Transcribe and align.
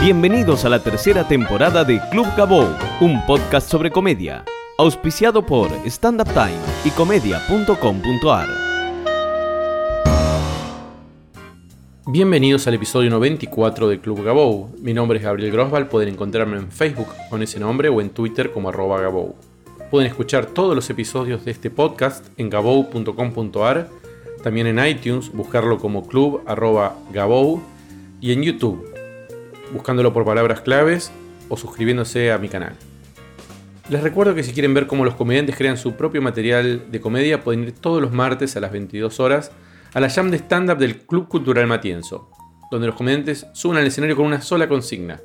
Bienvenidos 0.00 0.64
a 0.64 0.68
la 0.68 0.80
tercera 0.80 1.26
temporada 1.26 1.82
de 1.82 2.00
Club 2.12 2.28
Gabou, 2.36 2.68
un 3.00 3.20
podcast 3.26 3.68
sobre 3.68 3.90
comedia, 3.90 4.44
auspiciado 4.78 5.44
por 5.44 5.72
Stand 5.84 6.20
Up 6.20 6.32
Time 6.32 6.60
y 6.84 6.90
comedia.com.ar. 6.90 8.48
Bienvenidos 12.06 12.68
al 12.68 12.74
episodio 12.74 13.10
94 13.10 13.88
de 13.88 13.98
Club 13.98 14.22
Gabou. 14.22 14.72
Mi 14.78 14.94
nombre 14.94 15.18
es 15.18 15.24
Gabriel 15.24 15.50
Grosval, 15.50 15.88
pueden 15.88 16.10
encontrarme 16.10 16.58
en 16.58 16.70
Facebook 16.70 17.08
con 17.28 17.42
ese 17.42 17.58
nombre 17.58 17.88
o 17.88 18.00
en 18.00 18.10
Twitter 18.10 18.52
como 18.52 18.68
arroba 18.68 19.00
Gabou. 19.00 19.34
Pueden 19.90 20.06
escuchar 20.06 20.46
todos 20.46 20.76
los 20.76 20.88
episodios 20.90 21.44
de 21.44 21.50
este 21.50 21.70
podcast 21.70 22.24
en 22.38 22.50
gabou.com.ar, 22.50 23.88
también 24.44 24.68
en 24.68 24.86
iTunes, 24.86 25.32
buscarlo 25.32 25.78
como 25.78 26.06
club 26.06 26.40
arroba 26.46 26.94
y 28.20 28.32
en 28.32 28.42
YouTube, 28.44 28.97
buscándolo 29.72 30.12
por 30.12 30.24
palabras 30.24 30.60
claves 30.60 31.12
o 31.48 31.56
suscribiéndose 31.56 32.32
a 32.32 32.38
mi 32.38 32.48
canal. 32.48 32.74
Les 33.88 34.02
recuerdo 34.02 34.34
que 34.34 34.42
si 34.42 34.52
quieren 34.52 34.74
ver 34.74 34.86
cómo 34.86 35.04
los 35.04 35.14
comediantes 35.14 35.56
crean 35.56 35.78
su 35.78 35.94
propio 35.94 36.20
material 36.20 36.90
de 36.90 37.00
comedia, 37.00 37.42
pueden 37.42 37.62
ir 37.62 37.72
todos 37.72 38.02
los 38.02 38.12
martes 38.12 38.54
a 38.56 38.60
las 38.60 38.70
22 38.70 39.18
horas 39.18 39.50
a 39.94 40.00
la 40.00 40.10
jam 40.10 40.30
de 40.30 40.36
stand-up 40.36 40.76
del 40.76 40.98
Club 40.98 41.28
Cultural 41.28 41.66
Matienzo, 41.66 42.30
donde 42.70 42.86
los 42.86 42.96
comediantes 42.96 43.46
suben 43.54 43.78
al 43.78 43.86
escenario 43.86 44.16
con 44.16 44.26
una 44.26 44.42
sola 44.42 44.68
consigna, 44.68 45.20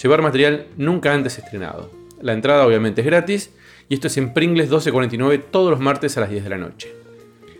llevar 0.00 0.22
material 0.22 0.66
nunca 0.78 1.12
antes 1.12 1.38
estrenado. 1.38 1.90
La 2.22 2.32
entrada 2.32 2.66
obviamente 2.66 3.02
es 3.02 3.06
gratis 3.06 3.50
y 3.88 3.94
esto 3.94 4.06
es 4.06 4.16
en 4.16 4.32
Pringles 4.32 4.68
1249 4.68 5.44
todos 5.50 5.70
los 5.70 5.80
martes 5.80 6.16
a 6.16 6.20
las 6.20 6.30
10 6.30 6.44
de 6.44 6.50
la 6.50 6.56
noche. 6.56 6.94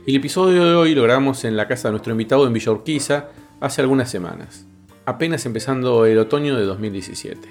El 0.06 0.16
episodio 0.16 0.64
de 0.64 0.74
hoy 0.74 0.95
lo 0.95 1.02
grabamos 1.02 1.45
en 1.45 1.56
la 1.56 1.68
casa 1.68 1.88
de 1.88 1.92
nuestro 1.92 2.12
invitado 2.12 2.46
en 2.46 2.52
Villa 2.54 2.73
Urquiza 2.73 3.28
hace 3.60 3.82
algunas 3.82 4.10
semanas, 4.10 4.66
apenas 5.06 5.46
empezando 5.46 6.05
el 6.05 6.19
otoño 6.19 6.56
de 6.56 6.65
2017. 6.65 7.48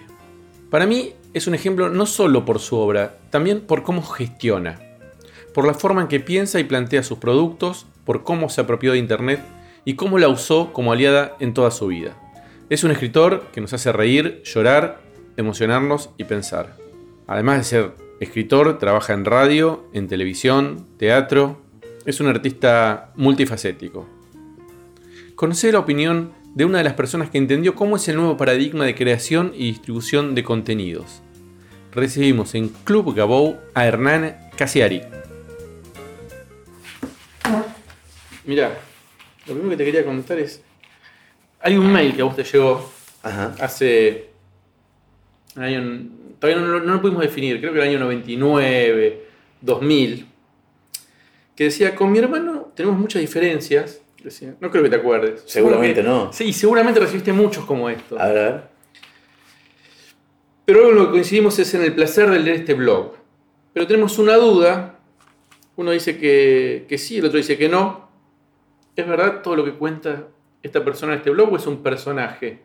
Para 0.69 0.85
mí 0.85 1.13
es 1.33 1.47
un 1.47 1.55
ejemplo 1.55 1.89
no 1.89 2.05
solo 2.05 2.45
por 2.45 2.59
su 2.59 2.77
obra, 2.77 3.17
también 3.29 3.61
por 3.61 3.83
cómo 3.83 4.03
gestiona, 4.03 4.79
por 5.53 5.65
la 5.65 5.73
forma 5.73 6.01
en 6.01 6.07
que 6.07 6.19
piensa 6.19 6.59
y 6.59 6.65
plantea 6.65 7.01
sus 7.01 7.17
productos, 7.17 7.87
por 8.03 8.23
cómo 8.23 8.49
se 8.49 8.61
apropió 8.61 8.91
de 8.91 8.99
Internet 8.99 9.41
y 9.85 9.95
cómo 9.95 10.19
la 10.19 10.27
usó 10.27 10.73
como 10.73 10.91
aliada 10.91 11.35
en 11.39 11.53
toda 11.53 11.71
su 11.71 11.87
vida. 11.87 12.17
Es 12.69 12.83
un 12.83 12.91
escritor 12.91 13.45
que 13.53 13.61
nos 13.61 13.73
hace 13.73 13.91
reír, 13.91 14.41
llorar, 14.43 14.99
emocionarnos 15.37 16.09
y 16.17 16.25
pensar. 16.25 16.75
Además 17.27 17.57
de 17.59 17.63
ser 17.63 17.91
escritor, 18.19 18.77
trabaja 18.79 19.13
en 19.13 19.25
radio, 19.25 19.85
en 19.93 20.07
televisión, 20.07 20.85
teatro. 20.97 21.61
Es 22.05 22.19
un 22.19 22.27
artista 22.27 23.11
multifacético. 23.15 24.07
Conoce 25.35 25.71
la 25.71 25.79
opinión 25.79 26.31
de 26.55 26.65
una 26.65 26.79
de 26.79 26.83
las 26.85 26.93
personas 26.93 27.29
que 27.29 27.37
entendió 27.37 27.75
cómo 27.75 27.97
es 27.97 28.07
el 28.07 28.15
nuevo 28.15 28.37
paradigma 28.37 28.85
de 28.85 28.95
creación 28.95 29.51
y 29.55 29.65
distribución 29.67 30.33
de 30.35 30.43
contenidos. 30.43 31.21
Recibimos 31.91 32.55
en 32.55 32.69
Club 32.69 33.13
Gabou 33.13 33.57
a 33.73 33.85
Hernán 33.85 34.37
Casiari. 34.57 35.01
Mira, 38.45 38.77
lo 39.47 39.53
primero 39.53 39.69
que 39.71 39.77
te 39.77 39.85
quería 39.85 40.05
contar 40.05 40.39
es. 40.39 40.61
Hay 41.61 41.77
un 41.77 41.91
mail 41.91 42.15
que 42.15 42.21
a 42.21 42.25
vos 42.25 42.35
te 42.35 42.43
llegó 42.43 42.91
Ajá. 43.23 43.55
hace. 43.59 44.29
un 45.55 45.63
año- 45.63 46.09
todavía 46.39 46.61
no, 46.61 46.79
no 46.79 46.93
lo 46.95 47.01
pudimos 47.01 47.21
definir, 47.21 47.59
creo 47.59 47.73
que 47.73 47.79
el 47.81 47.87
año 47.87 47.99
99, 47.99 49.23
2000. 49.61 50.25
Que 51.55 51.63
decía: 51.65 51.95
Con 51.95 52.11
mi 52.11 52.19
hermano 52.19 52.71
tenemos 52.75 52.99
muchas 52.99 53.21
diferencias. 53.21 54.01
Decía, 54.25 54.55
no 54.59 54.71
creo 54.71 54.81
que 54.83 54.89
te 54.89 54.95
acuerdes. 54.95 55.43
Seguramente 55.45 56.01
Seguro 56.01 56.19
que- 56.19 56.25
no. 56.25 56.33
Sí, 56.33 56.51
seguramente 56.51 56.99
recibiste 56.99 57.31
muchos 57.31 57.63
como 57.65 57.89
estos. 57.91 58.19
A 58.19 58.27
ver, 58.27 58.37
a 58.37 58.41
ver. 58.51 58.63
Pero 60.65 60.79
algo 60.79 60.91
en 60.91 60.95
lo 60.97 61.05
que 61.05 61.11
coincidimos 61.11 61.59
es 61.59 61.71
en 61.75 61.83
el 61.83 61.93
placer 61.93 62.27
de 62.31 62.39
leer 62.39 62.57
este 62.61 62.73
blog. 62.73 63.13
Pero 63.71 63.85
tenemos 63.85 64.17
una 64.17 64.35
duda. 64.35 64.97
Uno 65.75 65.91
dice 65.91 66.17
que, 66.17 66.85
que 66.89 66.97
sí, 66.97 67.19
el 67.19 67.25
otro 67.25 67.37
dice 67.37 67.55
que 67.57 67.69
no. 67.69 68.09
¿Es 68.95 69.07
verdad 69.07 69.41
todo 69.43 69.55
lo 69.57 69.63
que 69.63 69.73
cuenta 69.73 70.27
esta 70.63 70.83
persona 70.83 71.13
en 71.13 71.19
este 71.19 71.29
blog 71.29 71.53
o 71.53 71.57
es 71.57 71.67
un 71.67 71.83
personaje? 71.83 72.61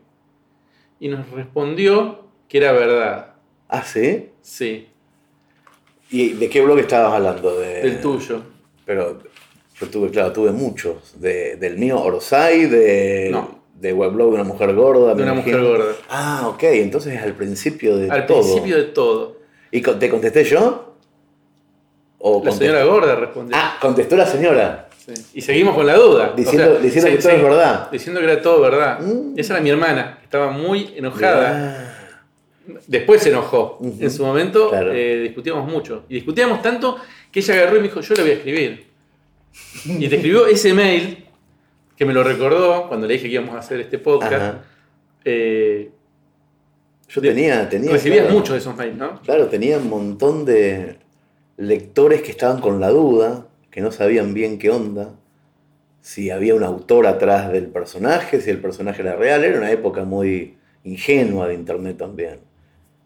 Y 0.99 1.09
nos 1.09 1.29
respondió 1.31 2.25
que 2.49 2.57
era 2.59 2.73
verdad. 2.73 3.35
Ah, 3.69 3.83
¿sí? 3.83 4.31
Sí, 4.41 4.87
¿Y 6.13 6.31
de 6.33 6.49
qué 6.49 6.61
blog 6.63 6.79
estabas 6.79 7.13
hablando? 7.13 7.55
De... 7.61 7.83
del 7.83 8.01
tuyo. 8.01 8.43
Pero 8.87 9.19
yo 9.81 9.87
tuve, 9.89 10.11
claro, 10.11 10.33
tuve 10.33 10.51
muchos. 10.53 11.21
De, 11.21 11.57
del 11.57 11.79
mío 11.79 12.01
Orsay, 12.01 12.67
de, 12.67 13.29
No. 13.33 13.61
de 13.75 13.93
Weblog 13.93 14.29
de 14.31 14.35
una 14.35 14.45
mujer 14.45 14.75
gorda. 14.75 15.15
De 15.15 15.23
una 15.23 15.33
imagino. 15.33 15.59
mujer 15.59 15.71
gorda. 15.79 15.93
Ah, 16.09 16.49
ok, 16.49 16.63
entonces 16.65 17.15
es 17.15 17.23
al 17.23 17.35
principio 17.35 17.97
de 17.97 18.11
Al 18.11 18.27
todo. 18.27 18.41
principio 18.43 18.77
de 18.77 18.85
todo. 18.85 19.37
¿Y 19.71 19.81
con- 19.83 19.99
te 19.99 20.11
contesté 20.11 20.45
yo? 20.45 20.95
¿O 22.19 22.43
La 22.45 22.53
señora 22.53 22.85
gorda 22.85 23.15
respondió. 23.17 23.57
Ah, 23.59 23.79
contestó 23.81 24.17
la 24.17 24.27
señora. 24.27 24.89
Sí. 24.99 25.15
Y 25.35 25.41
seguimos 25.41 25.75
con 25.75 25.87
la 25.87 25.95
duda. 25.97 26.35
Diciendo- 26.37 26.75
diciendo 26.79 27.11
que 27.11 27.17
todo 27.17 27.33
es 27.33 27.43
verdad. 27.43 27.91
Diciendo 27.91 28.21
que 28.21 28.27
era 28.31 28.43
todo 28.43 28.61
verdad. 28.61 29.01
Mm. 29.01 29.39
Esa 29.39 29.55
era 29.55 29.63
mi 29.63 29.71
hermana. 29.71 30.19
que 30.19 30.25
Estaba 30.25 30.51
muy 30.51 30.93
enojada. 30.97 31.87
Ah, 31.89 31.97
Después 32.87 33.23
se 33.23 33.31
enojó. 33.31 33.79
En 33.99 34.11
su 34.11 34.25
momento 34.25 34.69
Claro. 34.69 34.93
eh, 34.93 35.21
discutíamos 35.23 35.67
mucho. 35.69 36.05
Y 36.09 36.15
discutíamos 36.17 36.61
tanto 36.63 36.99
que 37.33 37.41
ella 37.41 37.55
agarró 37.55 37.77
y 37.77 37.81
me 37.81 37.89
dijo, 37.89 38.01
yo 38.01 38.15
le 38.15 38.23
voy 38.23 38.31
a 38.31 38.35
escribir. 38.35 38.90
Y 39.85 40.09
te 40.09 40.17
escribió 40.17 40.47
ese 40.47 40.75
mail 40.75 41.25
que 41.97 42.05
me 42.05 42.13
lo 42.13 42.23
recordó 42.25 42.89
cuando 42.89 43.07
le 43.07 43.15
dije 43.15 43.27
que 43.27 43.35
íbamos 43.35 43.55
a 43.55 43.59
hacer 43.59 43.81
este 43.81 43.99
podcast. 43.99 44.65
Eh, 45.25 45.91
Yo 47.09 47.21
tenía, 47.21 47.69
tenía. 47.69 47.91
recibías 47.91 48.23
claro. 48.23 48.39
muchos 48.39 48.53
de 48.55 48.59
esos 48.59 48.77
mails, 48.77 48.97
¿no? 48.97 49.21
Claro, 49.23 49.49
tenía 49.49 49.79
un 49.79 49.91
montón 49.91 50.45
de 50.45 50.97
lectores 51.57 52.23
que 52.23 52.31
estaban 52.31 52.61
con 52.61 52.81
la 52.81 52.89
duda, 52.89 53.47
que 53.71 53.81
no 53.81 53.93
sabían 53.93 54.33
bien 54.33 54.59
qué 54.59 54.71
onda, 54.71 55.15
si 56.01 56.31
había 56.31 56.55
un 56.55 56.65
autor 56.65 57.07
atrás 57.07 57.53
del 57.53 57.67
personaje, 57.67 58.41
si 58.41 58.51
el 58.51 58.59
personaje 58.59 59.03
era 59.03 59.17
real. 59.17 59.45
Era 59.45 59.59
una 59.59 59.71
época 59.71 60.05
muy 60.05 60.57
ingenua 60.85 61.49
de 61.49 61.55
Internet 61.55 61.99
también, 61.99 62.41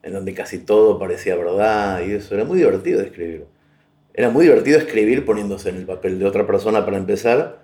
en 0.03 0.12
donde 0.12 0.32
casi 0.34 0.59
todo 0.59 0.99
parecía 0.99 1.34
verdad 1.34 2.00
y 2.06 2.12
eso. 2.12 2.34
Era 2.34 2.44
muy 2.44 2.59
divertido 2.59 3.00
de 3.00 3.06
escribir. 3.06 3.47
Era 4.16 4.30
muy 4.30 4.44
divertido 4.44 4.78
escribir 4.78 5.25
poniéndose 5.25 5.70
en 5.70 5.76
el 5.76 5.86
papel 5.86 6.20
de 6.20 6.25
otra 6.25 6.47
persona 6.47 6.84
para 6.84 6.97
empezar 6.97 7.58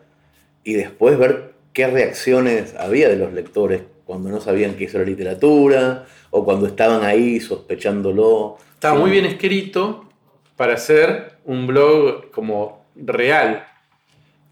y 0.65 0.75
después 0.75 1.16
ver 1.16 1.53
qué 1.72 1.87
reacciones 1.87 2.75
había 2.77 3.09
de 3.09 3.16
los 3.16 3.33
lectores 3.33 3.83
cuando 4.05 4.31
no 4.31 4.41
sabían 4.41 4.75
que 4.75 4.87
eso 4.87 4.99
era 4.99 5.06
literatura 5.06 6.06
o 6.31 6.44
cuando 6.44 6.66
estaban 6.66 7.05
ahí 7.05 7.38
sospechándolo. 7.38 8.59
Estaba 8.75 8.99
muy 8.99 9.12
bien 9.12 9.27
escrito 9.27 10.09
para 10.56 10.75
hacer 10.75 11.34
un 11.44 11.69
blog 11.69 12.33
como 12.33 12.84
real. 12.97 13.65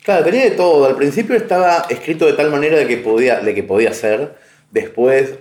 Claro, 0.04 0.24
tenía 0.24 0.44
de 0.44 0.52
todo. 0.52 0.86
Al 0.86 0.94
principio 0.94 1.34
estaba 1.34 1.86
escrito 1.90 2.26
de 2.26 2.34
tal 2.34 2.52
manera 2.52 2.78
de 2.78 2.86
que 2.86 2.98
podía, 2.98 3.40
de 3.40 3.56
que 3.56 3.64
podía 3.64 3.92
ser. 3.92 4.36
Después 4.70 5.40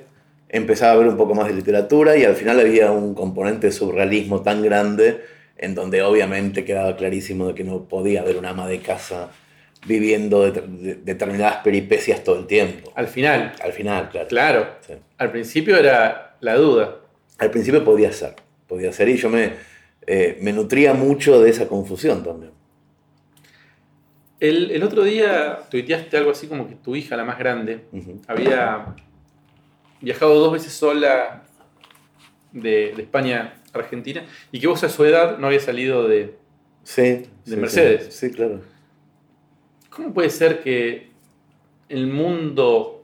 empezaba 0.49 0.93
a 0.93 0.95
ver 0.95 1.07
un 1.07 1.17
poco 1.17 1.35
más 1.35 1.49
de 1.49 1.53
literatura 1.53 2.17
y 2.17 2.25
al 2.25 2.33
final 2.33 2.59
había 2.59 2.91
un 2.91 3.13
componente 3.13 3.67
de 3.67 3.73
surrealismo 3.73 4.41
tan 4.41 4.63
grande 4.63 5.36
en 5.57 5.75
donde 5.75 6.01
obviamente 6.03 6.63
quedaba 6.65 6.95
clarísimo 6.95 7.47
de 7.47 7.55
que 7.55 7.63
no 7.63 7.83
podía 7.83 8.21
haber 8.21 8.37
un 8.37 8.45
ama 8.45 8.67
de 8.67 8.79
casa 8.79 9.29
viviendo 9.85 10.51
de- 10.51 10.95
determinadas 10.95 11.57
peripecias 11.57 12.23
todo 12.23 12.39
el 12.39 12.47
tiempo. 12.47 12.91
Al 12.95 13.07
final, 13.07 13.53
Al 13.61 13.71
final, 13.73 14.09
claro. 14.09 14.27
claro. 14.27 14.67
Sí. 14.85 14.93
Al 15.17 15.31
principio 15.31 15.77
era 15.77 16.35
la 16.41 16.55
duda. 16.55 16.97
Al 17.39 17.51
principio 17.51 17.83
podía 17.83 18.11
ser, 18.11 18.35
podía 18.67 18.91
ser 18.91 19.09
y 19.09 19.17
yo 19.17 19.29
me, 19.29 19.53
eh, 20.05 20.37
me 20.41 20.51
nutría 20.53 20.93
mucho 20.93 21.39
de 21.41 21.49
esa 21.49 21.67
confusión 21.67 22.23
también. 22.23 22.51
El, 24.39 24.69
el 24.71 24.83
otro 24.83 25.03
día 25.03 25.59
tuiteaste 25.69 26.15
algo 26.17 26.31
así 26.31 26.47
como 26.47 26.67
que 26.67 26.75
tu 26.75 26.95
hija, 26.95 27.15
la 27.17 27.23
más 27.23 27.39
grande, 27.39 27.85
había 28.27 28.93
viajado 29.99 30.35
dos 30.35 30.53
veces 30.53 30.73
sola 30.73 31.43
de, 32.51 32.93
de 32.95 33.01
España 33.01 33.55
Argentina 33.79 34.25
y 34.51 34.59
que 34.59 34.67
vos 34.67 34.83
a 34.83 34.89
su 34.89 35.03
edad 35.05 35.37
no 35.37 35.47
había 35.47 35.59
salido 35.59 36.07
de... 36.07 36.35
Sí. 36.83 37.25
sí, 37.43 37.55
Mercedes. 37.55 38.13
Sí, 38.13 38.29
sí, 38.29 38.33
claro. 38.33 38.61
¿Cómo 39.89 40.13
puede 40.13 40.29
ser 40.29 40.61
que 40.61 41.09
el 41.89 42.07
mundo 42.07 43.03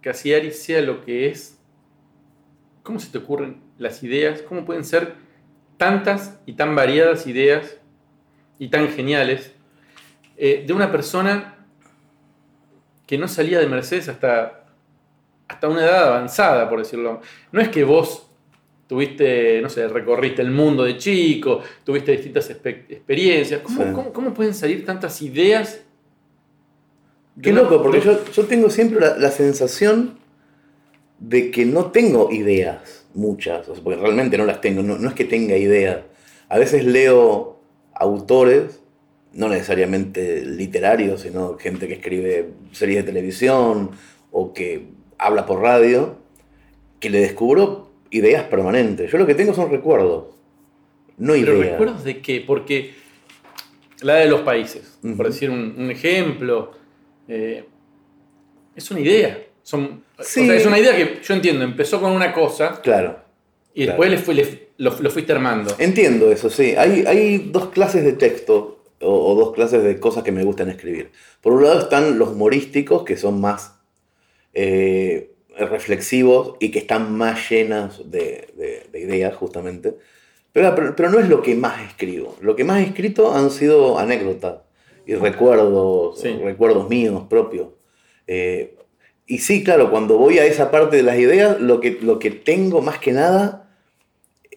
Casiari 0.00 0.52
sea 0.52 0.80
lo 0.80 1.04
que 1.04 1.28
es? 1.28 1.58
¿Cómo 2.82 3.00
se 3.00 3.10
te 3.10 3.18
ocurren 3.18 3.60
las 3.78 4.02
ideas? 4.02 4.42
¿Cómo 4.42 4.64
pueden 4.64 4.84
ser 4.84 5.14
tantas 5.76 6.38
y 6.46 6.52
tan 6.52 6.76
variadas 6.76 7.26
ideas 7.26 7.78
y 8.58 8.68
tan 8.68 8.88
geniales 8.88 9.52
eh, 10.36 10.64
de 10.66 10.72
una 10.72 10.92
persona 10.92 11.66
que 13.06 13.18
no 13.18 13.26
salía 13.26 13.58
de 13.58 13.66
Mercedes 13.66 14.08
hasta, 14.08 14.66
hasta 15.48 15.68
una 15.68 15.82
edad 15.82 16.08
avanzada, 16.08 16.68
por 16.68 16.78
decirlo? 16.78 17.20
No 17.50 17.60
es 17.60 17.70
que 17.70 17.82
vos 17.82 18.29
tuviste, 18.90 19.62
no 19.62 19.68
sé, 19.68 19.86
recorriste 19.86 20.42
el 20.42 20.50
mundo 20.50 20.82
de 20.82 20.96
chico, 20.96 21.60
tuviste 21.84 22.10
distintas 22.10 22.50
experiencias. 22.50 23.60
¿Cómo, 23.60 23.84
Sí. 23.84 23.90
cómo- 23.94 24.12
cómo 24.12 24.34
pueden 24.34 24.52
salir 24.52 24.84
tantas 24.84 25.22
ideas? 25.22 25.80
de 27.36 27.42
Qué 27.42 27.52
una- 27.52 27.62
loco, 27.62 27.80
porque 27.82 28.00
yo, 28.00 28.18
yo 28.32 28.44
tengo 28.46 28.68
siempre 28.68 28.98
la, 29.00 29.16
la 29.16 29.30
sensación 29.30 30.18
de 31.20 31.52
que 31.52 31.64
no 31.64 31.92
tengo 31.92 32.32
ideas, 32.32 33.06
muchas, 33.14 33.68
o 33.68 33.74
sea, 33.76 33.84
porque 33.84 34.00
realmente 34.00 34.36
no 34.36 34.44
las 34.44 34.60
tengo, 34.60 34.82
no, 34.82 34.98
no 34.98 35.08
es 35.08 35.14
que 35.14 35.24
tenga 35.24 35.56
ideas. 35.56 36.00
A 36.48 36.58
veces 36.58 36.84
leo 36.84 37.60
autores, 37.94 38.80
no 39.32 39.48
necesariamente 39.48 40.44
literarios, 40.44 41.20
sino 41.20 41.56
gente 41.56 41.86
que 41.86 41.94
escribe 41.94 42.48
series 42.72 43.04
de 43.04 43.12
televisión 43.12 43.92
o 44.32 44.52
que 44.52 44.88
habla 45.16 45.46
por 45.46 45.60
radio, 45.60 46.16
que 46.98 47.08
le 47.08 47.20
descubro 47.20 47.89
ideas 48.10 48.44
permanentes. 48.44 49.10
Yo 49.10 49.18
lo 49.18 49.26
que 49.26 49.34
tengo 49.34 49.54
son 49.54 49.70
recuerdos, 49.70 50.24
no 51.18 51.32
¿Pero 51.34 51.56
ideas. 51.56 51.72
recuerdos 51.72 52.04
de 52.04 52.20
qué? 52.20 52.42
Porque 52.46 52.92
la 54.02 54.16
de 54.16 54.26
los 54.26 54.40
países, 54.42 54.98
por 55.02 55.10
Ujú. 55.12 55.22
decir 55.24 55.50
un, 55.50 55.74
un 55.78 55.90
ejemplo, 55.90 56.72
eh, 57.28 57.64
es 58.74 58.90
una 58.90 59.00
idea. 59.00 59.38
Son, 59.62 60.02
o 60.18 60.22
Sí. 60.22 60.46
sea, 60.46 60.56
es 60.56 60.66
una 60.66 60.78
idea 60.78 60.96
que 60.96 61.20
yo 61.22 61.34
entiendo, 61.34 61.64
empezó 61.64 62.00
con 62.00 62.12
una 62.12 62.32
cosa 62.32 62.80
Claro. 62.82 63.18
y 63.74 63.84
Claro. 63.84 64.02
después 64.02 64.36
le 64.36 64.44
le- 64.44 64.70
lo, 64.78 64.98
lo 64.98 65.10
fuiste 65.10 65.32
armando. 65.32 65.74
Entiendo 65.78 66.32
eso, 66.32 66.48
sí. 66.48 66.74
Hay, 66.76 67.04
hay 67.06 67.50
dos 67.52 67.68
clases 67.68 68.02
de 68.02 68.14
texto 68.14 68.82
o, 69.02 69.32
o 69.32 69.34
dos 69.34 69.52
clases 69.54 69.82
de 69.82 70.00
cosas 70.00 70.22
que 70.24 70.32
me 70.32 70.42
gustan 70.42 70.70
escribir. 70.70 71.10
Por 71.42 71.52
un 71.52 71.64
lado 71.64 71.80
están 71.80 72.18
los 72.18 72.30
humorísticos, 72.30 73.04
que 73.04 73.18
son 73.18 73.40
más 73.42 73.78
eh, 74.54 75.29
reflexivos 75.58 76.56
y 76.60 76.70
que 76.70 76.80
están 76.80 77.12
más 77.16 77.50
llenas 77.50 77.98
de, 78.10 78.48
de- 78.56 78.86
de 78.90 79.00
ideas, 79.00 79.34
justamente. 79.34 79.94
Pero, 80.52 80.74
pero, 80.74 80.96
pero 80.96 81.10
no 81.10 81.18
es 81.20 81.28
lo 81.28 81.42
que 81.42 81.54
más 81.54 81.80
escribo. 81.86 82.36
Lo 82.40 82.56
que 82.56 82.64
más 82.64 82.80
he 82.80 82.84
escrito 82.84 83.32
han 83.34 83.50
sido 83.50 83.98
anécdotas 83.98 84.56
y 85.06 85.14
recuerdos, 85.14 86.20
Sí. 86.20 86.32
recuerdos 86.42 86.88
míos 86.88 87.24
propios. 87.28 87.68
Eh, 88.26 88.74
y 89.26 89.38
sí, 89.38 89.62
claro, 89.62 89.90
cuando 89.90 90.18
voy 90.18 90.38
a 90.38 90.44
esa 90.44 90.70
parte 90.70 90.96
de 90.96 91.02
las 91.04 91.18
ideas, 91.18 91.60
lo 91.60 91.80
que, 91.80 91.98
lo 92.02 92.18
que 92.18 92.30
tengo 92.30 92.80
más 92.82 92.98
que 92.98 93.12
nada 93.12 93.68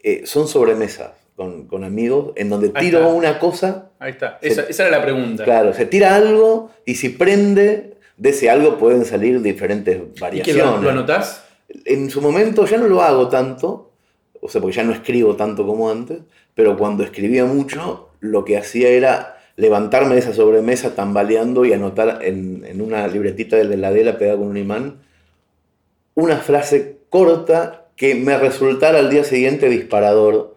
eh, 0.03 0.23
son 0.25 0.47
sobremesas 0.47 1.11
con, 1.35 1.67
con 1.67 1.83
amigos, 1.83 2.33
en 2.35 2.49
donde 2.49 2.69
tiro 2.69 3.09
una 3.09 3.39
cosa, 3.39 3.89
Ahí 3.99 4.11
está, 4.11 4.37
Sí. 4.41 4.49
esa, 4.49 4.63
esa 4.63 4.87
era 4.87 4.97
la 4.97 5.03
pregunta. 5.03 5.43
claro, 5.45 5.73
se 5.73 5.85
tira 5.85 6.15
algo 6.15 6.71
y 6.85 6.95
si 6.95 7.09
prende, 7.09 7.92
de 8.17 8.29
ese 8.29 8.49
algo 8.49 8.77
pueden 8.77 9.05
salir 9.05 9.41
diferentes 9.41 9.97
¿Y 9.97 10.13
que 10.13 10.19
variaciones. 10.19 10.63
lo, 10.63 10.81
lo 10.81 10.89
anotás? 10.89 11.43
En 11.85 12.09
su 12.09 12.21
momento 12.21 12.65
ya 12.65 12.77
no 12.77 12.87
lo 12.87 13.01
hago 13.01 13.29
tanto, 13.29 13.91
o 14.41 14.49
sea, 14.49 14.61
porque 14.61 14.77
ya 14.77 14.83
no 14.83 14.93
escribo 14.93 15.35
tanto 15.35 15.65
como 15.65 15.89
antes, 15.89 16.19
pero 16.53 16.77
cuando 16.77 17.03
escribía 17.03 17.45
mucho, 17.45 18.09
lo 18.19 18.45
que 18.45 18.57
hacía 18.57 18.89
era 18.89 19.37
levantarme 19.55 20.15
de 20.15 20.19
esa 20.19 20.33
sobremesa 20.33 20.95
tambaleando 20.95 21.65
y 21.65 21.73
anotar 21.73 22.19
en, 22.23 22.63
en 22.65 22.81
una 22.81 23.07
libretita 23.07 23.55
de 23.55 23.65
la 23.65 23.73
heladera 23.75 24.17
pegada 24.17 24.37
con 24.37 24.47
un 24.47 24.57
imán 24.57 24.99
una 26.15 26.37
frase 26.37 26.99
corta 27.09 27.87
que 27.95 28.15
me 28.15 28.37
resultara 28.37 28.99
al 28.99 29.09
día 29.09 29.23
siguiente 29.23 29.69
disparador, 29.69 30.55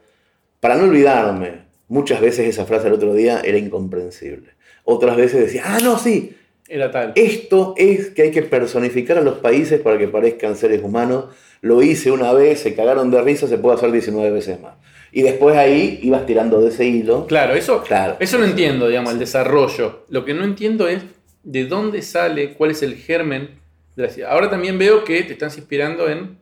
para 0.60 0.74
no 0.76 0.84
olvidarme. 0.84 1.66
Muchas 1.88 2.20
veces 2.20 2.48
esa 2.48 2.66
frase 2.66 2.88
el 2.88 2.94
otro 2.94 3.14
día 3.14 3.40
era 3.44 3.58
incomprensible. 3.58 4.50
Otras 4.84 5.16
veces 5.16 5.40
decía, 5.40 5.62
ah, 5.64 5.78
no, 5.82 5.98
sí, 5.98 6.36
Era 6.68 6.90
tal. 6.90 7.12
esto 7.14 7.74
es 7.76 8.10
que 8.10 8.22
hay 8.22 8.30
que 8.32 8.42
personificar 8.42 9.18
a 9.18 9.20
los 9.20 9.38
países 9.38 9.80
para 9.80 9.98
que 9.98 10.08
parezcan 10.08 10.56
seres 10.56 10.82
humanos. 10.82 11.26
Lo 11.60 11.82
hice 11.82 12.10
una 12.10 12.32
vez, 12.32 12.60
se 12.60 12.74
cagaron 12.74 13.10
de 13.10 13.22
risa, 13.22 13.46
se 13.48 13.56
puede 13.58 13.76
hacer 13.76 13.92
19 13.92 14.30
veces 14.30 14.60
más. 14.60 14.74
Y 15.12 15.22
después 15.22 15.56
ahí 15.56 16.00
ibas 16.02 16.26
tirando 16.26 16.60
de 16.60 16.68
ese 16.68 16.84
hilo. 16.86 17.26
Claro, 17.26 17.54
eso, 17.54 17.82
Claro. 17.82 18.16
eso 18.20 18.36
lo 18.38 18.44
entiendo, 18.44 18.88
digamos, 18.88 19.12
el 19.12 19.18
desarrollo. 19.18 20.04
Lo 20.08 20.24
que 20.24 20.34
no 20.34 20.44
entiendo 20.44 20.88
es 20.88 21.02
de 21.44 21.64
dónde 21.64 22.02
sale, 22.02 22.52
cuál 22.54 22.72
es 22.72 22.82
el 22.82 22.96
germen 22.96 23.50
de 23.94 24.02
la 24.02 24.08
ciudad. 24.10 24.32
Ahora 24.32 24.50
también 24.50 24.78
veo 24.78 25.04
que 25.04 25.22
te 25.22 25.32
estás 25.32 25.56
inspirando 25.56 26.08
en 26.10 26.36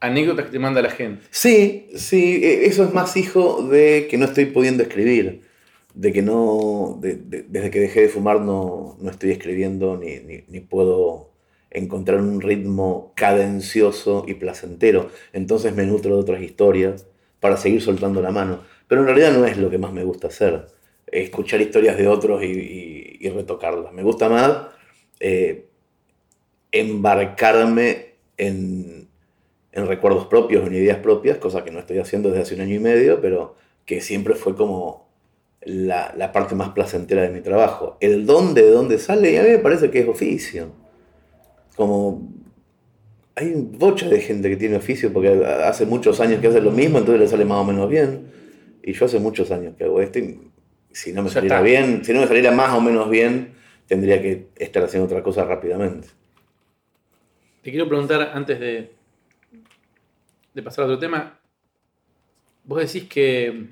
anécdotas 0.00 0.46
que 0.46 0.52
te 0.52 0.58
manda 0.58 0.82
la 0.82 0.90
gente. 0.90 1.22
Sí, 1.30 1.88
sí, 1.94 2.40
e- 2.42 2.66
eso 2.66 2.84
es 2.84 2.92
más 2.92 3.16
hijo 3.16 3.66
de 3.68 4.08
que 4.10 4.18
no 4.18 4.24
estoy 4.26 4.46
pudiendo 4.46 4.82
escribir. 4.82 5.42
De 5.94 6.12
que 6.12 6.22
no, 6.22 6.98
de- 7.00 7.16
de- 7.16 7.42
desde 7.42 7.70
que 7.70 7.80
dejé 7.80 8.02
de 8.02 8.08
fumar 8.08 8.40
no, 8.40 8.96
no 9.00 9.10
estoy 9.10 9.30
escribiendo 9.30 9.96
ni, 9.98 10.20
ni, 10.20 10.60
puedo 10.60 11.30
encontrar 11.70 12.20
un 12.20 12.40
ritmo 12.40 13.12
cadencioso 13.14 14.24
y 14.26 14.34
placentero. 14.34 15.10
Entonces 15.32 15.74
me 15.74 15.84
nutro 15.86 16.14
de 16.16 16.20
otras 16.22 16.42
historias 16.42 17.06
para 17.40 17.56
seguir 17.56 17.82
soltando 17.82 18.22
la 18.22 18.30
mano. 18.30 18.60
Pero 18.88 19.02
en 19.02 19.06
realidad 19.08 19.32
no 19.32 19.44
es 19.46 19.56
lo 19.58 19.70
que 19.70 19.78
más 19.78 19.92
me 19.92 20.04
gusta 20.04 20.28
hacer. 20.28 20.66
Escuchar 21.06 21.60
historias 21.60 21.98
de 21.98 22.08
otros 22.08 22.42
y, 22.42 22.46
y- 22.46 23.16
y 23.20 23.28
retocarlas. 23.30 23.92
Me 23.92 24.02
gusta 24.02 24.28
más 24.30 24.68
eh, 25.20 25.66
embarcarme 26.70 28.14
en, 28.36 29.08
en 29.72 29.86
recuerdos 29.86 30.26
propios, 30.26 30.66
en 30.66 30.74
ideas 30.74 30.98
propias, 30.98 31.38
cosa 31.38 31.64
que 31.64 31.70
no 31.70 31.80
estoy 31.80 31.98
haciendo 31.98 32.30
desde 32.30 32.42
hace 32.42 32.54
un 32.54 32.62
año 32.62 32.76
y 32.76 32.80
medio, 32.80 33.20
pero 33.20 33.56
que 33.86 34.00
siempre 34.00 34.34
fue 34.34 34.56
como 34.56 35.08
la, 35.64 36.14
la 36.16 36.32
parte 36.32 36.54
más 36.54 36.70
placentera 36.70 37.22
de 37.22 37.30
mi 37.30 37.40
trabajo. 37.40 37.96
El 38.00 38.26
dónde, 38.26 38.62
de 38.62 38.70
dónde 38.70 38.98
sale, 38.98 39.32
y 39.32 39.36
a 39.36 39.42
mí 39.42 39.50
me 39.50 39.58
parece 39.58 39.90
que 39.90 40.00
es 40.00 40.08
oficio. 40.08 40.72
Como 41.76 42.28
hay 43.34 43.54
bocha 43.54 44.08
de 44.08 44.20
gente 44.20 44.48
que 44.50 44.56
tiene 44.56 44.76
oficio 44.76 45.12
porque 45.12 45.44
hace 45.44 45.86
muchos 45.86 46.20
años 46.20 46.40
que 46.40 46.48
hace 46.48 46.60
lo 46.60 46.70
mismo, 46.70 46.98
entonces 46.98 47.20
le 47.20 47.28
sale 47.28 47.44
más 47.44 47.58
o 47.58 47.64
menos 47.64 47.88
bien. 47.88 48.30
Y 48.82 48.92
yo 48.92 49.06
hace 49.06 49.18
muchos 49.18 49.50
años 49.50 49.74
que 49.76 49.84
hago 49.84 50.00
esto 50.00 50.18
y 50.18 50.40
si 50.90 51.12
no 51.12 51.22
me 51.22 51.30
saliera 51.30 51.62
bien, 51.62 52.04
si 52.04 52.12
no 52.12 52.20
me 52.20 52.26
saliera 52.26 52.50
más 52.50 52.74
o 52.74 52.80
menos 52.80 53.08
bien, 53.08 53.54
tendría 53.86 54.20
que 54.20 54.48
estar 54.56 54.84
haciendo 54.84 55.06
otra 55.06 55.22
cosa 55.22 55.44
rápidamente. 55.44 56.08
Te 57.62 57.70
quiero 57.70 57.88
preguntar 57.88 58.32
antes 58.34 58.58
de, 58.58 58.90
de 60.52 60.62
pasar 60.62 60.84
a 60.84 60.86
otro 60.88 60.98
tema. 60.98 61.38
Vos 62.64 62.80
decís 62.80 63.08
que, 63.08 63.68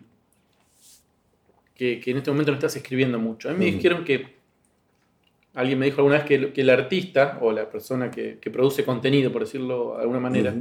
que, 1.80 1.98
que 1.98 2.10
en 2.10 2.18
este 2.18 2.30
momento 2.30 2.50
no 2.52 2.58
estás 2.58 2.76
escribiendo 2.76 3.18
mucho. 3.18 3.48
A 3.48 3.52
mí 3.54 3.58
me 3.64 3.72
dijeron 3.72 4.04
que 4.04 4.36
alguien 5.54 5.78
me 5.78 5.86
dijo 5.86 6.02
alguna 6.02 6.16
vez 6.18 6.24
que, 6.26 6.34
el- 6.34 6.52
que 6.52 6.60
el 6.60 6.68
artista 6.68 7.38
o 7.40 7.52
la 7.52 7.70
persona 7.70 8.10
que, 8.10 8.36
que 8.38 8.50
produce 8.50 8.84
contenido, 8.84 9.32
por 9.32 9.40
decirlo 9.46 9.94
de 9.96 10.02
alguna 10.02 10.20
manera, 10.20 10.54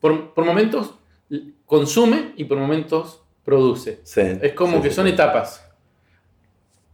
por, 0.00 0.32
por 0.32 0.46
momentos 0.46 0.94
consume 1.66 2.32
y 2.38 2.44
por 2.44 2.56
momentos 2.56 3.20
produce. 3.44 4.00
Sí, 4.02 4.22
Es 4.40 4.54
como 4.54 4.78
sí, 4.78 4.84
que 4.84 4.88
sí, 4.88 4.96
son 4.96 5.08
etapas. 5.08 5.62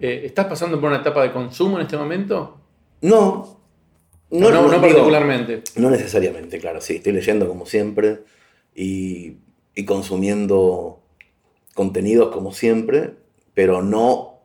Eh, 0.00 0.23
¿Estás 0.25 0.47
pasando 0.47 0.81
por 0.81 0.88
una 0.91 0.99
etapa 0.99 1.23
de 1.23 1.31
consumo 1.31 1.76
en 1.76 1.82
este 1.82 1.97
momento? 1.97 2.59
No, 3.03 3.61
No, 4.31 4.50
no, 4.50 4.81
particularmente. 4.81 5.62
No 5.76 5.88
necesariamente, 5.88 6.59
claro, 6.59 6.81
sí, 6.81 6.97
estoy 6.97 7.12
leyendo 7.12 7.47
como 7.47 7.64
siempre 7.64 8.23
y, 8.75 9.37
y 9.76 9.85
consumiendo 9.85 10.99
contenidos 11.75 12.33
como 12.35 12.52
siempre, 12.52 13.22
pero 13.54 13.82
no, 13.82 14.40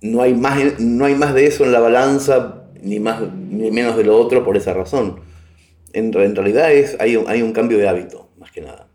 no, 0.00 0.22
hay 0.22 0.34
más, 0.34 0.80
no 0.80 1.04
hay 1.04 1.14
más 1.14 1.34
de 1.34 1.46
eso 1.46 1.64
en 1.64 1.72
la 1.72 1.80
balanza, 1.80 2.64
ni 2.82 2.98
más 3.00 3.20
ni 3.34 3.70
menos 3.70 3.96
de 3.96 4.04
lo 4.04 4.18
otro 4.18 4.44
por 4.44 4.56
esa 4.56 4.74
razón. 4.74 5.20
En, 5.92 6.14
en 6.18 6.36
realidad 6.36 6.72
es, 6.72 6.96
hay, 7.00 7.16
hay 7.26 7.42
un 7.42 7.52
cambio 7.52 7.78
de 7.78 7.88
hábito, 7.88 8.28
más 8.38 8.50
que 8.52 8.62
nada. 8.62 8.88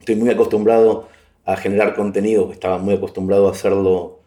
Estoy 0.00 0.16
muy 0.16 0.30
acostumbrado 0.30 1.08
a 1.44 1.56
generar 1.56 1.94
contenido, 1.94 2.52
estaba 2.52 2.78
muy 2.78 2.94
acostumbrado 2.94 3.48
a 3.48 3.52
hacerlo 3.52 4.20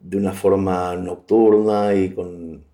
de 0.00 0.16
una 0.18 0.32
forma 0.32 0.96
nocturna 0.96 1.94
y 1.94 2.10
con, 2.10 2.64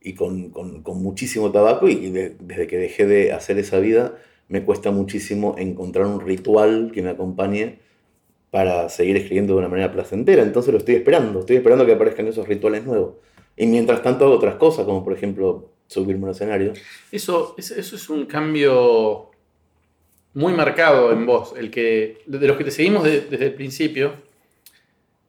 y 0.00 0.14
con, 0.14 0.50
con- 0.50 0.82
con 0.82 1.02
muchísimo 1.02 1.52
tabaco 1.52 1.88
y 1.88 2.10
de- 2.10 2.36
desde 2.40 2.66
que 2.66 2.78
dejé 2.78 3.06
de 3.06 3.32
hacer 3.32 3.58
esa 3.58 3.78
vida 3.78 4.14
me 4.48 4.64
cuesta 4.64 4.90
muchísimo 4.92 5.56
encontrar 5.58 6.06
un 6.06 6.20
ritual 6.20 6.92
que 6.94 7.02
me 7.02 7.10
acompañe 7.10 7.80
para 8.50 8.88
seguir 8.88 9.16
escribiendo 9.16 9.52
de 9.54 9.58
una 9.60 9.68
manera 9.68 9.92
placentera. 9.92 10.42
Entonces 10.42 10.72
lo 10.72 10.78
estoy 10.78 10.94
esperando, 10.96 11.40
estoy 11.40 11.56
esperando 11.56 11.84
que 11.84 11.92
aparezcan 11.92 12.26
esos 12.28 12.46
rituales 12.48 12.84
nuevos. 12.84 13.14
Y 13.56 13.66
mientras 13.66 14.02
tanto 14.02 14.24
hago 14.26 14.34
otras 14.34 14.56
cosas, 14.56 14.84
como 14.84 15.02
por 15.04 15.12
ejemplo 15.12 15.70
subirme 15.86 16.22
a 16.22 16.24
un 16.26 16.30
escenario. 16.30 16.72
Eso, 17.12 17.54
es- 17.58 17.70
eso 17.70 17.96
es 17.96 18.08
un 18.10 18.26
cambio 18.26 19.30
muy 20.34 20.52
marcado 20.52 21.12
en 21.12 21.24
vos, 21.26 21.54
el 21.56 21.70
que 21.70 22.18
de 22.26 22.46
los 22.46 22.56
que 22.56 22.64
te 22.64 22.70
seguimos 22.70 23.04
de- 23.04 23.22
desde 23.22 23.46
el 23.46 23.54
principio, 23.54 24.12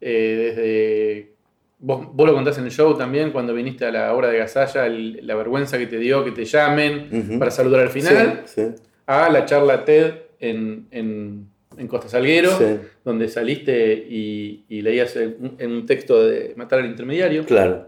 eh, 0.02 0.54
desde 0.56 1.32
vos, 1.80 2.08
vos 2.14 2.28
lo 2.28 2.34
contás 2.34 2.58
en 2.58 2.66
el 2.66 2.72
show 2.72 2.98
también 2.98 3.32
cuando 3.32 3.54
viniste 3.54 3.86
a 3.86 3.92
la 3.92 4.14
obra 4.14 4.30
de 4.30 4.38
Gasalla, 4.40 4.86
el- 4.86 5.26
la 5.26 5.36
vergüenza 5.36 5.78
que 5.78 5.88
te 5.88 5.98
dio 5.98 6.24
que 6.26 6.32
te 6.32 6.46
llamen 6.46 7.38
para 7.40 7.52
saludar 7.52 7.82
al 7.82 7.90
final, 7.90 8.44
Sí, 8.46 8.62
sí, 8.76 8.82
a 9.06 9.30
la 9.30 9.46
charla 9.46 9.86
TED 9.86 10.14
en, 10.40 10.88
en, 10.92 11.48
en 11.78 11.88
Costa 11.88 12.10
Salguero, 12.10 12.58
sí, 12.58 12.66
donde 13.06 13.28
saliste 13.30 13.94
y, 13.94 14.66
y 14.70 14.82
leías 14.82 15.16
en, 15.16 15.56
en 15.60 15.72
un 15.72 15.86
texto 15.86 16.26
de 16.26 16.54
Matar 16.56 16.80
al 16.80 16.88
Intermediario. 16.88 17.46
claro. 17.46 17.88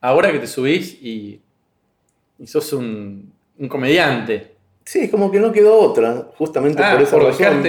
Ahora 0.00 0.32
que 0.32 0.40
te 0.40 0.48
subís 0.48 1.00
y, 1.00 1.40
y 2.38 2.46
sos 2.48 2.72
un, 2.72 3.32
un 3.58 3.68
comediante. 3.68 4.52
Sí, 4.84 5.00
es 5.04 5.10
como 5.10 5.30
que 5.30 5.38
no 5.38 5.52
quedó 5.52 5.78
otra, 5.78 6.28
justamente 6.36 6.82
Ah, 6.82 6.94
por 6.94 7.02
esa 7.02 7.16
por 7.16 7.26
razón. 7.26 7.62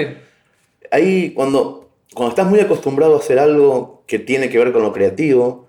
ahí 0.90 1.30
cuando, 1.36 1.92
cuando 2.14 2.30
estás 2.32 2.50
muy 2.50 2.60
acostumbrado 2.60 3.16
a 3.16 3.20
hacer 3.20 3.38
algo 3.38 4.04
que 4.08 4.18
tiene 4.18 4.50
que 4.50 4.58
ver 4.58 4.72
con 4.74 4.82
lo 4.82 4.92
creativo, 4.92 5.68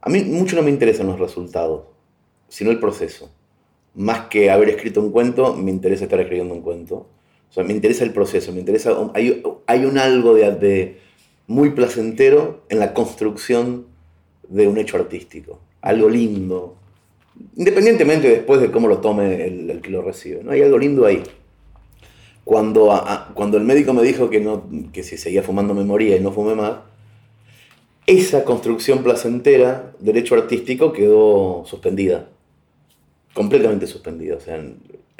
a 0.00 0.10
mí 0.10 0.24
mucho 0.24 0.56
no 0.56 0.62
me 0.62 0.70
interesan 0.70 1.06
los 1.06 1.20
resultados, 1.20 1.84
sino 2.48 2.72
el 2.72 2.80
proceso. 2.80 3.30
más 3.94 4.26
que 4.26 4.50
haber 4.50 4.70
escrito 4.70 5.00
un 5.00 5.12
cuento, 5.12 5.54
me 5.54 5.70
interesa 5.70 6.04
estar 6.04 6.18
escribiendo 6.18 6.52
un 6.54 6.62
cuento. 6.62 7.06
O 7.52 7.54
sea, 7.54 7.64
me 7.64 7.74
interesa 7.74 8.02
el 8.04 8.14
proceso, 8.14 8.50
me 8.50 8.60
interesa, 8.60 8.96
hay, 9.12 9.42
hay 9.66 9.84
un 9.84 9.98
algo 9.98 10.32
de, 10.32 10.50
de 10.52 11.00
muy 11.46 11.72
placentero 11.72 12.62
en 12.70 12.78
la 12.78 12.94
construcción 12.94 13.84
de 14.48 14.66
un 14.68 14.78
hecho 14.78 14.96
artístico, 14.96 15.60
algo 15.82 16.08
lindo, 16.08 16.76
independientemente 17.54 18.26
después 18.30 18.58
de 18.62 18.70
cómo 18.70 18.88
lo 18.88 19.02
tome 19.02 19.44
el, 19.44 19.80
que 19.82 19.90
lo 19.90 20.00
recibe, 20.00 20.42
¿no? 20.42 20.52
Hay 20.52 20.62
algo 20.62 20.78
lindo 20.78 21.04
ahí. 21.04 21.22
Cuando, 22.42 23.04
cuando 23.34 23.58
el 23.58 23.64
médico 23.64 23.92
me 23.92 24.02
dijo 24.02 24.30
que, 24.30 24.40
no, 24.40 24.64
que 24.90 25.02
si 25.02 25.18
seguía 25.18 25.42
fumando 25.42 25.74
me 25.74 25.84
moría 25.84 26.16
y 26.16 26.20
no 26.20 26.32
fumé 26.32 26.54
más, 26.54 26.76
esa 28.06 28.44
construcción 28.44 29.02
placentera 29.02 29.92
del 30.00 30.16
hecho 30.16 30.36
artístico 30.36 30.94
quedó 30.94 31.64
suspendida. 31.66 32.30
Completamente 33.34 33.86
suspendida. 33.86 34.36
O 34.36 34.40
sea, 34.40 34.64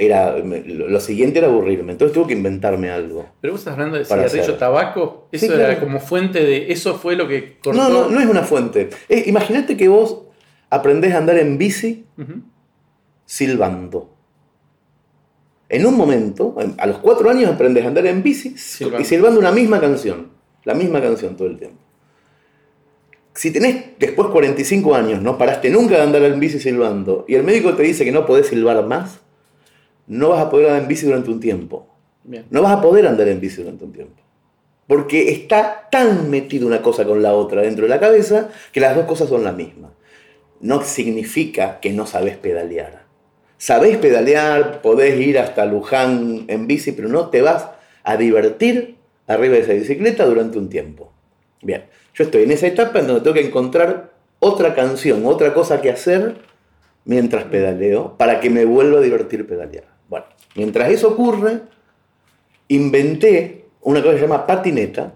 era, 0.07 0.37
lo 0.39 1.01
siguiente 1.01 1.39
era 1.39 1.49
aburrirme. 1.49 1.93
Entonces 1.93 2.15
tuve 2.15 2.29
que 2.29 2.33
inventarme 2.35 2.91
algo. 2.91 3.27
Pero 3.41 3.53
vos 3.53 3.61
estás 3.61 3.75
hablando 3.75 3.97
de 3.97 4.05
cigarrillo, 4.05 4.55
tabaco. 4.55 5.29
Eso 5.33 5.55
era 5.55 5.79
como 5.81 6.01
fuente 6.01 6.45
de. 6.45 6.73
Eso 6.73 6.95
fue 6.99 7.17
lo 7.17 7.29
que 7.29 7.59
cortó. 7.59 7.79
No, 7.81 7.89
no, 7.89 8.09
no 8.09 8.21
es 8.21 8.27
una 8.27 8.43
fuente. 8.43 8.91
Imagínate 9.27 9.77
que 9.77 9.89
vos 9.89 10.23
aprendés 10.71 11.15
a 11.15 11.19
andar 11.19 11.39
en 11.39 11.59
bici 11.59 12.07
silbando. 13.25 14.11
En 15.69 15.87
un 15.87 15.97
momento, 15.97 16.55
a 16.77 16.87
los 16.87 16.99
cuatro 16.99 17.31
años 17.31 17.51
aprendes 17.51 17.85
a 17.85 17.89
andar 17.89 18.07
en 18.07 18.23
bici 18.23 18.55
y 18.99 19.05
silbando 19.05 19.41
una 19.41 19.53
misma 19.53 19.81
canción. 19.81 20.29
La 20.65 20.75
misma 20.75 21.01
canción 21.01 21.37
todo 21.37 21.49
el 21.49 21.57
tiempo 21.57 21.83
si 23.35 23.51
tenés 23.51 23.85
después 23.99 24.29
45 24.29 24.95
años, 24.95 25.23
no 25.23 25.39
paraste 25.39 25.71
nunca 25.71 25.97
de 25.97 26.03
andar 26.03 26.23
en 26.23 26.39
bici 26.39 26.59
silbando, 26.59 27.25
y 27.29 27.35
el 27.35 27.45
médico 27.45 27.75
te 27.75 27.83
dice 27.83 28.05
que 28.05 28.13
no 28.13 28.27
podés 28.27 28.49
silbar 28.49 28.85
más, 28.87 29.21
no 30.07 30.31
vas 30.31 30.43
a 30.43 30.51
poder 30.51 30.69
andar 30.69 30.83
en 30.83 30.89
bici 30.89 31.07
durante 31.07 31.31
un 31.31 31.41
tiempo. 31.41 31.87
No 32.51 32.63
vas 32.63 32.73
a 32.73 32.81
poder 32.81 33.07
andar 33.07 33.29
en 33.29 33.41
bici 33.41 33.63
durante 33.63 33.85
un 33.85 33.93
tiempo. 33.93 34.23
Porque 34.87 35.31
está 35.31 35.89
tan 35.91 36.31
metido 36.31 36.67
una 36.67 36.83
cosa 36.83 37.05
con 37.05 37.23
la 37.23 37.35
otra 37.35 37.63
dentro 37.63 37.85
de 37.85 37.89
la 37.89 38.01
cabeza 38.01 38.49
que 38.73 38.81
las 38.81 38.95
dos 38.95 39.07
cosas 39.07 39.29
son 39.29 39.45
la 39.45 39.53
misma. 39.53 39.93
No 40.61 40.83
significa 40.83 41.81
que 41.81 41.93
no 41.93 42.07
sabés 42.07 42.37
pedalear. 42.37 43.03
Sabés 43.59 43.97
pedalear, 43.97 44.83
podés 44.83 45.19
ir 45.21 45.39
hasta 45.39 45.65
Luján 45.67 46.45
en 46.49 46.67
bici, 46.67 46.93
pero 46.93 47.09
no 47.09 47.31
te 47.31 47.43
vas 47.43 47.69
a 48.03 48.17
divertir 48.17 48.97
arriba 49.27 49.55
de 49.55 49.61
esa 49.61 49.73
bicicleta 49.73 50.27
durante 50.27 50.59
un 50.59 50.69
tiempo. 50.69 51.13
Bien. 51.63 51.85
Yo 52.15 52.25
estoy 52.25 52.43
en 52.43 52.51
esa 52.51 52.67
etapa 52.67 52.99
en 52.99 53.07
donde 53.07 53.23
tengo 53.23 53.35
que 53.35 53.47
encontrar 53.47 54.13
otra 54.39 54.75
canción, 54.75 55.25
otra 55.25 55.55
cosa 55.55 55.81
que 55.81 55.91
hacer 55.91 56.35
mientras 57.05 57.45
pedaleo 57.45 58.17
para 58.19 58.41
que 58.41 58.51
me 58.51 58.65
vuelva 58.65 58.99
a 58.99 59.03
divertir 59.03 59.47
pedalear. 59.47 59.92
Bueno, 60.13 60.27
mientras 60.57 60.91
eso 60.91 61.09
ocurre, 61.09 61.63
inventé 62.69 63.65
una 63.81 64.03
cosa 64.03 64.13
que 64.13 64.19
se 64.19 64.27
llama 64.27 64.47
patineta, 64.47 65.15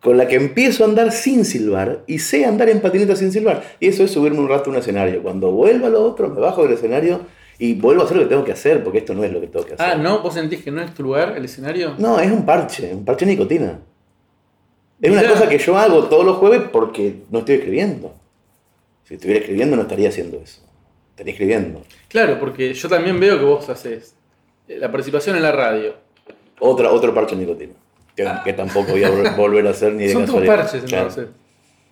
con 0.00 0.16
la 0.16 0.26
que 0.26 0.36
empiezo 0.36 0.84
a 0.84 0.86
andar 0.86 1.12
sin 1.12 1.44
silbar 1.44 2.02
y 2.06 2.18
sé 2.20 2.46
andar 2.46 2.70
en 2.70 2.80
patineta 2.80 3.14
sin 3.14 3.30
silbar. 3.30 3.62
Y 3.80 3.88
eso 3.88 4.02
es 4.04 4.10
subirme 4.10 4.38
un 4.38 4.48
rato 4.48 4.70
a 4.70 4.72
un 4.72 4.78
escenario. 4.78 5.22
Cuando 5.22 5.52
vuelva 5.52 5.88
a 5.88 5.90
lo 5.90 6.02
otro, 6.02 6.30
me 6.30 6.40
bajo 6.40 6.62
del 6.62 6.72
escenario 6.72 7.26
y 7.58 7.74
vuelvo 7.74 8.00
a 8.00 8.04
hacer 8.06 8.16
lo 8.16 8.22
que 8.22 8.30
tengo 8.30 8.42
que 8.42 8.52
hacer, 8.52 8.82
porque 8.82 9.00
esto 9.00 9.12
no 9.12 9.22
es 9.22 9.30
lo 9.30 9.38
que 9.42 9.48
tengo 9.48 9.66
que 9.66 9.74
hacer. 9.74 9.86
Ah, 9.86 9.96
¿no? 9.96 10.22
¿Vos 10.22 10.32
sentís 10.32 10.64
que 10.64 10.70
no 10.70 10.80
es 10.80 10.94
tu 10.94 11.02
lugar 11.02 11.36
el 11.36 11.44
escenario? 11.44 11.94
No, 11.98 12.18
es 12.18 12.32
un 12.32 12.46
parche, 12.46 12.94
un 12.94 13.04
parche 13.04 13.26
de 13.26 13.32
nicotina. 13.32 13.80
Es 14.98 15.12
una 15.12 15.28
cosa 15.28 15.46
que 15.46 15.58
yo 15.58 15.76
hago 15.76 16.04
todos 16.04 16.24
los 16.24 16.38
jueves 16.38 16.62
porque 16.72 17.16
no 17.30 17.40
estoy 17.40 17.56
escribiendo. 17.56 18.14
Si 19.02 19.12
estuviera 19.12 19.40
escribiendo 19.40 19.76
no 19.76 19.82
estaría 19.82 20.08
haciendo 20.08 20.38
eso. 20.38 20.63
Estaría 21.14 21.32
escribiendo. 21.32 21.80
Claro, 22.08 22.40
porque 22.40 22.74
yo 22.74 22.88
también 22.88 23.20
veo 23.20 23.38
que 23.38 23.44
vos 23.44 23.68
haces 23.68 24.16
eh, 24.66 24.78
la 24.80 24.90
participación 24.90 25.36
en 25.36 25.42
la 25.42 25.52
radio. 25.52 25.94
Otra, 26.58 26.90
otro 26.90 27.14
parche 27.14 27.36
nicotina. 27.36 27.72
Que, 28.16 28.52
tampoco 28.52 28.90
voy 28.90 29.04
a 29.04 29.10
volver 29.36 29.64
a 29.68 29.70
hacer 29.70 29.92
ni 29.92 30.06
de 30.06 30.12
Son 30.12 30.26
tus 30.26 30.44
parches 30.44 30.82
entonces. 30.82 31.28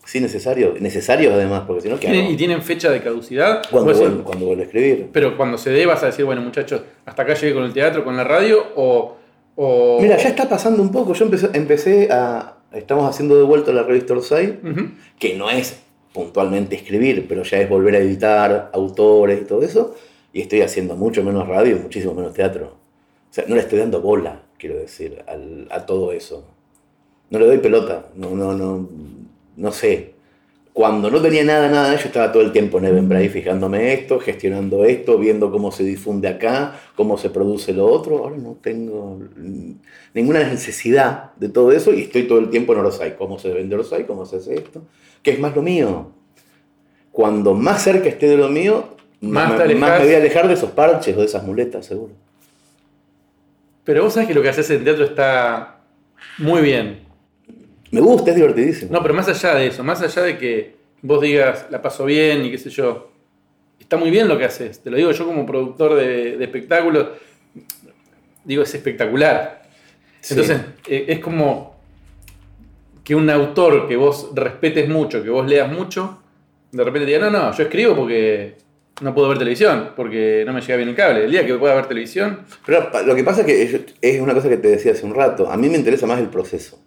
Sí, 0.05 0.19
necesario. 0.21 0.75
Necesarios 0.81 1.33
además, 1.33 1.63
porque 1.69 1.83
si 1.83 1.89
no, 1.89 2.01
¿qué 2.01 2.13
¿Y 2.13 2.37
tienen 2.37 2.63
fecha 2.63 2.91
de 2.91 3.01
caducidad? 3.01 3.63
Cuando, 3.71 3.95
vuelvo, 3.95 4.25
cuando 4.25 4.47
vuelvo 4.47 4.63
a 4.63 4.65
escribir. 4.65 5.11
Pero 5.13 5.37
cuando 5.37 5.57
se 5.57 5.71
dé 5.71 5.87
vas 5.87 6.03
a 6.03 6.07
decir, 6.07 6.25
bueno 6.25 6.41
muchachos, 6.41 6.83
hasta 7.07 7.23
acá 7.23 7.35
llegué 7.35 7.55
con 7.55 7.63
el 7.63 7.73
teatro, 7.73 8.03
con 8.03 8.17
la 8.17 8.25
radio, 8.25 8.73
o... 8.75 9.19
o... 9.55 9.99
Mira, 10.01 10.17
ya 10.17 10.31
está 10.31 10.49
pasando 10.49 10.83
un 10.83 10.91
poco. 10.91 11.15
Yo 11.15 11.27
empecé, 11.27 11.51
empecé 11.53 12.09
a, 12.11 12.57
estamos 12.73 13.09
haciendo 13.09 13.37
de 13.37 13.45
vuelta 13.45 13.73
la 13.73 13.85
revista 13.85 14.15
Orsay, 14.15 14.59
que 15.21 15.35
no 15.35 15.49
es 15.49 15.81
puntualmente 16.13 16.77
escribir, 16.77 17.27
pero 17.29 17.43
ya 17.43 17.61
es 17.61 17.69
volver 17.69 17.97
a 17.97 17.99
editar 17.99 18.71
autores 18.73 19.41
y 19.41 19.45
todo 19.45 19.63
eso, 19.63 19.95
y 20.33 20.43
estoy 20.43 20.63
haciendo 20.63 20.97
mucho 20.97 21.23
menos 21.23 21.49
radio 21.49 21.77
muchísimo 21.77 22.15
menos 22.15 22.33
teatro. 22.33 22.67
O 23.31 23.35
sea, 23.35 23.45
no 23.49 23.55
le 23.55 23.63
estoy 23.63 23.79
dando 23.79 24.01
bola, 24.01 24.43
quiero 24.59 24.77
decir, 24.77 25.25
a 25.71 25.87
todo 25.87 26.13
eso. 26.13 26.45
No 27.31 27.39
le 27.39 27.47
doy 27.47 27.59
pelota, 27.59 28.07
no, 28.15 28.31
no, 28.31 28.53
no, 28.53 28.89
no 29.57 29.73
sé 29.73 30.12
cuando 30.73 31.11
no 31.11 31.21
tenía 31.21 31.45
nada, 31.45 31.69
nada, 31.69 31.97
yo 31.97 32.07
estaba 32.07 32.33
todo 32.33 32.43
el 32.43 32.51
tiempo 32.51 32.79
en 32.79 32.87
Eventbrite 32.87 33.29
fijándome 33.29 33.93
esto, 33.93 34.19
gestionando 34.19 34.87
esto, 34.87 35.19
viendo 35.19 35.51
cómo 35.51 35.71
se 35.71 35.85
difunde 35.85 36.29
acá, 36.29 36.81
cómo 36.97 37.19
se 37.19 37.29
produce 37.29 37.75
lo 37.75 37.87
otro. 37.87 38.19
Ahora 38.19 38.39
no 38.39 38.57
tengo 38.63 39.21
ninguna 40.15 40.45
necesidad 40.45 41.33
de 41.37 41.51
todo 41.51 41.73
eso 41.73 41.93
y 41.93 42.03
estoy 42.03 42.23
todo 42.23 42.39
el 42.39 42.49
tiempo 42.49 42.73
en 42.73 42.79
Orosai. 42.79 43.17
¿Cómo 43.17 43.39
se 43.39 43.53
vende 43.53 43.75
Orosai? 43.75 44.07
¿Cómo 44.07 44.25
se 44.25 44.37
hace 44.37 44.55
esto? 44.55 44.83
¿Qué 45.23 45.33
es 45.33 45.39
más 45.39 45.55
lo 45.55 45.61
mío? 45.61 46.11
Cuando 47.11 47.53
más 47.53 47.83
cerca 47.83 48.09
esté 48.09 48.27
de 48.27 48.39
lo 48.39 48.49
mío, 48.49 48.97
más, 49.21 49.51
me, 49.59 49.75
voy 49.75 50.15
a 50.15 50.17
alejar 50.17 50.49
de 50.49 50.55
esos 50.55 50.71
parches 50.71 51.15
o 51.15 51.21
de 51.21 51.27
esas 51.27 51.45
muletas, 51.45 51.85
seguro. 51.85 52.15
Pero 53.85 54.05
vos 54.05 54.15
sabés 54.15 54.29
que 54.29 54.35
lo 54.35 54.43
que 54.43 54.49
haces 54.49 54.71
en 54.71 54.85
teatro 54.85 55.05
está 55.05 55.81
muy 56.39 56.63
bien. 56.63 57.12
Me 57.93 58.01
gusta, 58.01 58.31
es 58.31 58.37
divertidísimo. 58.37 58.91
No, 58.91 59.03
pero 59.03 59.13
más 59.13 59.29
allá 59.29 59.55
de 59.55 59.67
eso, 59.67 59.85
más 59.85 60.01
allá 60.01 60.23
de 60.23 60.39
que 60.39 60.75
vos 61.03 61.21
digas, 61.21 61.67
la 61.71 61.83
paso 61.83 62.07
bien 62.07 62.45
y 62.47 62.51
qué 62.51 62.57
sé 62.57 62.71
yo, 62.71 63.11
está 63.79 63.99
muy 63.99 64.11
bien 64.11 64.29
lo 64.29 64.39
que 64.39 64.47
haces. 64.47 64.81
Te 64.81 64.91
lo 64.91 64.97
digo 64.97 65.13
yo 65.13 65.27
como 65.27 65.45
productor 65.45 65.97
de, 65.97 66.43
espectáculos, 66.43 67.09
digo, 68.45 68.63
es 68.63 68.75
espectacular. 68.75 69.65
Entonces, 70.27 70.59
eh, 70.89 71.05
es 71.09 71.19
como 71.19 71.77
que 73.05 73.15
un 73.15 73.29
autor 73.29 73.87
que 73.87 73.97
vos 73.97 74.31
respetes 74.35 74.89
mucho, 74.89 75.23
que 75.23 75.29
vos 75.29 75.47
leas 75.47 75.71
mucho, 75.71 76.23
de 76.71 76.85
repente 76.85 77.05
te 77.05 77.13
diga, 77.13 77.31
no, 77.31 77.31
no, 77.31 77.53
yo 77.53 77.63
escribo 77.63 77.95
porque 77.95 78.55
no 79.03 79.13
puedo 79.13 79.29
ver 79.29 79.37
televisión, 79.37 79.91
porque 79.95 80.45
no 80.47 80.55
me 80.55 80.63
llega 80.63 80.77
bien 80.77 80.89
el 80.89 80.95
cable. 80.95 81.25
El 81.25 81.31
día 81.31 81.45
que 81.45 81.55
pueda 81.57 81.75
ver 81.75 81.89
televisión... 81.89 82.47
Pero 82.65 82.91
lo 83.05 83.15
que 83.15 83.23
pasa 83.23 83.43
es 83.43 83.47
que 83.47 83.85
es 84.01 84.19
una 84.19 84.33
cosa 84.33 84.49
que 84.49 84.57
te 84.57 84.69
decía 84.69 84.93
hace 84.93 85.05
un 85.05 85.15
rato, 85.15 85.51
a 85.51 85.59
mí 85.59 85.69
me 85.69 85.77
interesa 85.77 86.07
más 86.07 86.19
el 86.21 86.29
proceso 86.29 86.79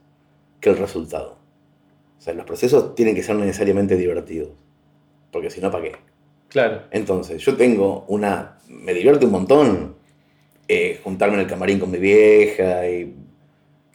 que 0.65 0.71
el 0.71 0.77
resultado. 0.77 1.37
O 2.17 2.21
sea, 2.21 2.33
los 2.33 2.43
procesos 2.43 2.95
tienen 2.95 3.13
que 3.13 3.21
ser 3.21 3.35
necesariamente 3.35 3.95
divertidos. 3.95 4.49
Porque 5.31 5.51
si 5.51 5.61
no, 5.61 5.69
¿para 5.69 5.83
qué? 5.83 5.91
Claro. 6.49 6.81
Entonces, 6.89 7.39
yo 7.43 7.55
tengo 7.55 8.03
una. 8.07 8.57
Me 8.67 8.95
divierte 8.95 9.27
un 9.27 9.31
montón 9.31 9.95
eh, 10.67 10.99
juntarme 11.03 11.35
en 11.35 11.41
el 11.41 11.47
camarín 11.47 11.77
con 11.77 11.91
mi 11.91 11.99
vieja 11.99 12.89
y 12.89 13.13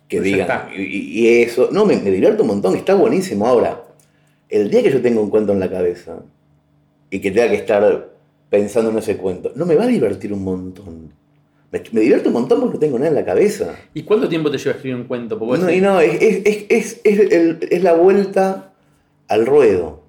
que 0.06 0.18
pues 0.18 0.22
digan. 0.22 0.68
Y, 0.76 1.26
eso. 1.42 1.70
No, 1.72 1.84
me, 1.84 1.96
me 1.96 2.10
divierte 2.12 2.42
un 2.42 2.48
montón, 2.48 2.76
está 2.76 2.94
buenísimo. 2.94 3.48
Ahora, 3.48 3.82
el 4.48 4.70
día 4.70 4.84
que 4.84 4.92
yo 4.92 5.02
tengo 5.02 5.20
un 5.22 5.30
cuento 5.30 5.52
en 5.52 5.58
la 5.58 5.68
cabeza 5.68 6.22
y 7.10 7.18
que 7.18 7.32
tenga 7.32 7.48
que 7.48 7.56
estar 7.56 8.10
pensando 8.48 8.90
en 8.90 8.98
ese 8.98 9.16
cuento, 9.16 9.50
no 9.56 9.66
me 9.66 9.74
va 9.74 9.84
a 9.84 9.88
divertir 9.88 10.32
un 10.32 10.44
montón. 10.44 11.12
Me, 11.72 11.80
me, 11.92 12.00
divierto 12.00 12.28
un 12.28 12.34
montón 12.34 12.60
porque 12.60 12.74
no 12.74 12.80
tengo 12.80 12.98
nada 12.98 13.10
en 13.10 13.14
la 13.14 13.24
cabeza. 13.24 13.76
¿Y 13.94 14.02
cuánto 14.02 14.28
tiempo 14.28 14.50
te 14.50 14.58
lleva 14.58 14.72
a 14.72 14.74
escribir 14.74 14.96
un 14.96 15.04
cuento? 15.04 15.38
no, 15.38 15.70
y 15.70 15.80
no, 15.80 16.00
es, 16.00 17.00
la 17.82 17.94
vuelta 17.94 18.72
al 19.28 19.46
ruedo. 19.46 20.02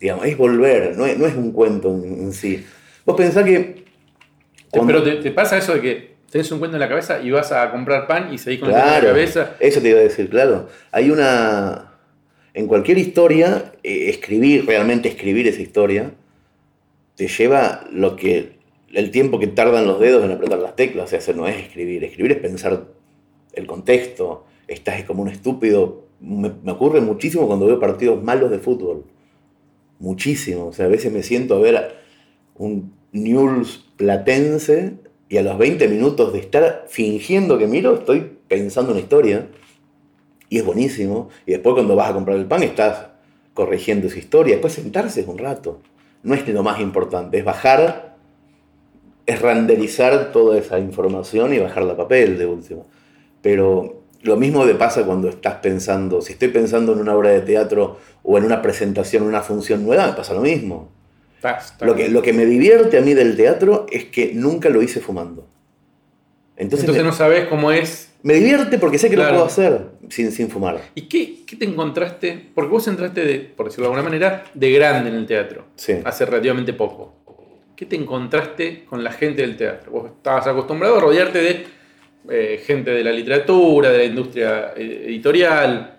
Digamos, 0.00 0.26
es 0.26 0.36
volver, 0.36 0.96
no 0.96 1.06
es, 1.06 1.34
un 1.34 1.52
cuento 1.52 1.88
en, 1.88 2.32
sí. 2.32 2.64
Vos 3.04 3.16
pensás 3.16 3.44
que. 3.44 3.84
Pero 4.72 5.02
te, 5.02 5.30
pasa 5.30 5.56
eso 5.56 5.74
de 5.74 5.80
que 5.80 6.16
tenés 6.30 6.50
un 6.50 6.58
cuento 6.58 6.76
en 6.76 6.80
la 6.80 6.88
cabeza 6.88 7.20
y 7.22 7.30
vas 7.30 7.52
a 7.52 7.70
comprar 7.70 8.06
pan 8.06 8.34
y 8.34 8.38
seguís 8.38 8.60
con 8.60 8.70
el 8.70 8.76
en 8.76 8.84
la 8.84 9.00
cabeza. 9.00 9.54
Eso 9.60 9.80
te 9.80 9.88
iba 9.88 10.00
a 10.00 10.02
decir, 10.02 10.28
claro. 10.28 10.68
Hay 10.90 11.10
una. 11.10 11.92
En 12.52 12.66
cualquier 12.66 12.98
historia, 12.98 13.72
eh, 13.82 14.08
escribir, 14.08 14.66
realmente 14.66 15.08
escribir 15.08 15.46
esa 15.46 15.62
historia, 15.62 16.12
te 17.14 17.28
lleva 17.28 17.84
lo 17.92 18.16
que 18.16 18.55
el 18.96 19.10
tiempo 19.10 19.38
que 19.38 19.46
tardan 19.46 19.86
los 19.86 20.00
dedos 20.00 20.24
en 20.24 20.30
apretar 20.30 20.58
las 20.58 20.74
teclas, 20.74 21.12
o 21.12 21.20
sea, 21.20 21.34
no 21.34 21.46
es 21.46 21.56
escribir, 21.56 22.02
escribir 22.02 22.32
es 22.32 22.38
pensar 22.38 22.86
el 23.52 23.66
contexto, 23.66 24.46
estás 24.68 25.04
como 25.04 25.20
un 25.22 25.28
estúpido. 25.28 26.06
Me, 26.18 26.50
ocurre 26.70 27.02
muchísimo 27.02 27.46
cuando 27.46 27.66
veo 27.66 27.78
partidos 27.78 28.22
malos 28.22 28.50
de 28.50 28.58
fútbol. 28.58 29.04
Muchísimo. 29.98 30.68
O 30.68 30.72
sea, 30.72 30.86
a 30.86 30.88
veces 30.88 31.12
me 31.12 31.22
siento 31.22 31.56
a 31.56 31.58
ver 31.58 31.94
un 32.54 32.94
Newell's 33.12 33.84
platense 33.98 34.94
y 35.28 35.36
a 35.36 35.42
los 35.42 35.58
20 35.58 35.88
minutos 35.88 36.32
de 36.32 36.38
estar 36.38 36.86
fingiendo 36.88 37.58
que 37.58 37.66
miro, 37.66 37.96
estoy 37.96 38.38
pensando 38.48 38.92
una 38.92 39.00
historia. 39.00 39.48
Y 40.48 40.56
es 40.56 40.64
buenísimo. 40.64 41.28
Y 41.44 41.52
después 41.52 41.74
cuando 41.74 41.96
vas 41.96 42.08
a 42.08 42.14
comprar 42.14 42.38
el 42.38 42.46
pan 42.46 42.62
estás 42.62 43.08
corrigiendo 43.52 44.06
esa 44.06 44.18
historia. 44.18 44.54
Después 44.54 44.72
sentarse 44.72 45.20
es 45.20 45.26
un 45.26 45.36
rato. 45.36 45.82
No 46.22 46.34
es 46.34 46.48
lo 46.48 46.62
más 46.62 46.80
importante, 46.80 47.36
es 47.36 47.44
bajar 47.44 48.15
es 49.26 49.42
renderizar 49.42 50.32
toda 50.32 50.58
esa 50.58 50.78
información 50.78 51.52
y 51.52 51.58
bajarla 51.58 51.94
a 51.94 51.96
papel 51.96 52.38
de 52.38 52.46
último. 52.46 52.86
Pero 53.42 54.02
lo 54.22 54.36
mismo 54.36 54.64
me 54.64 54.74
pasa 54.74 55.04
cuando 55.04 55.28
estás 55.28 55.56
pensando, 55.56 56.20
si 56.22 56.32
estoy 56.32 56.48
pensando 56.48 56.92
en 56.92 57.00
una 57.00 57.14
obra 57.14 57.30
de 57.30 57.40
teatro 57.40 57.98
o 58.22 58.38
en 58.38 58.44
una 58.44 58.62
presentación, 58.62 59.22
una 59.22 59.42
función 59.42 59.84
nueva, 59.84 60.06
me 60.06 60.12
pasa 60.12 60.34
lo 60.34 60.40
mismo. 60.40 60.90
Lo, 61.80 61.94
que, 61.94 62.08
lo 62.08 62.22
que 62.22 62.32
me 62.32 62.44
divierte 62.44 62.98
a 62.98 63.02
mí 63.02 63.14
del 63.14 63.36
teatro 63.36 63.86
es 63.90 64.06
que 64.06 64.32
nunca 64.34 64.68
lo 64.68 64.82
hice 64.82 65.00
fumando. 65.00 65.46
Entonces, 66.56 67.04
no 67.04 67.12
sabes 67.12 67.46
cómo 67.48 67.70
es. 67.70 68.10
Me 68.22 68.34
divierte 68.34 68.78
porque 68.78 68.98
sé 68.98 69.10
que 69.10 69.16
lo 69.16 69.28
puedo 69.28 69.44
hacer 69.44 69.82
sin, 70.08 70.32
sin 70.32 70.48
fumar. 70.48 70.80
¿Y 70.94 71.02
qué, 71.02 71.44
qué, 71.46 71.54
te 71.54 71.66
encontraste? 71.66 72.50
Porque 72.54 72.70
vos 72.70 72.88
entraste, 72.88 73.24
de, 73.24 73.38
por 73.38 73.66
decirlo 73.66 73.84
de 73.84 73.94
alguna 73.94 74.02
manera, 74.02 74.44
de 74.54 74.72
grande 74.72 75.10
en 75.10 75.16
el 75.16 75.26
teatro. 75.26 75.66
Sí. 75.76 75.98
Hace 76.02 76.24
relativamente 76.24 76.72
poco. 76.72 77.14
¿Qué 77.76 77.84
te 77.84 77.94
encontraste 77.94 78.86
con 78.86 79.04
la 79.04 79.12
gente 79.12 79.42
del 79.42 79.54
teatro? 79.54 79.92
Vos 79.92 80.10
estabas 80.10 80.46
acostumbrado 80.46 80.96
a 80.96 81.00
rodearte 81.00 81.38
de 81.38 81.64
eh, 82.30 82.62
gente 82.64 82.90
de 82.90 83.04
la 83.04 83.12
literatura, 83.12 83.90
de 83.90 83.98
la 83.98 84.04
industria 84.04 84.72
eh, 84.74 85.04
editorial, 85.08 85.98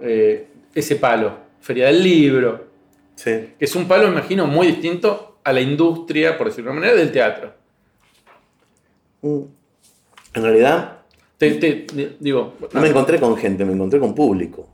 eh, 0.00 0.46
ese 0.72 0.94
palo, 0.94 1.36
Feria 1.60 1.86
del 1.86 2.04
Libro. 2.04 2.68
Sí. 3.16 3.32
Que 3.58 3.64
es 3.64 3.74
un 3.74 3.88
palo, 3.88 4.06
me 4.06 4.12
imagino, 4.12 4.46
muy 4.46 4.68
distinto 4.68 5.40
a 5.42 5.52
la 5.52 5.60
industria, 5.60 6.38
por 6.38 6.46
decirlo 6.46 6.70
de 6.70 6.78
una 6.78 6.86
manera, 6.86 7.00
del 7.00 7.10
teatro. 7.10 7.52
Mm. 9.22 9.40
En 10.34 10.42
realidad. 10.42 10.98
digo. 12.20 12.54
No 12.72 12.80
me 12.80 12.88
encontré 12.88 13.18
con 13.18 13.36
gente, 13.36 13.64
me 13.64 13.72
encontré 13.72 13.98
con 13.98 14.14
público. 14.14 14.68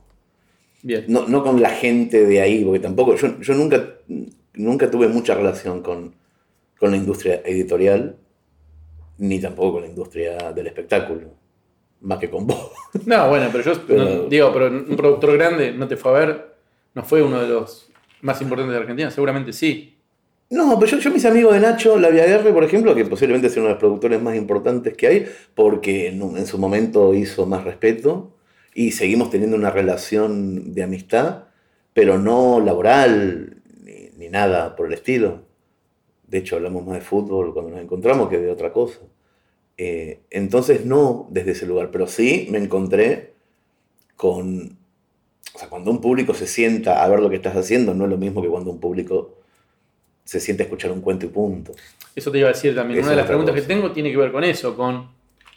Bien. 0.83 1.05
No, 1.07 1.27
no 1.27 1.43
con 1.43 1.59
la 1.59 1.71
gente 1.71 2.23
de 2.23 2.39
ahí, 2.39 2.63
porque 2.63 2.81
tampoco. 2.81 3.15
Yo, 3.15 3.41
yo 3.41 3.53
nunca, 3.55 3.95
nunca 4.53 4.91
tuve 4.91 5.07
mucha 5.07 5.33
relación 5.33 5.81
con 5.81 6.13
con 6.79 6.91
la 6.91 6.97
industria 6.97 7.41
editorial, 7.45 8.17
ni 9.17 9.39
tampoco 9.39 9.73
con 9.73 9.83
la 9.83 9.87
industria 9.89 10.51
del 10.51 10.67
espectáculo, 10.67 11.29
más 12.01 12.19
que 12.19 12.29
con 12.29 12.47
vos. 12.47 12.71
No, 13.05 13.29
bueno, 13.29 13.49
pero 13.51 13.63
yo 13.63 14.27
digo, 14.29 14.53
pero 14.53 14.67
un 14.67 14.95
productor 14.95 15.37
grande 15.37 15.73
no 15.73 15.87
te 15.87 15.97
fue 15.97 16.11
a 16.11 16.25
ver, 16.25 16.55
no 16.93 17.03
fue 17.03 17.21
uno 17.21 17.41
de 17.41 17.47
los 17.49 17.89
más 18.21 18.41
importantes 18.41 18.73
de 18.73 18.79
Argentina, 18.79 19.11
seguramente 19.11 19.51
sí. 19.53 19.97
No, 20.49 20.79
pero 20.79 20.97
yo, 20.97 21.11
mis 21.11 21.25
amigos 21.25 21.53
de 21.53 21.59
Nacho 21.59 21.95
La 21.95 22.09
Laviaguerre, 22.09 22.53
por 22.53 22.63
ejemplo, 22.63 22.93
que 22.93 23.03
posiblemente 23.05 23.49
sea 23.49 23.61
uno 23.61 23.69
de 23.69 23.73
los 23.73 23.79
productores 23.79 24.21
más 24.21 24.35
importantes 24.35 24.95
que 24.95 25.07
hay, 25.07 25.25
porque 25.55 26.07
en, 26.07 26.21
en 26.37 26.45
su 26.45 26.57
momento 26.57 27.13
hizo 27.13 27.45
más 27.45 27.63
respeto 27.63 28.35
y 28.73 28.91
seguimos 28.91 29.29
teniendo 29.29 29.57
una 29.57 29.71
relación 29.71 30.73
de 30.73 30.83
amistad, 30.83 31.45
pero 31.93 32.19
no 32.19 32.59
laboral 32.59 33.57
ni, 33.83 34.09
ni 34.17 34.29
nada 34.29 34.75
por 34.75 34.87
el 34.87 34.93
estilo. 34.93 35.41
De 36.35 36.39
hecho, 36.39 36.57
hablamos 36.57 36.85
más 36.85 36.95
de 36.95 37.01
fútbol 37.01 37.53
cuando 37.53 37.71
nos 37.71 37.79
encontramos 37.79 38.27
que 38.27 38.37
de 38.37 38.51
otra 38.51 38.73
cosa. 38.73 38.99
Eh, 39.77 40.19
entonces, 40.29 40.85
no 40.85 41.27
desde 41.29 41.51
ese 41.51 41.65
lugar, 41.65 41.91
pero 41.91 42.07
sí 42.07 42.49
me 42.51 42.57
encontré 42.57 43.35
con... 44.17 44.77
O 45.53 45.57
sea, 45.57 45.69
cuando 45.69 45.91
un 45.91 46.01
público 46.01 46.33
se 46.33 46.45
sienta 46.45 47.01
a 47.01 47.07
ver 47.07 47.21
lo 47.21 47.29
que 47.29 47.37
estás 47.37 47.55
haciendo, 47.55 47.93
no 47.93 48.03
es 48.03 48.09
lo 48.09 48.17
mismo 48.17 48.41
que 48.41 48.49
cuando 48.49 48.69
un 48.69 48.81
público 48.81 49.37
se 50.25 50.41
siente 50.41 50.63
a 50.63 50.65
escuchar 50.65 50.91
un 50.91 50.99
cuento 50.99 51.25
y 51.25 51.29
punto. 51.29 51.71
Eso 52.13 52.29
te 52.33 52.39
iba 52.39 52.49
a 52.49 52.51
decir 52.51 52.75
también. 52.75 52.99
Una 52.99 53.11
de 53.11 53.15
las 53.15 53.27
preguntas 53.27 53.55
que 53.55 53.61
tengo 53.61 53.93
tiene 53.93 54.11
que 54.11 54.17
ver 54.17 54.33
con 54.33 54.43
eso, 54.43 54.75
con 54.75 55.07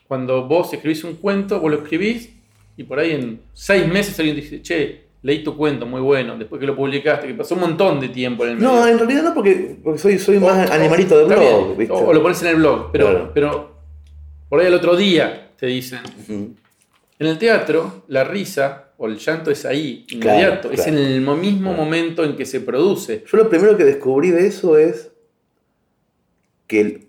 cuando 0.06 0.46
vos 0.46 0.72
escribís 0.72 1.02
un 1.02 1.16
cuento, 1.16 1.58
vos 1.58 1.72
lo 1.72 1.78
escribís 1.78 2.30
y 2.76 2.84
por 2.84 3.00
ahí 3.00 3.10
en 3.10 3.40
seis 3.52 3.84
meses 3.88 4.16
alguien 4.20 4.36
dice, 4.36 4.62
che, 4.62 5.06
leí 5.22 5.42
tu 5.42 5.56
cuento, 5.56 5.86
muy 5.86 6.00
bueno, 6.00 6.36
después 6.36 6.60
que 6.60 6.66
lo 6.66 6.76
publicaste, 6.76 7.26
que 7.26 7.34
pasó 7.34 7.54
un 7.54 7.62
montón 7.62 8.00
de 8.00 8.08
tiempo 8.08 8.44
en 8.44 8.50
el 8.50 8.56
medio. 8.56 8.68
No, 8.68 8.86
en 8.86 8.98
realidad 8.98 9.22
no, 9.22 9.34
porque, 9.34 9.78
soy, 9.96 10.18
soy 10.18 10.38
más 10.38 10.70
animalito 10.70 11.18
de 11.18 11.24
blog. 11.24 11.76
¿viste? 11.76 11.92
O, 11.92 12.12
lo 12.12 12.22
pones 12.22 12.40
en 12.42 12.48
el 12.48 12.56
blog, 12.56 12.90
pero, 12.92 13.32
pero 13.34 13.78
por 14.48 14.60
ahí 14.60 14.66
el 14.66 14.74
otro 14.74 14.96
día 14.96 15.50
te 15.58 15.66
dicen. 15.66 16.00
En 16.28 17.26
el 17.26 17.36
teatro, 17.36 18.04
la 18.08 18.24
risa 18.24 18.92
o 18.96 19.06
el 19.06 19.18
llanto 19.18 19.50
es 19.50 19.64
ahí, 19.64 20.06
inmediato, 20.10 20.70
es 20.70 20.86
en 20.86 20.96
el 20.96 21.20
mismo 21.20 21.72
momento 21.72 22.24
en 22.24 22.36
que 22.36 22.46
se 22.46 22.60
produce. 22.60 23.24
Yo 23.30 23.38
lo 23.38 23.48
primero 23.48 23.76
que 23.76 23.84
descubrí 23.84 24.30
de 24.30 24.46
eso 24.46 24.78
es 24.78 25.10
que, 26.66 27.08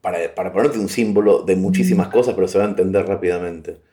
para, 0.00 0.34
para 0.34 0.52
ponerte 0.52 0.78
un 0.78 0.88
símbolo 0.88 1.42
de 1.42 1.56
muchísimas 1.56 2.08
cosas, 2.08 2.34
pero 2.34 2.46
se 2.46 2.58
va 2.58 2.64
a 2.64 2.68
entender 2.68 3.04
rápidamente 3.06 3.87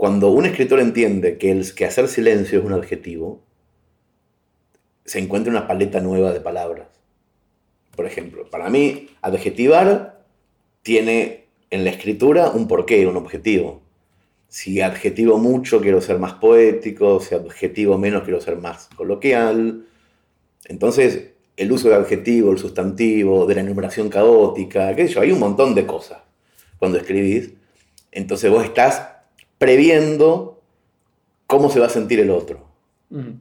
cuando 0.00 0.30
un 0.30 0.46
escritor 0.46 0.80
entiende 0.80 1.36
que, 1.36 1.50
el, 1.50 1.74
que 1.74 1.84
hacer 1.84 2.08
silencio 2.08 2.58
es 2.58 2.64
un 2.64 2.72
adjetivo, 2.72 3.42
se 5.04 5.18
encuentra 5.18 5.50
una 5.50 5.68
paleta 5.68 6.00
nueva 6.00 6.32
de 6.32 6.40
palabras. 6.40 6.88
Por 7.94 8.06
ejemplo, 8.06 8.48
para 8.48 8.70
mí, 8.70 9.10
adjetivar 9.20 10.24
tiene 10.80 11.48
en 11.68 11.84
la 11.84 11.90
escritura 11.90 12.48
un 12.48 12.66
porqué, 12.66 13.06
un 13.06 13.18
objetivo. 13.18 13.82
Si 14.48 14.80
adjetivo 14.80 15.36
mucho, 15.36 15.82
quiero 15.82 16.00
ser 16.00 16.18
más 16.18 16.32
poético, 16.32 17.20
si 17.20 17.34
adjetivo 17.34 17.98
menos, 17.98 18.22
quiero 18.22 18.40
ser 18.40 18.56
más 18.56 18.88
coloquial. 18.96 19.84
Entonces, 20.64 21.32
el 21.58 21.70
uso 21.70 21.90
de 21.90 21.96
adjetivo, 21.96 22.52
el 22.52 22.58
sustantivo, 22.58 23.44
de 23.44 23.54
la 23.54 23.60
enumeración 23.60 24.08
caótica, 24.08 24.96
qué 24.96 25.08
sé 25.08 25.12
yo, 25.12 25.20
hay 25.20 25.32
un 25.32 25.40
montón 25.40 25.74
de 25.74 25.84
cosas 25.84 26.22
cuando 26.78 26.96
escribís. 26.96 27.50
Entonces 28.12 28.50
vos 28.50 28.64
estás 28.64 29.09
previendo 29.60 30.58
cómo 31.46 31.68
se 31.68 31.80
va 31.80 31.86
a 31.86 31.90
sentir 31.90 32.18
el 32.18 32.30
otro. 32.30 32.66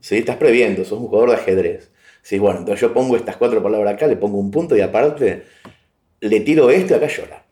Si 0.02 0.18
Estás 0.18 0.36
previendo, 0.36 0.84
sos 0.84 1.00
un 1.00 1.08
jugador 1.08 1.30
de 1.30 1.36
ajedrez. 1.38 1.92
Sí, 2.22 2.40
bueno, 2.40 2.60
entonces 2.60 2.82
yo 2.82 2.94
pongo 2.94 3.16
estas 3.16 3.38
cuatro 3.38 3.64
palabras 3.64 3.94
acá, 3.94 4.06
le 4.06 4.18
pongo 4.18 4.38
un 4.38 4.52
punto 4.52 4.76
y 4.76 4.82
aparte 4.82 5.44
le 6.20 6.40
tiro 6.42 6.70
esto 6.72 6.94
y 6.94 6.98
acá 6.98 7.08
llora. 7.08 7.46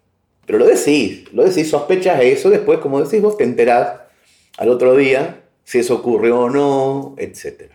Pero 0.45 0.59
lo 0.59 0.65
decís, 0.65 1.31
lo 1.31 1.45
decís, 1.45 1.69
sospechas 1.69 2.21
eso, 2.21 2.49
después, 2.49 2.79
como 2.79 3.01
decís 3.01 3.21
vos, 3.21 3.37
te 3.37 3.45
enterás 3.45 4.01
al 4.57 4.67
otro 4.67 4.97
día 4.97 5.43
si 5.63 5.79
eso 5.79 5.95
ocurrió 5.95 6.41
o 6.41 6.49
no, 6.49 7.15
etc. 7.17 7.71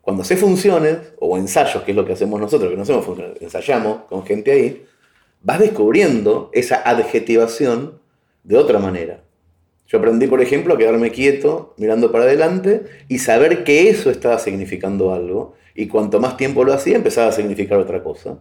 Cuando 0.00 0.22
haces 0.22 0.40
funciones 0.40 0.96
o 1.18 1.36
ensayos, 1.36 1.82
que 1.82 1.90
es 1.90 1.96
lo 1.96 2.06
que 2.06 2.14
hacemos 2.14 2.40
nosotros, 2.40 2.70
que 2.70 2.76
no 2.76 2.84
hacemos 2.84 3.04
funciones, 3.04 3.36
ensayamos 3.42 4.04
con 4.08 4.24
gente 4.24 4.50
ahí, 4.52 4.86
vas 5.42 5.58
descubriendo 5.58 6.48
esa 6.54 6.76
adjetivación 6.88 8.00
de 8.44 8.56
otra 8.56 8.78
manera. 8.78 9.20
Yo 9.90 9.98
aprendí, 9.98 10.28
por 10.28 10.40
ejemplo, 10.40 10.74
a 10.74 10.78
quedarme 10.78 11.10
quieto, 11.10 11.74
mirando 11.76 12.12
para 12.12 12.22
adelante 12.22 12.82
y 13.08 13.18
saber 13.18 13.64
que 13.64 13.88
eso 13.88 14.08
estaba 14.08 14.38
significando 14.38 15.12
algo. 15.12 15.54
Y 15.74 15.88
cuanto 15.88 16.20
más 16.20 16.36
tiempo 16.36 16.62
lo 16.62 16.72
hacía, 16.72 16.94
empezaba 16.94 17.28
a 17.28 17.32
significar 17.32 17.76
otra 17.78 18.00
cosa. 18.00 18.38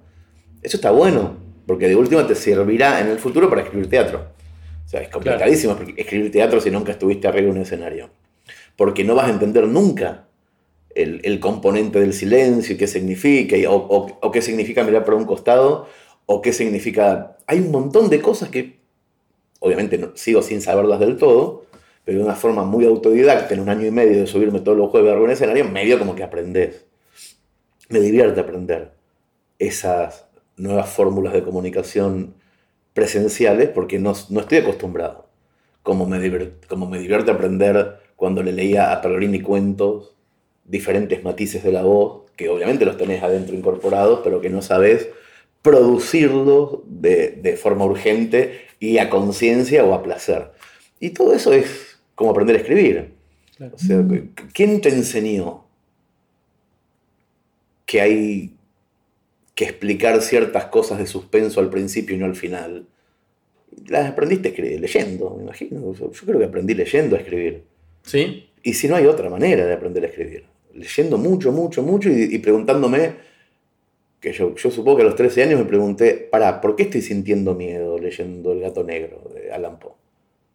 Eso 0.62 0.78
está 0.78 0.92
bueno, 0.92 1.38
porque 1.66 1.88
de 1.88 1.96
última 1.96 2.28
te 2.28 2.36
servirá 2.36 3.02
en 3.02 3.08
el 3.08 3.18
futuro 3.18 3.50
para 3.50 3.64
escribir 3.64 3.90
teatro. 3.90 4.28
O 4.86 4.88
sea, 4.88 5.02
es 5.02 5.10
complicadísimo 5.10 5.76
escribir 5.98 6.32
teatro 6.32 6.62
si 6.62 6.70
nunca 6.70 6.92
estuviste 6.92 7.28
arriba 7.28 7.46
de 7.46 7.52
un 7.52 7.62
escenario. 7.64 8.12
Porque 8.76 9.04
no 9.04 9.16
vas 9.16 9.28
a 9.28 9.32
entender 9.32 9.68
nunca 9.68 10.28
el, 10.94 11.40
componente 11.40 12.00
del 12.00 12.14
silencio 12.14 12.76
y 12.76 12.78
qué 12.78 12.86
significa, 12.86 13.56
o, 13.72 14.20
o 14.22 14.32
qué 14.32 14.44
significa 14.44 14.84
mirar 14.84 15.04
por 15.04 15.16
un 15.16 15.26
costado, 15.26 15.88
o 16.28 16.44
qué 16.44 16.54
significa... 16.54 17.38
Hay 17.48 17.58
un 17.58 17.72
montón 17.72 18.12
de 18.12 18.22
cosas 18.22 18.50
que 18.50 18.79
obviamente 19.60 20.12
sigo 20.16 20.42
sin 20.42 20.62
saberlas 20.62 21.00
del 21.00 21.18
todo, 21.18 21.66
pero 22.06 22.20
de 22.20 22.26
una 22.26 22.36
forma 22.36 22.64
muy 22.64 22.86
autodidacta, 22.86 23.54
en 23.54 23.60
un 23.60 23.70
año 23.70 23.86
y 23.86 23.92
medio 23.92 24.20
de 24.20 24.28
subirme 24.28 24.62
todos 24.62 24.78
los 24.78 24.90
jueves 24.90 25.12
a 25.12 25.14
algún 25.14 25.30
escenario, 25.30 25.66
medio 25.66 26.00
como 26.00 26.16
que 26.16 26.24
aprendes. 26.24 26.86
Me 27.90 28.00
divierte 28.00 28.40
aprender 28.40 28.94
esas 29.60 30.28
nuevas 30.58 30.90
fórmulas 30.90 31.34
de 31.34 31.44
comunicación 31.44 32.36
presenciales 32.94 33.70
porque 33.70 34.00
no, 34.00 34.12
estoy 34.12 34.58
acostumbrado. 34.58 35.28
Como 35.84 36.06
me, 36.06 36.20
como 36.68 36.90
me 36.90 37.00
divierte 37.00 37.32
aprender 37.32 38.00
cuando 38.16 38.44
le 38.44 38.52
leía 38.52 38.92
a 38.92 39.02
Pellegrini 39.02 39.42
cuentos, 39.42 40.16
diferentes 40.66 41.24
matices 41.24 41.64
de 41.64 41.72
la 41.72 41.84
voz, 41.84 42.30
que 42.36 42.50
obviamente 42.50 42.86
los 42.86 42.98
tenés 42.98 43.24
adentro 43.24 43.56
incorporados, 43.56 44.22
pero 44.24 44.42
que 44.42 44.50
no 44.50 44.62
sabes 44.62 45.10
producirlos 45.62 46.80
de, 46.86 47.32
de 47.42 47.58
forma 47.58 47.86
urgente 47.86 48.69
y 48.80 48.98
a 48.98 49.10
conciencia 49.10 49.84
o 49.84 49.94
a 49.94 50.04
placer. 50.04 50.52
Y 51.00 51.12
todo 51.12 51.34
eso 51.34 51.54
es 51.54 52.00
como 52.16 52.32
aprender 52.32 52.56
a 52.56 52.60
escribir. 52.60 53.12
O 53.74 53.78
sea, 53.78 54.06
¿quién 54.54 54.80
te 54.80 54.90
enseñó 54.90 55.66
que 57.86 58.00
hay 58.00 58.54
que 59.54 59.66
explicar 59.66 60.22
ciertas 60.22 60.66
cosas 60.66 61.00
de 61.00 61.08
suspenso 61.08 61.60
al 61.60 61.70
principio 61.70 62.16
y 62.16 62.20
no 62.20 62.26
al 62.26 62.36
final? 62.36 62.88
Las 63.88 64.10
aprendiste 64.10 64.52
leyendo, 64.80 65.36
me 65.36 65.44
imagino. 65.44 65.94
Yo 65.94 66.12
creo 66.12 66.40
que 66.40 66.46
aprendí 66.46 66.74
leyendo 66.74 67.16
a 67.16 67.20
escribir. 67.20 67.64
¿Sí? 68.04 68.50
Y 68.64 68.74
si 68.74 68.88
no 68.88 68.96
hay 68.96 69.06
otra 69.06 69.30
manera 69.30 69.66
de 69.66 69.74
aprender 69.74 70.04
a 70.04 70.08
escribir. 70.08 70.46
Leyendo 70.74 71.18
mucho, 71.18 71.52
mucho, 71.52 71.84
mucho 71.84 72.10
y, 72.10 72.36
y 72.36 72.38
preguntándome 72.40 73.29
que 74.20 74.34
yo, 74.34 74.56
yo, 74.56 74.72
supongo 74.72 74.98
que 74.98 75.04
a 75.04 75.06
los 75.06 75.16
13 75.16 75.44
años 75.44 75.60
me 75.60 75.66
pregunté, 75.66 76.28
para, 76.32 76.60
¿por 76.62 76.76
qué 76.76 76.84
estoy 76.84 77.02
sintiendo 77.02 77.56
miedo 77.56 77.98
leyendo 77.98 78.52
El 78.52 78.62
gato 78.62 78.84
negro 78.84 79.32
de 79.34 79.52
Alan 79.52 79.80
Poe? 79.80 79.94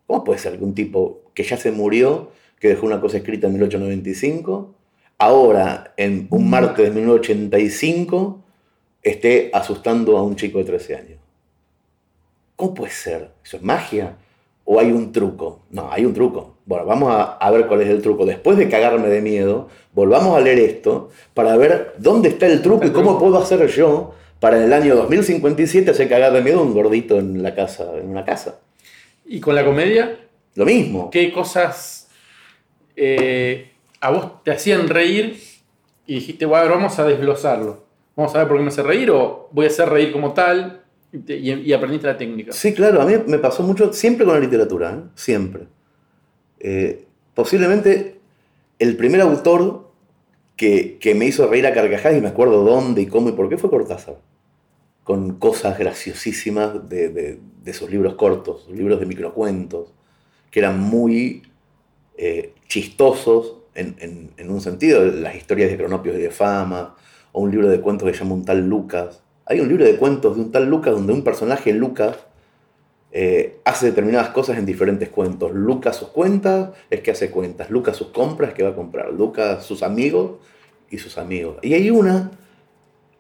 ¿Cómo 0.07 0.23
puede 0.23 0.39
ser 0.39 0.59
que 0.59 0.65
un 0.65 0.75
tipo 0.75 1.23
que 1.35 1.43
ya 1.45 1.57
se 1.57 1.73
murió, 1.73 2.31
que 2.61 2.69
dejó 2.69 2.87
una 2.87 3.01
cosa 3.01 3.17
escrita 3.17 3.47
en 3.47 3.55
1895, 3.55 4.75
ahora, 5.19 5.95
en 5.97 6.27
un 6.31 6.51
martes 6.51 6.85
de 6.87 6.91
1985, 6.91 8.43
esté 9.03 9.51
asustando 9.53 10.19
a 10.19 10.23
un 10.23 10.37
chico 10.37 10.59
de 10.59 10.65
13 10.65 10.97
años. 10.97 11.19
¿Cómo 12.57 12.75
puede 12.75 12.93
ser? 12.93 13.31
¿Eso 13.43 13.57
es 13.57 13.63
magia? 13.63 14.17
¿O 14.65 14.81
hay 14.81 14.93
un 14.93 15.13
truco? 15.13 15.63
No, 15.71 15.91
hay 15.91 16.05
un 16.05 16.15
truco. 16.15 16.59
Bueno, 16.65 16.87
vamos 16.87 17.11
a, 17.11 17.35
a, 17.35 17.51
ver 17.51 17.67
cuál 17.67 17.83
es 17.83 17.89
el 17.89 18.01
truco. 18.01 18.25
Después 18.25 18.57
de 18.57 18.69
cagarme 18.69 19.09
de 19.09 19.21
miedo, 19.21 19.69
volvamos 19.93 20.37
a 20.37 20.41
leer 20.41 20.59
esto 20.59 21.11
para 21.35 21.57
ver 21.57 21.95
dónde 21.99 22.31
está 22.31 22.47
el 22.47 22.63
truco 22.63 22.87
y 22.87 22.91
cómo 22.91 23.19
puedo 23.19 23.39
hacer 23.39 23.67
yo 23.69 24.15
para 24.45 24.59
en 24.59 24.65
el 24.65 24.73
año 24.75 24.95
2057 24.95 25.91
hacer 25.91 26.07
cagar 26.07 26.33
de 26.33 26.43
miedo 26.43 26.61
a 26.61 26.63
un 26.63 26.75
gordito 26.75 27.19
en 27.19 27.43
la 27.43 27.55
casa, 27.55 27.93
en 27.97 28.09
una 28.09 28.27
casa. 28.27 28.61
¿Y 29.25 29.41
con 29.41 29.55
la 29.55 29.65
comedia? 29.65 30.19
Lo 30.55 30.67
mismo. 30.67 31.11
¿Qué 31.11 31.33
cosas 31.33 32.09
eh, 32.95 33.73
a 34.01 34.11
vos 34.11 34.43
te 34.45 34.51
hacían 34.51 34.89
reír 34.89 35.41
y 36.07 36.17
dijiste, 36.17 36.45
bueno, 36.45 36.69
vamos 36.69 36.99
a 36.99 37.07
desglosarlo? 37.07 37.85
¿Vamos 38.17 38.35
a 38.35 38.39
ver 38.39 38.49
por 38.49 38.59
qué 38.59 38.63
me 38.63 38.69
hace 38.69 38.83
reír 38.83 39.11
o 39.11 39.49
voy 39.51 39.65
a 39.65 39.69
hacer 39.69 39.89
reír 39.89 40.13
como 40.13 40.35
tal? 40.35 40.84
Y, 41.29 41.73
aprendiste 41.73 42.09
la 42.09 42.17
técnica. 42.17 42.53
Sí, 42.53 42.75
claro, 42.75 43.01
a 43.01 43.07
mí 43.07 43.15
me 43.27 43.39
pasó 43.39 43.63
mucho, 43.63 43.93
siempre 43.93 44.25
con 44.25 44.35
la 44.35 44.41
literatura, 44.41 44.95
¿eh? 44.95 45.09
siempre. 45.15 45.69
Eh, 46.59 47.05
posiblemente 47.35 48.19
el 48.79 48.97
primer 48.97 49.21
autor 49.21 49.93
que, 50.57 50.99
que, 50.99 51.15
me 51.15 51.27
hizo 51.27 51.47
reír 51.47 51.67
a 51.67 51.75
carcajadas, 51.75 52.19
y 52.19 52.21
me 52.21 52.29
acuerdo 52.29 52.65
dónde 52.65 53.03
y 53.03 53.07
cómo 53.07 53.29
y 53.29 53.33
por 53.33 53.49
qué, 53.49 53.59
fue 53.59 53.71
Cortázar. 53.71 54.19
Con 55.05 55.39
cosas 55.39 55.79
graciosísimas 55.79 56.89
de, 56.89 57.39
de, 57.63 57.73
sus 57.73 57.91
libros 57.91 58.15
cortos, 58.15 58.69
libros 58.71 58.99
de 58.99 59.07
microcuentos, 59.07 59.93
que 60.51 60.61
eran 60.61 60.81
muy 60.81 61.43
eh, 62.17 62.55
chistosos 62.69 63.59
en, 63.75 63.97
en, 63.99 64.31
en, 64.37 64.51
un 64.51 64.61
sentido, 64.61 65.05
las 65.05 65.37
historias 65.37 65.71
de 65.71 65.77
Cronopios 65.77 66.17
y 66.17 66.21
de 66.21 66.31
Fama, 66.31 66.97
o 67.33 67.43
un 67.43 67.51
libro 67.51 67.69
de 67.69 67.81
cuentos 67.81 68.09
que 68.09 68.17
se 68.17 68.25
llama 68.25 68.37
Un 68.37 68.45
tal 68.45 68.67
Lucas. 68.67 69.24
Hay 69.47 69.61
un 69.61 69.69
libro 69.69 69.85
de 69.85 69.97
cuentos 69.97 70.37
de 70.37 70.43
un 70.43 70.53
tal 70.53 70.69
Lucas 70.71 70.95
donde 70.95 71.13
un 71.13 71.23
personaje, 71.23 71.73
Lucas, 71.73 72.17
eh, 73.13 73.61
hace 73.65 73.87
determinadas 73.87 74.31
cosas 74.31 74.59
en 74.59 74.65
diferentes 74.65 75.11
cuentos. 75.11 75.53
Lucas 75.53 75.97
sus 75.97 76.09
cuentas 76.09 76.71
es 76.89 77.01
que 77.01 77.11
hace 77.11 77.31
cuentas. 77.31 77.71
Lucas 77.71 77.97
sus 77.97 78.09
compras 78.09 78.51
es 78.51 78.55
que 78.57 78.63
va 78.63 78.71
a 78.71 78.75
comprar. 78.75 79.13
Lucas 79.13 79.65
sus 79.65 79.83
amigos 79.83 80.33
y 80.91 80.99
sus 80.99 81.19
amigos. 81.19 81.59
Y 81.63 81.75
hay 81.75 81.91
una, 81.91 82.31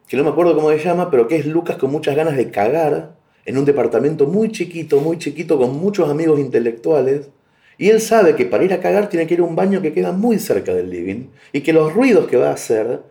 que 0.08 0.16
no 0.16 0.24
me 0.24 0.30
acuerdo 0.30 0.54
cómo 0.54 0.70
se 0.70 0.78
llama, 0.78 1.10
pero 1.10 1.28
que 1.28 1.36
es 1.36 1.46
Lucas 1.46 1.76
con 1.76 1.90
muchas 1.92 2.16
ganas 2.16 2.36
de 2.36 2.50
cagar 2.50 3.14
en 3.44 3.58
un 3.58 3.66
departamento 3.66 4.26
muy 4.26 4.50
chiquito, 4.50 5.00
muy 5.00 5.18
chiquito, 5.18 5.58
con 5.58 5.76
muchos 5.78 6.08
amigos 6.08 6.40
intelectuales. 6.40 7.28
Y 7.76 7.90
él 7.90 8.00
sabe 8.00 8.34
que 8.34 8.46
para 8.46 8.64
ir 8.64 8.72
a 8.72 8.80
cagar 8.80 9.10
tiene 9.10 9.26
que 9.26 9.34
ir 9.34 9.40
a 9.40 9.44
un 9.44 9.56
baño 9.56 9.82
que 9.82 9.92
queda 9.92 10.12
muy 10.12 10.38
cerca 10.38 10.72
del 10.72 10.88
living 10.88 11.26
y 11.52 11.60
que 11.60 11.72
los 11.74 11.92
ruidos 11.92 12.26
que 12.28 12.36
va 12.36 12.48
a 12.48 12.54
hacer 12.54 13.02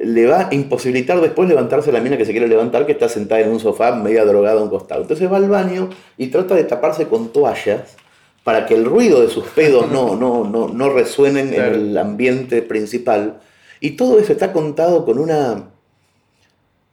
le 0.00 0.26
va 0.26 0.48
a 0.48 0.54
imposibilitar 0.54 1.20
después 1.20 1.48
levantarse 1.48 1.90
la 1.90 2.00
mina 2.00 2.16
que 2.16 2.24
se 2.24 2.32
quiere 2.32 2.48
levantar, 2.48 2.84
que 2.84 2.92
está 2.92 3.08
sentada 3.08 3.40
en 3.40 3.50
un 3.50 3.60
sofá 3.60 3.94
media 3.94 4.24
drogada 4.24 4.60
a 4.60 4.62
un 4.62 4.68
costado. 4.68 5.02
Entonces 5.02 5.30
va 5.30 5.38
al 5.38 5.48
baño 5.48 5.88
y 6.18 6.28
trata 6.28 6.54
de 6.54 6.64
taparse 6.64 7.06
con 7.08 7.32
toallas 7.32 7.96
para 8.44 8.66
que 8.66 8.74
el 8.74 8.84
ruido 8.84 9.22
de 9.22 9.28
sus 9.28 9.46
pedos 9.48 9.90
no, 9.90 10.14
no, 10.20 10.44
no, 10.44 10.68
no 10.68 10.90
resuenen 10.90 11.50
claro. 11.50 11.74
en 11.74 11.80
el 11.80 11.98
ambiente 11.98 12.62
principal. 12.62 13.40
Y 13.80 13.92
todo 13.92 14.18
eso 14.18 14.32
está 14.32 14.52
contado 14.52 15.04
con 15.04 15.18
una. 15.18 15.70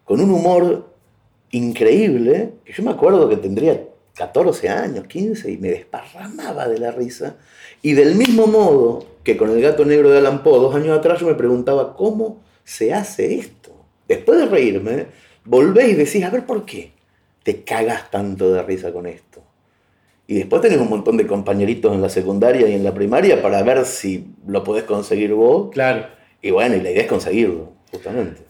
con 0.05 0.21
un 0.21 0.31
humor 0.31 0.93
increíble, 1.51 2.53
que 2.65 2.73
yo 2.73 2.83
me 2.83 2.91
acuerdo 2.91 3.29
que 3.29 3.37
tendría 3.37 3.83
14 4.15 4.69
años, 4.69 5.07
15, 5.07 5.51
y 5.51 5.57
me 5.57 5.69
desparramaba 5.69 6.67
de 6.67 6.79
la 6.79 6.91
risa. 6.91 7.35
Y 7.81 7.93
del 7.93 8.15
mismo 8.15 8.47
modo 8.47 9.05
que 9.23 9.37
con 9.37 9.51
el 9.51 9.61
gato 9.61 9.85
negro 9.85 10.09
de 10.09 10.19
Alan 10.19 10.41
Poe, 10.41 10.59
dos 10.59 10.73
años 10.73 10.97
atrás, 10.97 11.19
yo 11.19 11.27
me 11.27 11.35
preguntaba 11.35 11.95
cómo 11.95 12.41
se 12.63 12.93
hace 12.93 13.35
esto. 13.35 13.71
Después 14.07 14.39
de 14.39 14.45
reírme, 14.45 15.07
volvéis 15.45 15.93
y 15.93 15.95
decís, 15.95 16.23
a 16.23 16.29
ver 16.29 16.45
por 16.45 16.65
qué 16.65 16.91
te 17.43 17.63
cagas 17.63 18.09
tanto 18.09 18.53
de 18.53 18.63
risa 18.63 18.91
con 18.91 19.05
esto. 19.05 19.43
Y 20.25 20.35
después 20.35 20.61
tenés 20.61 20.79
un 20.79 20.89
montón 20.89 21.17
de 21.17 21.27
compañeritos 21.27 21.93
en 21.93 22.01
la 22.01 22.09
secundaria 22.09 22.67
y 22.67 22.73
en 22.73 22.83
la 22.83 22.93
primaria 22.93 23.41
para 23.41 23.61
ver 23.61 23.85
si 23.85 24.25
lo 24.47 24.63
podés 24.63 24.83
conseguir 24.83 25.33
vos. 25.33 25.69
Claro. 25.71 26.07
Y 26.41 26.51
bueno, 26.51 26.75
y 26.75 26.81
la 26.81 26.91
idea 26.91 27.03
es 27.03 27.07
conseguirlo, 27.09 27.73
justamente. 27.91 28.41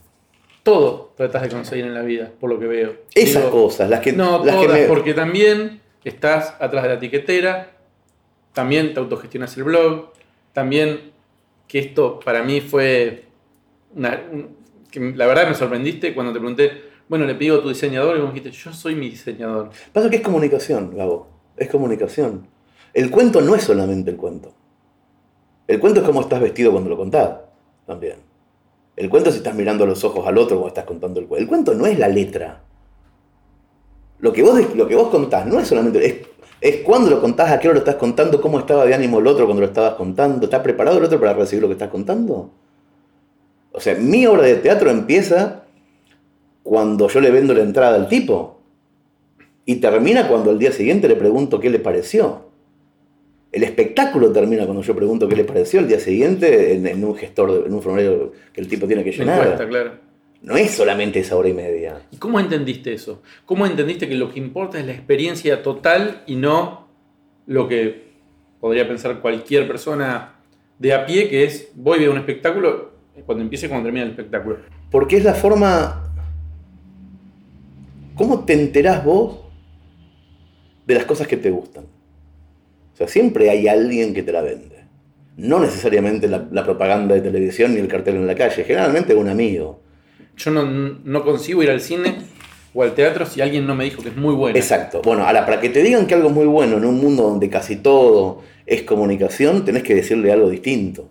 Todo 0.62 1.13
tratas 1.17 1.41
de 1.41 1.49
conseguir 1.49 1.86
en 1.86 1.93
la 1.93 2.04
vida, 2.04 2.32
por 2.39 2.49
lo 2.49 2.60
que 2.60 2.67
veo. 2.67 2.95
Esas 3.13 3.43
Digo, 3.43 3.63
cosas, 3.63 3.89
las 3.89 3.99
que... 3.99 4.13
No, 4.13 4.43
las 4.45 4.56
todas, 4.56 4.78
que 4.78 4.82
me... 4.84 4.88
porque 4.88 5.13
también 5.13 5.82
estás 6.04 6.56
atrás 6.60 6.84
de 6.84 6.89
la 6.89 6.95
etiquetera, 6.95 7.71
también 8.54 8.93
te 8.93 8.99
autogestionas 8.99 9.58
el 9.58 9.63
blog, 9.63 10.13
también 10.54 11.12
que 11.67 11.80
esto 11.80 12.19
para 12.23 12.43
mí 12.43 12.62
fue 12.62 13.26
una, 13.96 14.22
un, 14.32 14.56
que 14.90 15.00
la 15.00 15.26
verdad 15.26 15.48
me 15.48 15.56
sorprendiste 15.56 16.14
cuando 16.14 16.32
te 16.32 16.40
pregunté, 16.40 16.72
bueno, 17.10 17.26
le 17.26 17.36
pido 17.36 17.58
a 17.58 17.62
tu 17.62 17.70
diseñador 17.70 18.18
y 18.18 18.22
vos 18.22 18.34
dijiste, 18.34 18.52
yo 18.52 18.72
soy 18.72 18.96
mi 18.96 19.10
diseñador. 19.10 19.72
Pasa 19.92 20.10
que 20.10 20.18
es 20.18 20.22
comunicación, 20.22 20.96
Gabo, 20.96 21.28
es 21.58 21.70
comunicación. 21.70 22.48
El 22.94 23.10
cuento 23.10 23.42
no 23.42 23.56
es 23.56 23.64
solamente 23.64 24.12
el 24.12 24.18
cuento. 24.18 24.54
El 25.68 25.80
cuento 25.80 26.02
es 26.02 26.06
cómo 26.06 26.22
estás 26.22 26.42
vestido 26.42 26.72
cuando 26.72 26.90
lo 26.90 26.98
contás, 26.98 27.40
también. 27.88 28.18
El 28.96 29.10
cuento 29.10 29.30
es 29.30 29.36
si 29.36 29.40
estás 29.40 29.56
mirando 29.56 29.84
a 29.84 29.88
los 29.88 30.04
ojos 30.04 30.28
al 30.28 30.38
otro 30.38 30.58
cuando 30.58 30.68
estás 30.68 30.86
contando 30.86 31.20
el 31.20 31.26
cuento. 31.26 31.42
El 31.42 31.50
cuento 31.50 31.74
no 31.74 31.88
es 31.88 31.98
la 31.98 32.08
letra. 32.08 32.62
Lo 34.20 34.32
que 34.32 34.44
vos, 34.44 34.76
lo 34.76 34.88
que 34.88 34.96
vos 34.96 35.10
contás 35.10 35.46
no 35.48 35.60
es 35.60 35.68
solamente... 35.68 36.06
Es, 36.06 36.16
es 36.62 36.78
cuando 36.78 37.10
lo 37.10 37.20
contás, 37.20 37.52
a 37.52 37.60
qué 37.60 37.68
hora 37.68 37.76
lo 37.76 37.80
estás 37.80 37.96
contando, 37.96 38.40
cómo 38.40 38.60
estaba 38.60 38.86
de 38.86 38.94
ánimo 38.94 39.20
el 39.20 39.28
otro 39.28 39.46
cuando 39.46 39.62
lo 39.62 39.68
estabas 39.68 39.96
contando. 39.96 40.46
¿Está 40.46 40.64
preparado 40.64 40.98
el 41.00 41.04
otro 41.04 41.20
para 41.20 41.34
recibir 41.34 41.62
lo 41.62 41.68
que 41.68 41.74
estás 41.74 41.90
contando? 41.90 42.52
O 43.74 43.80
sea, 43.80 43.96
mi 43.96 44.26
obra 44.26 44.44
de 44.44 44.56
teatro 44.56 44.90
empieza 44.90 45.66
cuando 46.62 47.10
yo 47.10 47.20
le 47.20 47.32
vendo 47.32 47.54
la 47.54 47.64
entrada 47.64 47.96
al 47.96 48.08
tipo 48.08 48.62
y 49.66 49.76
termina 49.78 50.28
cuando 50.28 50.52
al 50.52 50.60
día 50.60 50.72
siguiente 50.72 51.08
le 51.08 51.16
pregunto 51.16 51.60
qué 51.60 51.70
le 51.70 51.80
pareció. 51.80 52.50
El 53.52 53.64
espectáculo 53.64 54.32
termina 54.32 54.66
cuando 54.66 54.84
yo 54.84 54.96
pregunto 54.96 55.28
qué 55.28 55.36
le 55.36 55.44
pareció 55.44 55.80
el 55.80 55.88
día 55.88 56.00
siguiente 56.00 56.74
en, 56.74 56.88
en 56.88 57.04
un 57.04 57.16
gestor, 57.16 57.66
en 57.66 57.74
un 57.74 57.82
formulario 57.82 58.32
que 58.54 58.62
el 58.62 58.68
tipo 58.68 58.88
tiene 58.88 59.04
que 59.04 59.12
llenar. 59.12 59.42
Encuesta, 59.42 59.68
claro. 59.68 59.92
No 60.42 60.56
es 60.56 60.72
solamente 60.72 61.20
esa 61.20 61.36
hora 61.36 61.50
y 61.50 61.54
media. 61.54 62.02
¿Y 62.12 62.18
cómo 62.18 62.40
entendiste 62.40 62.94
eso? 62.94 63.22
¿Cómo 63.46 63.66
entendiste 63.66 64.08
que 64.08 64.16
lo 64.16 64.32
que 64.32 64.40
importa 64.40 64.80
es 64.80 64.86
la 64.86 64.92
experiencia 64.92 65.64
total 65.64 66.22
y 66.28 66.36
no 66.36 66.88
lo 67.48 67.68
que 67.68 68.04
podría 68.60 68.88
pensar 68.88 69.20
cualquier 69.20 69.68
persona 69.68 70.36
de 70.80 70.94
a 70.94 71.06
pie, 71.06 71.30
que 71.30 71.44
es 71.44 71.72
voy 71.76 71.98
a 71.98 72.02
ver 72.02 72.10
un 72.10 72.18
espectáculo 72.18 72.93
cuando 73.26 73.43
empiece 73.43 73.65
y 73.65 73.69
cuando 73.69 73.86
termina 73.86 74.06
el 74.06 74.12
espectáculo? 74.12 74.58
Porque 74.89 75.17
es 75.17 75.23
la 75.23 75.34
forma... 75.34 76.12
¿Cómo 78.15 78.45
te 78.45 78.54
enterás 78.54 79.04
vos 79.04 79.39
de 80.86 80.95
las 80.95 81.06
cosas 81.06 81.28
que 81.28 81.38
te 81.38 81.49
gustan? 81.49 81.86
O 82.93 82.95
sea, 82.95 83.08
siempre 83.08 83.49
hay 83.49 83.67
alguien 83.67 84.13
que 84.13 84.21
te 84.21 84.32
la 84.32 84.41
vende. 84.41 84.84
No 85.36 85.60
necesariamente 85.60 86.28
la, 86.28 86.47
la 86.52 86.63
propaganda 86.63 87.15
de 87.15 87.21
televisión 87.21 87.73
ni 87.73 87.80
el 87.80 87.88
cartel 87.88 88.17
en 88.17 88.28
la 88.28 88.36
calle, 88.36 88.63
generalmente 88.63 89.15
un 89.15 89.30
amigo. 89.30 89.82
Yo 90.38 90.52
no, 90.52 90.63
no 90.63 91.23
consigo 91.23 91.63
ir 91.63 91.71
al 91.71 91.82
cine 91.82 92.17
o 92.73 92.84
al 92.84 92.93
teatro 92.93 93.26
si 93.26 93.41
alguien 93.41 93.65
no 93.65 93.73
me 93.73 93.86
dijo 93.86 94.04
que 94.04 94.10
es 94.10 94.15
muy 94.15 94.36
bueno. 94.36 94.58
Exacto. 94.58 95.02
Bueno, 95.04 95.26
ahora, 95.26 95.45
para 95.45 95.60
que 95.60 95.69
te 95.69 95.82
digan 95.82 96.06
que 96.06 96.13
algo 96.13 96.30
es 96.30 96.36
muy 96.36 96.45
bueno 96.45 96.78
en 96.78 96.86
un 96.86 96.99
mundo 96.99 97.23
donde 97.23 97.49
casi 97.49 97.78
todo 97.78 98.41
es 98.65 98.84
comunicación, 98.84 99.65
tenés 99.65 99.84
que 99.84 99.95
decirle 99.95 100.32
algo 100.32 100.49
distinto. 100.49 101.10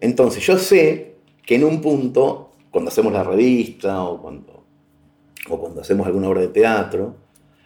Entonces, 0.00 0.44
yo 0.46 0.58
sé 0.58 1.15
que 1.46 1.54
en 1.54 1.64
un 1.64 1.80
punto, 1.80 2.50
cuando 2.70 2.90
hacemos 2.90 3.12
la 3.12 3.22
revista 3.22 4.02
o 4.02 4.20
cuando, 4.20 4.64
o 5.48 5.58
cuando 5.58 5.80
hacemos 5.80 6.06
alguna 6.06 6.28
obra 6.28 6.40
de 6.40 6.48
teatro, 6.48 7.14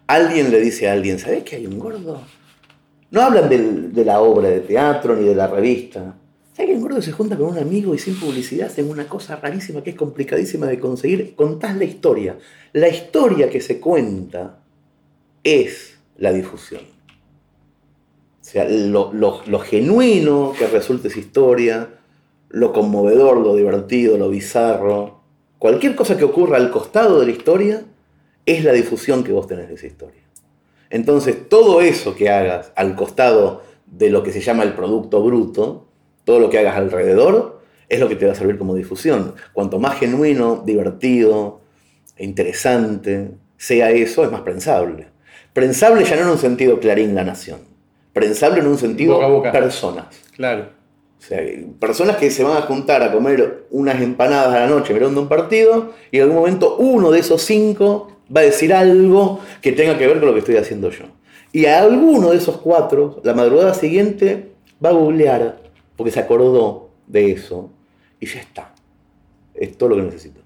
alguien 0.06 0.50
le 0.50 0.60
dice 0.60 0.88
a 0.88 0.92
alguien, 0.92 1.18
¿sabes 1.18 1.42
que 1.42 1.56
hay 1.56 1.66
un 1.66 1.78
gordo? 1.78 2.20
No 3.10 3.22
hablan 3.22 3.48
de 3.48 4.04
la 4.04 4.20
obra 4.20 4.50
de 4.50 4.60
teatro 4.60 5.16
ni 5.16 5.26
de 5.26 5.34
la 5.34 5.48
revista. 5.48 6.14
¿Sabes 6.52 6.70
que 6.70 6.76
un 6.76 6.82
gordo 6.82 7.00
se 7.00 7.10
junta 7.10 7.36
con 7.36 7.46
un 7.46 7.58
amigo 7.58 7.94
y 7.94 7.98
sin 7.98 8.20
publicidad 8.20 8.68
hacen 8.68 8.88
una 8.88 9.08
cosa 9.08 9.36
rarísima 9.36 9.82
que 9.82 9.90
es 9.90 9.96
complicadísima 9.96 10.66
de 10.66 10.78
conseguir? 10.78 11.34
Contás 11.34 11.76
la 11.76 11.84
historia. 11.84 12.38
La 12.74 12.88
historia 12.88 13.48
que 13.48 13.60
se 13.60 13.80
cuenta 13.80 14.60
es 15.42 15.98
la 16.18 16.32
difusión. 16.32 16.82
O 16.82 18.44
sea, 18.44 18.68
lo, 18.68 19.12
lo, 19.12 19.42
lo 19.46 19.58
genuino 19.60 20.52
que 20.56 20.66
resulta 20.66 21.08
esa 21.08 21.18
historia, 21.18 21.99
lo 22.50 22.72
conmovedor, 22.72 23.38
lo 23.38 23.54
divertido, 23.54 24.18
lo 24.18 24.28
bizarro, 24.28 25.20
cualquier 25.58 25.94
cosa 25.94 26.16
que 26.16 26.24
ocurra 26.24 26.56
al 26.56 26.70
costado 26.70 27.20
de 27.20 27.26
la 27.26 27.32
historia 27.32 27.84
es 28.44 28.64
la 28.64 28.72
difusión 28.72 29.24
que 29.24 29.32
vos 29.32 29.46
tenés 29.46 29.68
de 29.68 29.74
esa 29.74 29.86
historia. 29.86 30.22
Entonces, 30.90 31.48
todo 31.48 31.80
eso 31.80 32.16
que 32.16 32.28
hagas 32.28 32.72
al 32.74 32.96
costado 32.96 33.62
de 33.86 34.10
lo 34.10 34.22
que 34.22 34.32
se 34.32 34.40
llama 34.40 34.64
el 34.64 34.74
producto 34.74 35.22
bruto, 35.22 35.86
todo 36.24 36.40
lo 36.40 36.50
que 36.50 36.58
hagas 36.58 36.76
alrededor, 36.76 37.60
es 37.88 38.00
lo 38.00 38.08
que 38.08 38.16
te 38.16 38.26
va 38.26 38.32
a 38.32 38.34
servir 38.34 38.58
como 38.58 38.74
difusión. 38.74 39.34
Cuanto 39.52 39.78
más 39.78 39.98
genuino, 39.98 40.62
divertido, 40.64 41.60
interesante 42.18 43.30
sea 43.56 43.90
eso, 43.90 44.24
es 44.24 44.32
más 44.32 44.40
prensable. 44.40 45.08
Prensable 45.52 46.04
ya 46.04 46.16
no 46.16 46.22
en 46.22 46.28
un 46.28 46.38
sentido 46.38 46.80
clarín 46.80 47.14
la 47.14 47.24
nación. 47.24 47.60
Prensable 48.12 48.60
en 48.60 48.66
un 48.66 48.78
sentido 48.78 49.20
boca. 49.28 49.52
personas. 49.52 50.06
Claro. 50.34 50.79
O 51.20 51.22
sea, 51.22 51.38
personas 51.78 52.16
que 52.16 52.30
se 52.30 52.42
van 52.42 52.56
a 52.56 52.62
juntar 52.62 53.02
a 53.02 53.12
comer 53.12 53.66
unas 53.70 54.00
empanadas 54.00 54.54
a 54.54 54.60
la 54.60 54.66
noche 54.66 54.94
mirando 54.94 55.20
un 55.20 55.28
partido 55.28 55.92
y 56.10 56.16
en 56.16 56.22
algún 56.22 56.38
momento 56.38 56.76
uno 56.78 57.10
de 57.10 57.20
esos 57.20 57.42
cinco 57.42 58.16
va 58.34 58.40
a 58.40 58.44
decir 58.44 58.72
algo 58.72 59.38
que 59.60 59.72
tenga 59.72 59.98
que 59.98 60.06
ver 60.06 60.18
con 60.18 60.28
lo 60.28 60.32
que 60.32 60.38
estoy 60.38 60.56
haciendo 60.56 60.88
yo. 60.90 61.04
Y 61.52 61.66
a 61.66 61.82
alguno 61.82 62.30
de 62.30 62.38
esos 62.38 62.56
cuatro, 62.56 63.20
la 63.22 63.34
madrugada 63.34 63.74
siguiente, 63.74 64.52
va 64.82 64.88
a 64.88 64.92
googlear 64.92 65.60
porque 65.94 66.10
se 66.10 66.20
acordó 66.20 66.88
de 67.06 67.32
eso 67.32 67.70
y 68.18 68.24
ya 68.24 68.40
está. 68.40 68.72
Es 69.52 69.76
todo 69.76 69.90
lo 69.90 69.96
que 69.96 70.02
necesito. 70.02 70.40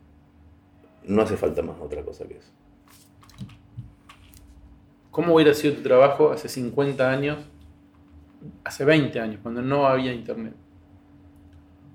No 1.04 1.22
hace 1.22 1.36
falta 1.36 1.62
más 1.62 1.76
otra 1.80 2.02
cosa 2.02 2.26
que 2.26 2.38
eso. 2.38 2.50
¿Cómo 5.12 5.36
hubiera 5.36 5.54
sido 5.54 5.74
tu 5.74 5.82
trabajo 5.82 6.32
hace 6.32 6.48
50 6.48 7.08
años, 7.08 7.38
hace 8.64 8.84
20 8.84 9.20
años, 9.20 9.38
cuando 9.40 9.62
no 9.62 9.86
había 9.86 10.12
internet? 10.12 10.54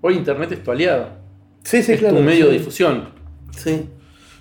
Hoy 0.01 0.15
internet 0.15 0.51
es 0.51 0.63
tu 0.63 0.71
aliado. 0.71 1.09
Sí, 1.63 1.83
sí, 1.83 1.93
es 1.93 1.99
claro. 1.99 2.17
tu 2.17 2.23
medio 2.23 2.45
de 2.47 2.53
sí. 2.53 2.57
difusión. 2.59 3.09
Sí. 3.57 3.85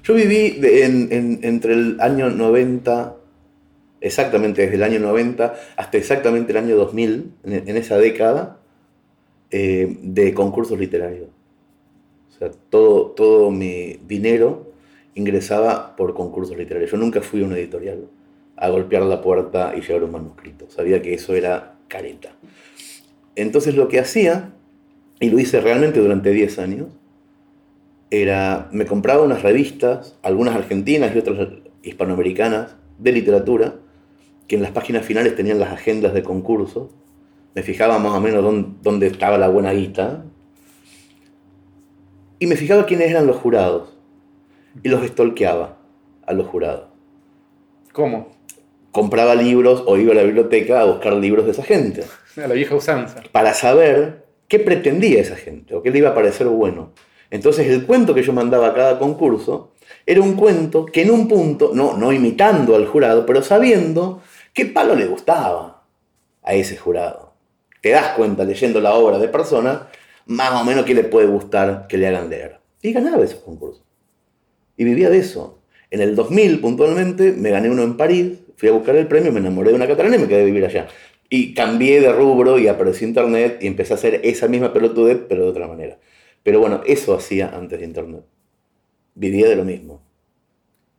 Yo 0.04 0.14
viví 0.14 0.50
de- 0.60 0.84
en- 0.84 1.08
en- 1.12 1.40
entre 1.42 1.74
el 1.74 2.00
año 2.00 2.30
90, 2.30 3.16
exactamente 4.00 4.62
desde 4.62 4.76
el 4.76 4.82
año 4.84 5.00
90 5.00 5.54
hasta 5.76 5.98
exactamente 5.98 6.52
el 6.52 6.58
año 6.58 6.76
2000, 6.76 7.32
en, 7.44 7.68
en 7.68 7.76
esa 7.76 7.98
década, 7.98 8.58
eh, 9.50 9.96
de 10.02 10.32
concursos 10.34 10.78
literarios. 10.78 11.28
O 12.30 12.38
sea, 12.38 12.50
todo, 12.70 13.06
todo 13.10 13.50
mi 13.50 13.98
dinero 14.06 14.72
ingresaba 15.16 15.96
por 15.96 16.14
concursos 16.14 16.56
literarios. 16.56 16.92
Yo 16.92 16.96
nunca 16.96 17.20
fui 17.20 17.42
a 17.42 17.46
una 17.46 17.56
editorial 17.58 18.06
a 18.56 18.68
golpear 18.68 19.02
la 19.02 19.20
puerta 19.20 19.74
y 19.76 19.80
llevar 19.80 20.04
un 20.04 20.12
manuscrito. 20.12 20.66
Sabía 20.70 21.02
que 21.02 21.14
eso 21.14 21.34
era 21.34 21.74
careta. 21.88 22.30
Entonces 23.34 23.74
lo 23.74 23.88
que 23.88 23.98
hacía, 24.00 24.52
y 25.20 25.30
lo 25.30 25.38
hice 25.38 25.60
realmente 25.60 26.00
durante 26.00 26.30
10 26.30 26.58
años, 26.58 26.86
era, 28.10 28.68
me 28.72 28.86
compraba 28.86 29.22
unas 29.22 29.42
revistas, 29.42 30.16
algunas 30.22 30.54
argentinas 30.54 31.14
y 31.14 31.18
otras 31.18 31.48
hispanoamericanas, 31.82 32.76
de 32.98 33.12
literatura, 33.12 33.74
que 34.46 34.56
en 34.56 34.62
las 34.62 34.72
páginas 34.72 35.04
finales 35.04 35.36
tenían 35.36 35.58
las 35.58 35.72
agendas 35.72 36.14
de 36.14 36.22
concursos. 36.22 36.88
Me 37.54 37.62
fijaba 37.62 37.98
más 37.98 38.12
o 38.12 38.20
menos 38.20 38.42
dónde, 38.42 38.68
dónde 38.82 39.06
estaba 39.06 39.38
la 39.38 39.48
buena 39.48 39.72
guita. 39.72 40.24
Y 42.38 42.46
me 42.46 42.56
fijaba 42.56 42.86
quiénes 42.86 43.10
eran 43.10 43.26
los 43.26 43.36
jurados. 43.36 43.96
Y 44.82 44.88
los 44.88 45.06
stalkeaba 45.06 45.78
a 46.24 46.32
los 46.32 46.46
jurados. 46.46 46.88
¿Cómo? 47.92 48.28
Compraba 48.92 49.34
libros 49.34 49.82
o 49.86 49.96
iba 49.96 50.12
a 50.12 50.16
la 50.16 50.22
biblioteca 50.22 50.80
a 50.80 50.84
buscar 50.84 51.14
libros 51.14 51.44
de 51.44 51.52
esa 51.52 51.62
gente. 51.62 52.04
A 52.36 52.46
la 52.46 52.54
vieja 52.54 52.76
usanza. 52.76 53.20
para 53.32 53.52
saber 53.52 54.27
qué 54.48 54.58
pretendía 54.58 55.20
esa 55.20 55.36
gente 55.36 55.74
o 55.74 55.82
qué 55.82 55.90
le 55.90 55.98
iba 55.98 56.10
a 56.10 56.14
parecer 56.14 56.46
bueno. 56.48 56.92
Entonces 57.30 57.66
el 57.68 57.84
cuento 57.84 58.14
que 58.14 58.22
yo 58.22 58.32
mandaba 58.32 58.68
a 58.68 58.74
cada 58.74 58.98
concurso 58.98 59.72
era 60.06 60.22
un 60.22 60.34
cuento 60.34 60.86
que 60.86 61.02
en 61.02 61.10
un 61.10 61.28
punto, 61.28 61.72
no, 61.74 62.12
imitando 62.12 62.74
al 62.74 62.86
jurado, 62.86 63.26
pero 63.26 63.42
sabiendo 63.42 64.22
qué 64.54 64.66
palo 64.66 64.94
le 64.94 65.06
gustaba 65.06 65.84
a 66.42 66.54
ese 66.54 66.76
jurado. 66.76 67.34
Te 67.82 67.90
das 67.90 68.16
cuenta 68.16 68.44
leyendo 68.44 68.80
la 68.80 68.94
obra 68.94 69.18
de 69.18 69.28
personas, 69.28 69.82
más 70.26 70.52
o 70.60 70.64
menos 70.64 70.84
qué 70.84 70.94
le 70.94 71.04
puede 71.04 71.26
gustar 71.26 71.86
que 71.86 71.98
le 71.98 72.08
hagan 72.08 72.30
leer. 72.30 72.58
Y 72.82 72.92
ganaba 72.92 73.24
esos 73.24 73.40
concursos. 73.40 73.84
Y 74.76 74.84
vivía 74.84 75.10
de 75.10 75.18
eso. 75.18 75.58
En 75.90 76.00
el 76.00 76.16
2000, 76.16 76.60
puntualmente, 76.60 77.32
me 77.32 77.50
gané 77.50 77.70
uno 77.70 77.82
en 77.82 77.96
París, 77.96 78.38
fui 78.56 78.68
a 78.68 78.72
buscar 78.72 78.96
el 78.96 79.06
premio, 79.06 79.32
me 79.32 79.40
enamoré 79.40 79.70
de 79.70 79.76
una 79.76 79.86
catalana 79.86 80.16
y 80.16 80.18
me 80.18 80.28
quedé 80.28 80.42
a 80.42 80.44
vivir 80.44 80.64
allá. 80.64 80.88
Y 81.30 81.54
cambié 81.54 82.00
de 82.00 82.12
rubro 82.12 82.58
y 82.58 82.68
apareció 82.68 83.06
Internet 83.06 83.58
y 83.60 83.66
empecé 83.66 83.92
a 83.92 83.96
hacer 83.96 84.20
esa 84.24 84.48
misma 84.48 84.72
pelotudez, 84.72 85.18
pero 85.28 85.44
de 85.44 85.50
otra 85.50 85.66
manera. 85.68 85.98
Pero 86.42 86.60
bueno, 86.60 86.80
eso 86.86 87.14
hacía 87.14 87.50
antes 87.54 87.80
de 87.80 87.84
Internet. 87.84 88.22
Vivía 89.14 89.48
de 89.48 89.56
lo 89.56 89.64
mismo. 89.64 90.00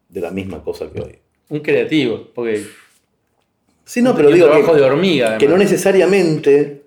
De 0.07 0.21
la 0.21 0.29
misma 0.31 0.63
cosa 0.63 0.91
que 0.91 1.01
hoy. 1.01 1.17
Un 1.49 1.61
creativo, 1.61 2.27
porque 2.33 2.63
Sí, 3.89 4.03
no, 4.03 4.15
pero 4.15 4.29
digo 4.29 4.45
trabajo 4.45 4.73
que, 4.73 4.77
de 4.77 4.85
hormiga. 4.85 5.37
que 5.39 5.47
no 5.47 5.57
necesariamente 5.57 6.83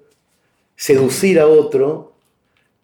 seducir 0.77 1.41
a 1.41 1.49
otro 1.49 2.13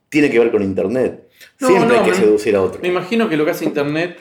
tiene 0.09 0.29
que 0.29 0.41
ver 0.41 0.51
con 0.51 0.61
Internet. 0.61 1.29
No, 1.61 1.69
Siempre 1.69 1.97
no, 1.97 2.03
hay 2.03 2.11
que 2.11 2.17
seducir 2.17 2.57
a 2.57 2.63
otro. 2.63 2.81
Me 2.83 2.89
imagino 2.89 3.29
que 3.29 3.37
lo 3.37 3.45
que 3.45 3.53
hace 3.53 3.65
Internet, 3.65 4.19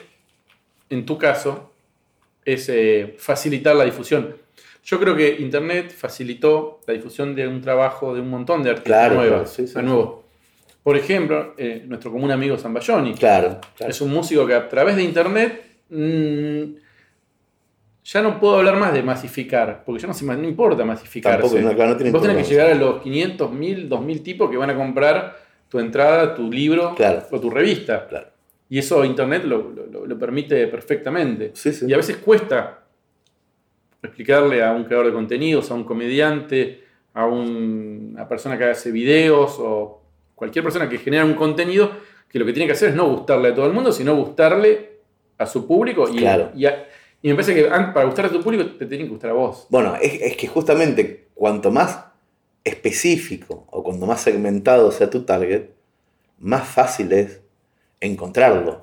en 0.88 1.04
tu 1.04 1.18
caso, 1.18 1.72
es 2.44 2.68
eh, 2.68 3.16
facilitar 3.18 3.74
la 3.74 3.84
difusión. 3.84 4.36
Yo 4.90 4.98
creo 4.98 5.14
que 5.14 5.36
Internet 5.40 5.92
facilitó 5.94 6.80
la 6.86 6.94
difusión 6.94 7.34
de 7.34 7.46
un 7.46 7.60
trabajo 7.60 8.14
de 8.14 8.22
un 8.22 8.30
montón 8.30 8.62
de 8.62 8.70
artistas 8.70 8.86
Claro, 8.90 9.14
nuevos. 9.16 9.30
claro, 9.32 9.46
sí, 9.46 9.66
sí, 9.66 9.78
a 9.78 9.82
nuevos. 9.82 10.20
Por 10.82 10.96
ejemplo, 10.96 11.52
eh, 11.58 11.82
nuestro 11.86 12.10
común 12.10 12.30
amigo 12.30 12.56
Zambayoni. 12.56 13.12
Claro, 13.12 13.60
claro. 13.76 13.90
Es 13.90 14.00
un 14.00 14.10
músico 14.10 14.46
que 14.46 14.54
a 14.54 14.66
través 14.66 14.96
de 14.96 15.02
Internet 15.02 15.62
mm, 15.90 16.62
ya 18.04 18.22
no 18.22 18.40
puedo 18.40 18.56
hablar 18.56 18.76
más 18.76 18.94
de 18.94 19.02
masificar, 19.02 19.82
porque 19.84 20.00
ya 20.00 20.08
no, 20.08 20.14
se, 20.14 20.24
no 20.24 20.42
importa 20.48 20.82
masificarse. 20.86 21.38
Tampoco, 21.42 21.60
no, 21.60 21.74
claro, 21.74 21.90
no 21.90 21.96
tiene 21.98 22.10
Vos 22.12 22.22
tenés 22.22 22.46
que 22.46 22.54
llegar 22.54 22.70
a 22.70 22.74
los 22.74 23.02
500, 23.02 23.52
1000, 23.52 23.88
2000 23.90 24.22
tipos 24.22 24.50
que 24.50 24.56
van 24.56 24.70
a 24.70 24.74
comprar 24.74 25.36
tu 25.68 25.78
entrada, 25.78 26.34
tu 26.34 26.50
libro 26.50 26.94
Claro. 26.94 27.24
o 27.30 27.38
tu 27.38 27.50
revista. 27.50 28.06
Claro. 28.08 28.28
Y 28.70 28.78
eso 28.78 29.04
Internet 29.04 29.44
lo, 29.44 29.70
lo- 29.70 29.86
lo- 29.86 30.06
lo 30.06 30.18
permite 30.18 30.66
perfectamente. 30.68 31.50
Sí, 31.52 31.74
sí. 31.74 31.84
Y 31.86 31.92
a 31.92 31.98
veces 31.98 32.16
cuesta 32.16 32.84
explicarle 34.02 34.62
a 34.62 34.72
un 34.72 34.84
creador 34.84 35.06
de 35.06 35.12
contenidos, 35.12 35.70
a 35.70 35.74
un 35.74 35.84
comediante, 35.84 36.84
a 37.14 37.26
un- 37.26 38.10
una 38.14 38.28
persona 38.28 38.56
que 38.56 38.64
hace 38.64 38.90
videos 38.92 39.56
o 39.58 40.02
cualquier 40.34 40.62
persona 40.64 40.88
que 40.88 40.98
genera 40.98 41.24
un 41.24 41.34
contenido, 41.34 41.90
que 42.28 42.38
lo 42.38 42.46
que 42.46 42.52
tiene 42.52 42.66
que 42.66 42.72
hacer 42.72 42.90
es 42.90 42.94
no 42.94 43.08
gustarle 43.08 43.48
a 43.48 43.54
todo 43.54 43.66
el 43.66 43.72
mundo, 43.72 43.90
sino 43.92 44.14
gustarle 44.16 44.98
a 45.38 45.46
su 45.46 45.66
público. 45.66 46.08
Y, 46.08 46.18
Claro. 46.18 46.50
y, 46.54 46.66
a- 46.66 46.86
y 47.22 47.28
me 47.28 47.34
parece 47.34 47.54
que 47.54 47.64
para 47.64 48.04
gustar 48.04 48.26
a 48.26 48.30
tu 48.30 48.40
público 48.42 48.64
te 48.78 48.86
tiene 48.86 49.04
que 49.04 49.10
gustar 49.10 49.30
a 49.30 49.34
vos. 49.34 49.66
Bueno, 49.70 49.96
es, 50.00 50.20
es 50.20 50.36
que 50.36 50.46
justamente 50.46 51.28
cuanto 51.34 51.70
más 51.72 52.04
específico 52.62 53.66
o 53.70 53.82
cuanto 53.82 54.06
más 54.06 54.20
segmentado 54.20 54.92
sea 54.92 55.10
tu 55.10 55.22
target, 55.24 55.70
más 56.38 56.68
fácil 56.68 57.12
es 57.12 57.40
encontrarlo. 58.00 58.82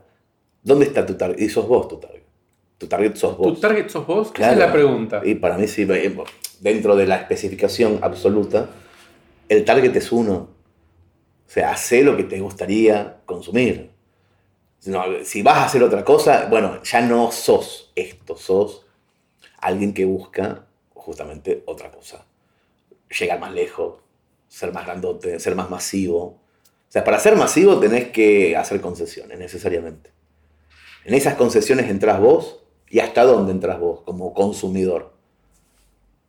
¿Dónde 0.64 0.86
está 0.86 1.06
tu 1.06 1.16
target? 1.16 1.40
Y 1.40 1.48
sos 1.50 1.68
vos 1.68 1.88
tu 1.88 1.98
target. 1.98 2.24
Tu 2.78 2.88
target 2.88 3.16
sos 3.16 3.38
¿Tu 3.38 3.44
vos. 3.44 3.60
target 3.62 3.90
sos 3.90 4.06
vos? 4.06 4.28
Esa 4.28 4.34
Claro. 4.34 4.54
es 4.54 4.60
la 4.60 4.72
pregunta. 4.72 5.22
Y 5.24 5.36
para 5.36 5.58
mí 5.58 5.68
sí, 5.68 5.84
eh, 5.90 6.16
dentro 6.60 6.96
de 6.96 7.08
la 7.08 7.16
especificación 7.18 8.00
absoluta, 8.02 8.70
el 9.48 9.64
target 9.64 9.96
es 9.96 10.12
uno. 10.12 10.50
O 11.48 11.50
sea, 11.50 11.72
hace 11.72 12.04
lo 12.04 12.18
que 12.18 12.24
te 12.24 12.40
gustaría 12.40 13.18
consumir. 13.26 13.92
No, 14.86 15.04
si 15.24 15.42
vas 15.42 15.58
a 15.58 15.66
hacer 15.66 15.82
otra 15.84 16.04
cosa, 16.04 16.48
bueno, 16.50 16.82
ya 16.84 17.02
no 17.02 17.32
sos 17.32 17.92
esto, 17.96 18.36
sos 18.36 18.86
alguien 19.60 19.94
que 19.94 20.06
busca 20.06 20.66
justamente 20.94 21.64
otra 21.66 21.90
cosa. 21.92 22.26
Llegar 23.20 23.40
más 23.40 23.54
lejos, 23.54 23.96
ser 24.48 24.74
más 24.74 24.86
grandote, 24.86 25.40
ser 25.40 25.56
más 25.56 25.70
masivo. 25.70 26.20
O 26.24 26.40
sea, 26.90 27.04
para 27.04 27.20
ser 27.20 27.36
masivo 27.36 27.80
tenés 27.80 28.10
que 28.10 28.56
hacer 28.56 28.82
concesiones, 28.82 29.40
necesariamente. 29.40 30.12
En 31.04 31.14
esas 31.14 31.36
concesiones 31.36 31.90
entras 31.90 32.20
vos 32.20 32.60
y 32.90 33.00
hasta 33.00 33.24
dónde 33.24 33.52
entras 33.52 33.80
vos 33.80 34.02
como 34.02 34.34
consumidor. 34.34 35.12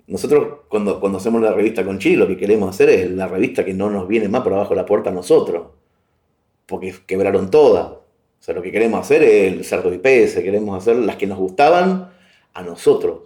Nosotros 0.06 0.60
cuando, 0.68 1.00
cuando 1.00 1.18
hacemos 1.18 1.42
la 1.42 1.52
revista 1.52 1.84
con 1.84 1.98
Chile 1.98 2.16
lo 2.16 2.28
que 2.28 2.36
queremos 2.36 2.70
hacer 2.70 2.90
es 2.90 3.10
la 3.10 3.26
revista 3.26 3.64
que 3.64 3.74
no 3.74 3.90
nos 3.90 4.06
viene 4.06 4.28
más 4.28 4.42
por 4.42 4.52
abajo 4.52 4.70
de 4.70 4.76
la 4.76 4.86
puerta 4.86 5.10
a 5.10 5.12
nosotros. 5.12 5.68
Porque 6.66 6.94
quebraron 7.06 7.50
todas. 7.50 7.86
O 7.86 8.02
sea, 8.40 8.54
lo 8.54 8.62
que 8.62 8.70
queremos 8.70 9.00
hacer 9.00 9.22
es 9.22 9.52
el 9.52 9.64
cerdo 9.64 9.92
IPS, 9.92 10.34
queremos 10.42 10.76
hacer 10.76 10.96
las 10.96 11.16
que 11.16 11.26
nos 11.26 11.38
gustaban 11.38 12.10
a 12.54 12.62
nosotros. 12.62 13.22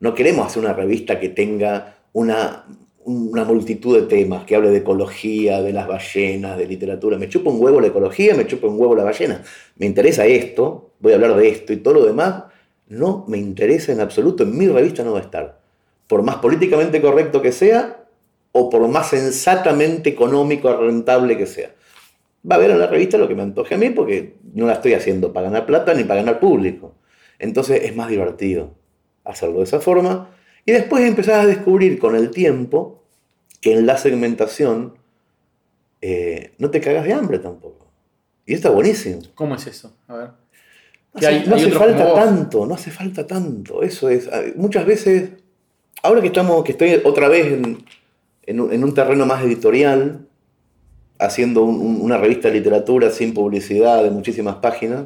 No 0.00 0.14
queremos 0.14 0.46
hacer 0.46 0.62
una 0.62 0.72
revista 0.72 1.20
que 1.20 1.28
tenga 1.28 1.98
una, 2.12 2.64
una 3.04 3.44
multitud 3.44 4.00
de 4.00 4.06
temas, 4.06 4.44
que 4.44 4.56
hable 4.56 4.70
de 4.70 4.78
ecología, 4.78 5.62
de 5.62 5.72
las 5.72 5.86
ballenas, 5.86 6.56
de 6.56 6.66
literatura. 6.66 7.18
Me 7.18 7.28
chupa 7.28 7.50
un 7.50 7.62
huevo 7.62 7.80
la 7.80 7.88
ecología, 7.88 8.34
me 8.34 8.46
chupa 8.46 8.66
un 8.66 8.80
huevo 8.80 8.94
la 8.94 9.04
ballena. 9.04 9.42
Me 9.76 9.86
interesa 9.86 10.26
esto, 10.26 10.92
voy 11.00 11.12
a 11.12 11.16
hablar 11.16 11.36
de 11.36 11.48
esto 11.48 11.72
y 11.72 11.76
todo 11.76 11.94
lo 11.94 12.04
demás 12.06 12.44
no 12.88 13.24
me 13.28 13.38
interesa 13.38 13.92
en 13.92 14.00
absoluto. 14.00 14.42
En 14.42 14.56
mi 14.56 14.68
revista 14.68 15.02
no 15.02 15.12
va 15.12 15.20
a 15.20 15.22
estar. 15.22 15.60
Por 16.06 16.22
más 16.22 16.36
políticamente 16.36 17.00
correcto 17.00 17.40
que 17.40 17.52
sea 17.52 18.04
o 18.52 18.68
por 18.68 18.86
más 18.88 19.08
sensatamente 19.08 20.10
económico, 20.10 20.74
rentable 20.76 21.38
que 21.38 21.46
sea. 21.46 21.74
Va 22.48 22.56
a 22.56 22.58
haber 22.58 22.72
en 22.72 22.78
la 22.78 22.86
revista 22.86 23.16
lo 23.18 23.28
que 23.28 23.34
me 23.34 23.42
antoje 23.42 23.74
a 23.74 23.78
mí 23.78 23.90
porque 23.90 24.34
no 24.52 24.66
la 24.66 24.74
estoy 24.74 24.94
haciendo 24.94 25.32
para 25.32 25.48
ganar 25.48 25.66
plata 25.66 25.94
ni 25.94 26.04
para 26.04 26.22
ganar 26.22 26.40
público. 26.40 26.94
Entonces 27.38 27.82
es 27.84 27.96
más 27.96 28.08
divertido 28.08 28.74
hacerlo 29.24 29.58
de 29.58 29.64
esa 29.64 29.80
forma. 29.80 30.30
Y 30.66 30.72
después 30.72 31.04
empezás 31.04 31.44
a 31.44 31.46
descubrir 31.46 31.98
con 31.98 32.14
el 32.14 32.30
tiempo 32.30 33.02
que 33.60 33.72
en 33.72 33.86
la 33.86 33.96
segmentación 33.96 34.94
eh, 36.00 36.52
no 36.58 36.70
te 36.70 36.80
cagas 36.80 37.04
de 37.04 37.12
hambre 37.12 37.38
tampoco. 37.38 37.86
Y 38.44 38.54
está 38.54 38.70
buenísimo. 38.70 39.22
¿Cómo 39.34 39.54
es 39.54 39.66
eso? 39.66 39.96
A 40.08 40.16
ver. 40.16 40.41
No 41.14 41.18
hace, 41.18 41.26
hay- 41.26 41.44
no 41.46 41.54
hay 41.54 41.60
hace 41.62 41.70
otros 41.74 41.78
falta 41.78 42.14
tanto, 42.14 42.66
no 42.66 42.74
hace 42.74 42.90
falta 42.90 43.26
tanto. 43.26 43.82
Eso 43.82 44.08
es. 44.08 44.28
ah, 44.32 44.40
Muchas 44.56 44.86
veces, 44.86 45.30
ahora 46.02 46.20
que 46.20 46.28
estamos, 46.28 46.64
que 46.64 46.72
estoy 46.72 47.00
otra 47.04 47.28
vez 47.28 47.46
en, 47.52 47.84
en 48.44 48.60
un, 48.60 48.72
en 48.72 48.82
un 48.84 48.94
terreno 48.94 49.26
más 49.26 49.44
editorial, 49.44 50.26
haciendo 51.18 51.64
un- 51.64 51.80
un- 51.80 52.00
una 52.00 52.16
revista 52.18 52.48
de 52.48 52.54
literatura 52.54 53.10
sin 53.10 53.34
publicidad, 53.34 54.02
de 54.02 54.10
muchísimas 54.10 54.56
páginas, 54.56 55.04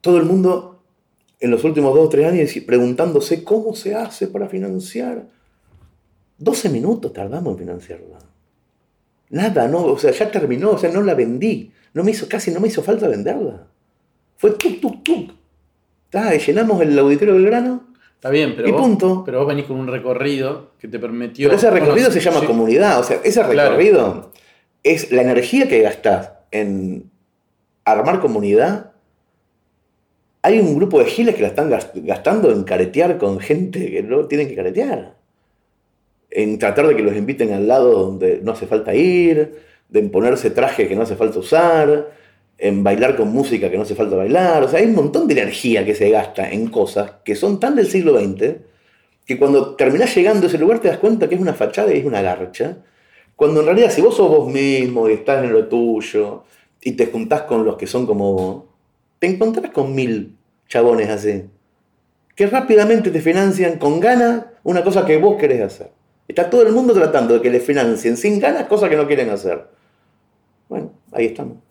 todo 0.00 0.18
el 0.18 0.24
mundo 0.24 0.82
en 1.40 1.50
los 1.50 1.64
últimos 1.64 1.94
dos 1.94 2.06
o 2.06 2.08
tres 2.08 2.26
años 2.26 2.50
preguntándose 2.66 3.42
cómo 3.44 3.74
se 3.74 3.94
hace 3.94 4.28
para 4.28 4.48
financiar. 4.48 5.24
12 6.38 6.68
minutos 6.68 7.12
tardamos 7.12 7.52
en 7.54 7.58
financiarla. 7.58 8.18
Nada, 9.30 9.68
no, 9.68 9.84
o 9.86 9.98
sea, 9.98 10.10
ya 10.12 10.30
terminó, 10.30 10.72
o 10.72 10.78
sea, 10.78 10.90
no 10.90 11.02
la 11.02 11.14
vendí. 11.14 11.72
No 11.94 12.04
me 12.04 12.10
hizo, 12.10 12.28
casi 12.28 12.50
no 12.50 12.60
me 12.60 12.68
hizo 12.68 12.82
falta 12.82 13.08
venderla. 13.08 13.66
Fue 14.44 14.50
tuk, 14.50 14.78
tuk, 14.78 15.02
tuk. 15.02 15.30
Y 16.12 16.38
llenamos 16.38 16.78
el 16.82 16.98
auditorio 16.98 17.32
del 17.32 17.46
grano. 17.46 17.82
Está 18.16 18.28
bien, 18.28 18.52
pero, 18.54 18.68
Y 18.68 18.72
vos, 18.72 18.82
punto. 18.82 19.22
pero 19.24 19.38
vos 19.38 19.48
venís 19.48 19.64
con 19.64 19.78
un 19.78 19.86
recorrido 19.86 20.72
que 20.78 20.86
te 20.86 20.98
permitió. 20.98 21.48
Pero 21.48 21.56
ese 21.56 21.70
recorrido 21.70 22.08
Bueno, 22.08 22.10
se 22.12 22.20
llama 22.20 22.40
sí, 22.40 22.46
comunidad. 22.46 23.00
O 23.00 23.04
sea, 23.04 23.20
ese 23.24 23.40
Claro. 23.40 23.70
recorrido 23.70 24.32
es 24.82 25.10
la 25.12 25.22
energía 25.22 25.66
que 25.66 25.80
gastás 25.80 26.32
en 26.50 27.10
armar 27.86 28.20
comunidad. 28.20 28.90
Hay 30.42 30.60
un 30.60 30.76
grupo 30.76 30.98
de 30.98 31.06
giles 31.06 31.36
que 31.36 31.40
la 31.40 31.48
están 31.48 31.70
gas- 31.70 31.90
gastando 31.94 32.50
en 32.52 32.64
caretear 32.64 33.16
con 33.16 33.40
gente 33.40 33.90
que 33.90 34.02
no 34.02 34.26
tienen 34.26 34.46
que 34.48 34.56
caretear. 34.56 35.14
En 36.30 36.58
tratar 36.58 36.86
de 36.86 36.96
que 36.96 37.02
los 37.02 37.16
inviten 37.16 37.50
al 37.54 37.66
lado 37.66 37.92
donde 37.92 38.40
no 38.42 38.52
hace 38.52 38.66
falta 38.66 38.94
ir, 38.94 39.58
de 39.88 40.00
en 40.00 40.10
ponerse 40.10 40.50
traje 40.50 40.86
que 40.86 40.94
no 40.94 41.00
hace 41.00 41.16
falta 41.16 41.38
usar, 41.38 42.23
en 42.64 42.82
bailar 42.82 43.14
con 43.14 43.28
música 43.30 43.70
que 43.70 43.76
no 43.76 43.82
hace 43.82 43.94
falta 43.94 44.16
bailar. 44.16 44.62
O 44.62 44.68
sea, 44.68 44.80
hay 44.80 44.86
un 44.86 44.94
montón 44.94 45.28
de 45.28 45.34
energía 45.34 45.84
que 45.84 45.94
se 45.94 46.08
gasta 46.08 46.50
en 46.50 46.68
cosas 46.68 47.12
que 47.22 47.36
son 47.36 47.60
tan 47.60 47.76
del 47.76 47.86
siglo 47.86 48.18
XX 48.18 48.54
que 49.26 49.38
cuando 49.38 49.74
terminás 49.76 50.14
llegando 50.16 50.46
a 50.46 50.48
ese 50.48 50.56
lugar 50.56 50.78
te 50.78 50.88
das 50.88 50.96
cuenta 50.96 51.28
que 51.28 51.34
es 51.34 51.40
una 51.42 51.52
fachada 51.52 51.92
y 51.92 51.98
es 51.98 52.06
una 52.06 52.22
garcha. 52.22 52.78
Cuando 53.36 53.60
en 53.60 53.66
realidad 53.66 53.90
si 53.90 54.00
vos 54.00 54.16
sos 54.16 54.30
vos 54.30 54.50
mismo 54.50 55.10
y 55.10 55.12
estás 55.12 55.44
en 55.44 55.52
lo 55.52 55.68
tuyo 55.68 56.44
y 56.80 56.92
te 56.92 57.06
juntás 57.08 57.42
con 57.42 57.66
los 57.66 57.76
que 57.76 57.86
son 57.86 58.06
como 58.06 58.32
vos, 58.32 58.62
te 59.18 59.26
encontrás 59.26 59.70
con 59.70 59.94
mil 59.94 60.34
chabones 60.66 61.10
así, 61.10 61.44
que 62.34 62.46
rápidamente 62.46 63.10
te 63.10 63.20
financian 63.20 63.78
con 63.78 64.00
ganas 64.00 64.46
una 64.62 64.82
cosa 64.82 65.04
que 65.04 65.18
vos 65.18 65.36
querés 65.36 65.60
hacer. 65.60 65.90
Está 66.26 66.48
todo 66.48 66.62
el 66.62 66.72
mundo 66.72 66.94
tratando 66.94 67.34
de 67.34 67.42
que 67.42 67.50
le 67.50 67.60
financien 67.60 68.16
sin 68.16 68.40
ganas 68.40 68.64
cosas 68.64 68.88
que 68.88 68.96
no 68.96 69.06
quieren 69.06 69.28
hacer. 69.28 69.66
Bueno, 70.70 70.92
ahí 71.12 71.26
estamos. 71.26 71.63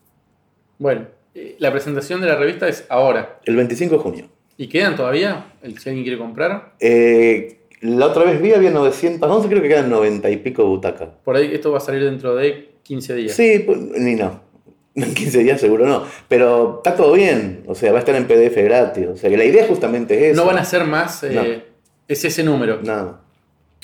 Bueno, 0.79 1.07
eh, 1.35 1.55
la 1.59 1.71
presentación 1.71 2.21
de 2.21 2.27
la 2.27 2.35
revista 2.35 2.67
es 2.67 2.85
ahora. 2.89 3.39
El 3.45 3.55
25 3.55 3.95
de 3.95 4.01
junio. 4.01 4.25
¿Y 4.57 4.67
quedan 4.67 4.95
todavía? 4.95 5.53
El, 5.61 5.77
si 5.79 5.89
alguien 5.89 6.03
quiere 6.03 6.17
comprar. 6.19 6.73
Eh, 6.79 7.59
la 7.81 8.07
otra 8.07 8.23
vez 8.23 8.41
vi, 8.41 8.53
había 8.53 8.71
911, 8.71 9.49
creo 9.49 9.61
que 9.61 9.67
quedan 9.67 9.89
90 9.89 10.29
y 10.29 10.37
pico 10.37 10.65
butacas. 10.65 11.09
Por 11.23 11.35
ahí 11.35 11.51
esto 11.53 11.71
va 11.71 11.77
a 11.79 11.81
salir 11.81 12.03
dentro 12.03 12.35
de 12.35 12.71
15 12.83 13.15
días. 13.15 13.35
Sí, 13.35 13.59
pues, 13.65 13.77
ni 13.79 14.15
no. 14.15 14.41
En 14.95 15.11
15 15.11 15.39
días 15.39 15.59
seguro 15.59 15.87
no. 15.87 16.03
Pero 16.27 16.75
está 16.83 16.95
todo 16.95 17.13
bien. 17.13 17.63
O 17.65 17.73
sea, 17.73 17.91
va 17.91 17.97
a 17.97 17.99
estar 17.99 18.13
en 18.15 18.27
PDF 18.27 18.55
gratis. 18.63 19.07
O 19.07 19.17
sea, 19.17 19.27
que 19.29 19.37
la 19.37 19.43
idea 19.45 19.65
justamente 19.65 20.15
es 20.27 20.33
eso. 20.33 20.41
No 20.41 20.47
van 20.47 20.59
a 20.59 20.65
ser 20.65 20.83
más. 20.83 21.23
eh, 21.23 21.31
No. 21.33 21.73
Es 22.07 22.23
ese 22.25 22.43
número. 22.43 22.79
Nada. 22.83 23.21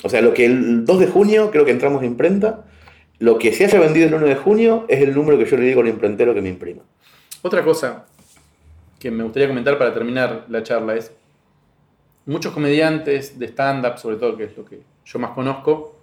O 0.04 0.08
sea, 0.08 0.20
lo 0.22 0.32
que 0.32 0.44
el 0.46 0.84
2 0.84 1.00
de 1.00 1.06
junio 1.08 1.50
creo 1.50 1.64
que 1.64 1.72
entramos 1.72 2.02
a 2.02 2.06
imprenta. 2.06 2.64
Lo 3.20 3.38
que 3.38 3.52
se 3.52 3.66
haya 3.66 3.78
vendido 3.78 4.08
el 4.08 4.14
1 4.14 4.26
de 4.26 4.34
junio 4.34 4.86
es 4.88 5.00
el 5.02 5.14
número 5.14 5.38
que 5.38 5.44
yo 5.44 5.56
le 5.58 5.64
digo 5.66 5.82
al 5.82 5.88
imprentero 5.88 6.32
que 6.34 6.40
me 6.40 6.48
imprima. 6.48 6.82
Otra 7.42 7.62
cosa 7.62 8.06
que 8.98 9.10
me 9.10 9.22
gustaría 9.24 9.46
comentar 9.46 9.76
para 9.78 9.92
terminar 9.94 10.46
la 10.48 10.62
charla 10.62 10.96
es, 10.96 11.12
muchos 12.26 12.52
comediantes 12.52 13.38
de 13.38 13.46
stand-up, 13.48 13.98
sobre 13.98 14.16
todo, 14.16 14.36
que 14.36 14.44
es 14.44 14.56
lo 14.56 14.64
que 14.64 14.80
yo 15.04 15.18
más 15.18 15.30
conozco, 15.32 15.96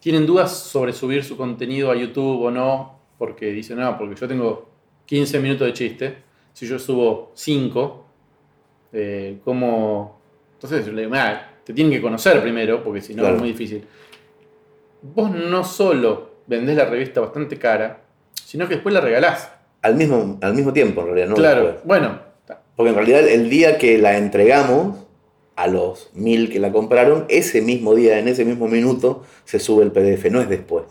tienen 0.00 0.26
dudas 0.26 0.52
sobre 0.56 0.92
subir 0.92 1.22
su 1.24 1.36
contenido 1.36 1.90
a 1.92 1.96
YouTube 1.96 2.42
o 2.44 2.50
no, 2.50 2.98
porque 3.18 3.46
dicen, 3.52 3.78
no, 3.78 3.96
porque 3.96 4.14
yo 4.16 4.26
tengo 4.28 4.68
15 5.06 5.38
minutos 5.40 5.66
de 5.66 5.72
chiste, 5.72 6.16
si 6.52 6.66
yo 6.66 6.78
subo 6.78 7.30
5, 7.34 8.04
eh, 8.92 9.38
¿cómo? 9.44 10.18
Entonces, 10.54 10.86
yo 10.86 10.92
le 10.92 11.02
digo, 11.02 11.14
"Ah, 11.16 11.40
te 11.64 11.72
tienen 11.72 11.92
que 11.92 12.02
conocer 12.02 12.40
primero, 12.42 12.82
porque 12.82 13.00
si 13.00 13.14
no 13.14 13.22
Claro. 13.22 13.36
es 13.36 13.40
muy 13.42 13.50
difícil. 13.50 13.84
Vos 15.02 15.30
no 15.30 15.62
solo 15.62 16.27
vendés 16.48 16.76
la 16.76 16.86
revista 16.86 17.20
bastante 17.20 17.56
cara, 17.58 18.00
sino 18.44 18.66
que 18.66 18.74
después 18.74 18.92
la 18.92 19.00
regalás. 19.00 19.52
Al 19.82 19.94
mismo, 19.94 20.38
al 20.42 20.54
mismo 20.54 20.72
tiempo, 20.72 21.02
en 21.02 21.06
realidad, 21.06 21.28
¿no? 21.28 21.34
claro, 21.36 21.62
después. 21.66 21.84
bueno, 21.84 22.18
Porque 22.74 22.90
en 22.90 22.96
realidad 22.96 23.28
el 23.28 23.48
día 23.48 23.78
que 23.78 23.98
la 23.98 24.16
entregamos 24.16 24.96
a 25.54 25.66
los 25.68 26.10
mil 26.14 26.50
que 26.50 26.58
la 26.58 26.72
compraron, 26.72 27.26
ese 27.28 27.60
mismo 27.62 27.94
día, 27.94 28.18
en 28.18 28.26
ese 28.28 28.44
mismo 28.44 28.66
minuto, 28.68 29.24
se 29.44 29.58
sube 29.60 29.84
el 29.84 29.92
PDF, 29.92 30.30
no 30.30 30.40
es 30.40 30.48
después. 30.48 30.84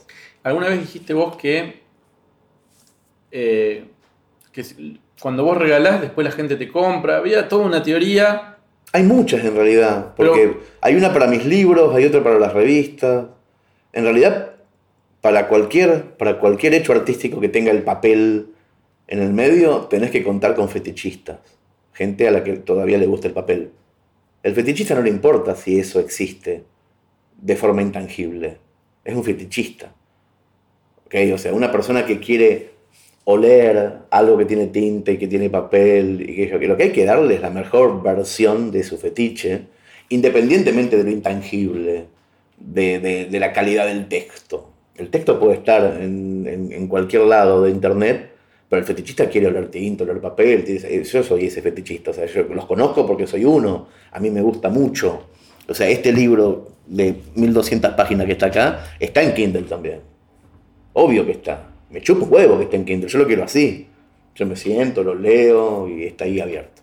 alguna 0.44 0.70
vez 0.70 0.80
dijiste 0.80 1.14
vos 1.14 1.36
que, 1.38 1.82
eh, 3.32 3.86
que 4.52 4.64
cuando 5.22 5.44
vos 5.44 5.58
regalás, 5.58 6.02
después 6.02 6.26
la 6.26 6.32
gente 6.32 6.56
te 6.56 6.68
compra. 6.68 7.18
Había 7.18 7.48
toda 7.48 7.66
una 7.66 7.82
teoría. 7.84 8.58
Hay 8.94 9.04
muchas 9.04 9.44
en 9.44 9.56
realidad, 9.56 10.14
porque 10.16 10.48
Pero- 10.54 10.60
hay 10.82 10.96
una 10.96 11.12
para 11.14 11.28
mis 11.28 11.46
libros, 11.46 11.94
hay 11.96 12.06
otra 12.06 12.24
para 12.24 12.40
las 12.40 12.54
revistas. 12.54 13.26
En 13.94 14.04
realidad, 14.04 14.52
para 15.28 15.50
cualquier, 15.50 16.16
para 16.16 16.40
cualquier 16.40 16.74
hecho 16.74 16.94
artístico 16.94 17.42
que 17.42 17.50
tenga 17.50 17.70
el 17.70 17.84
papel 17.84 18.48
en 19.10 19.20
el 19.20 19.34
medio, 19.34 19.80
tenés 19.90 20.10
que 20.10 20.24
contar 20.24 20.56
con 20.56 20.70
fetichistas, 20.70 21.40
gente 21.92 22.30
a 22.30 22.32
la 22.32 22.46
que 22.46 22.54
todavía 22.54 22.98
le 22.98 23.08
gusta 23.08 23.28
el 23.28 23.34
papel. 23.34 23.72
El 24.42 24.54
fetichista 24.56 24.96
no 24.96 25.02
le 25.02 25.10
importa 25.10 25.54
si 25.58 25.78
eso 25.82 26.00
existe 26.00 26.64
de 27.42 27.56
forma 27.58 27.82
intangible, 27.82 28.56
es 29.04 29.14
un 29.18 29.24
fetichista. 29.26 29.94
¿Ok? 31.08 31.16
O 31.34 31.38
sea, 31.38 31.54
una 31.54 31.74
persona 31.74 32.06
que 32.06 32.22
quiere 32.22 32.70
oler 33.26 33.98
algo 34.12 34.38
que 34.38 34.46
tiene 34.46 34.68
tinta 34.68 35.12
y 35.12 35.18
que 35.18 35.28
tiene 35.28 35.50
papel, 35.50 36.22
y 36.22 36.36
que, 36.38 36.58
que 36.58 36.68
lo 36.70 36.78
que 36.78 36.84
hay 36.84 36.92
que 36.94 37.04
darle 37.04 37.36
es 37.36 37.42
la 37.42 37.50
mejor 37.50 38.02
versión 38.02 38.72
de 38.72 38.82
su 38.86 38.98
fetiche, 38.98 39.64
independientemente 40.08 40.96
de 40.96 41.04
lo 41.04 41.10
intangible, 41.12 42.06
de, 42.58 43.00
de- 43.00 43.26
de 43.26 43.40
la 43.42 43.52
calidad 43.52 43.88
del 43.88 44.08
texto. 44.08 44.72
El 44.98 45.10
texto 45.10 45.40
puede 45.40 45.56
estar 45.56 46.02
en, 46.02 46.72
en- 46.72 46.88
cualquier 46.88 47.24
lado 47.24 47.62
de 47.64 47.72
internet, 47.72 48.32
pero 48.68 48.80
el 48.80 48.86
fetichista 48.86 49.30
quiere 49.30 49.48
oler 49.48 49.70
tinta, 49.70 50.04
oler 50.04 50.20
papel. 50.20 50.64
tiene- 50.64 51.04
Yo 51.04 51.24
soy 51.24 51.46
ese 51.46 51.62
fetichista, 51.62 52.12
o 52.12 52.14
sea, 52.14 52.26
yo 52.26 52.44
los 52.44 52.66
conozco 52.66 53.06
porque 53.06 53.28
soy 53.28 53.46
uno, 53.46 53.88
a 54.12 54.20
mí 54.20 54.30
me 54.32 54.42
gusta 54.42 54.70
mucho. 54.70 55.28
O 55.70 55.74
sea, 55.74 55.88
este 55.90 56.12
libro 56.12 56.70
de 56.88 57.16
1200 57.36 57.92
páginas 57.94 58.26
que 58.26 58.32
está 58.34 58.48
acá 58.48 58.86
está 59.00 59.22
en 59.22 59.34
Kindle 59.34 59.64
también. 59.64 60.00
Obvio 60.94 61.26
que 61.26 61.34
está. 61.34 61.68
Me 61.92 62.02
chupo 62.02 62.26
un 62.26 62.34
huevo 62.34 62.58
que 62.58 62.64
esté 62.66 62.78
en 62.78 62.86
Kindle. 62.86 63.10
Yo 63.10 63.20
lo 63.20 63.28
quiero 63.28 63.44
así. 63.44 63.88
Yo 64.36 64.46
me 64.46 64.56
siento, 64.56 65.04
lo 65.04 65.14
leo 65.16 65.88
y 65.88 66.04
está 66.06 66.26
ahí 66.26 66.40
abierto. 66.40 66.82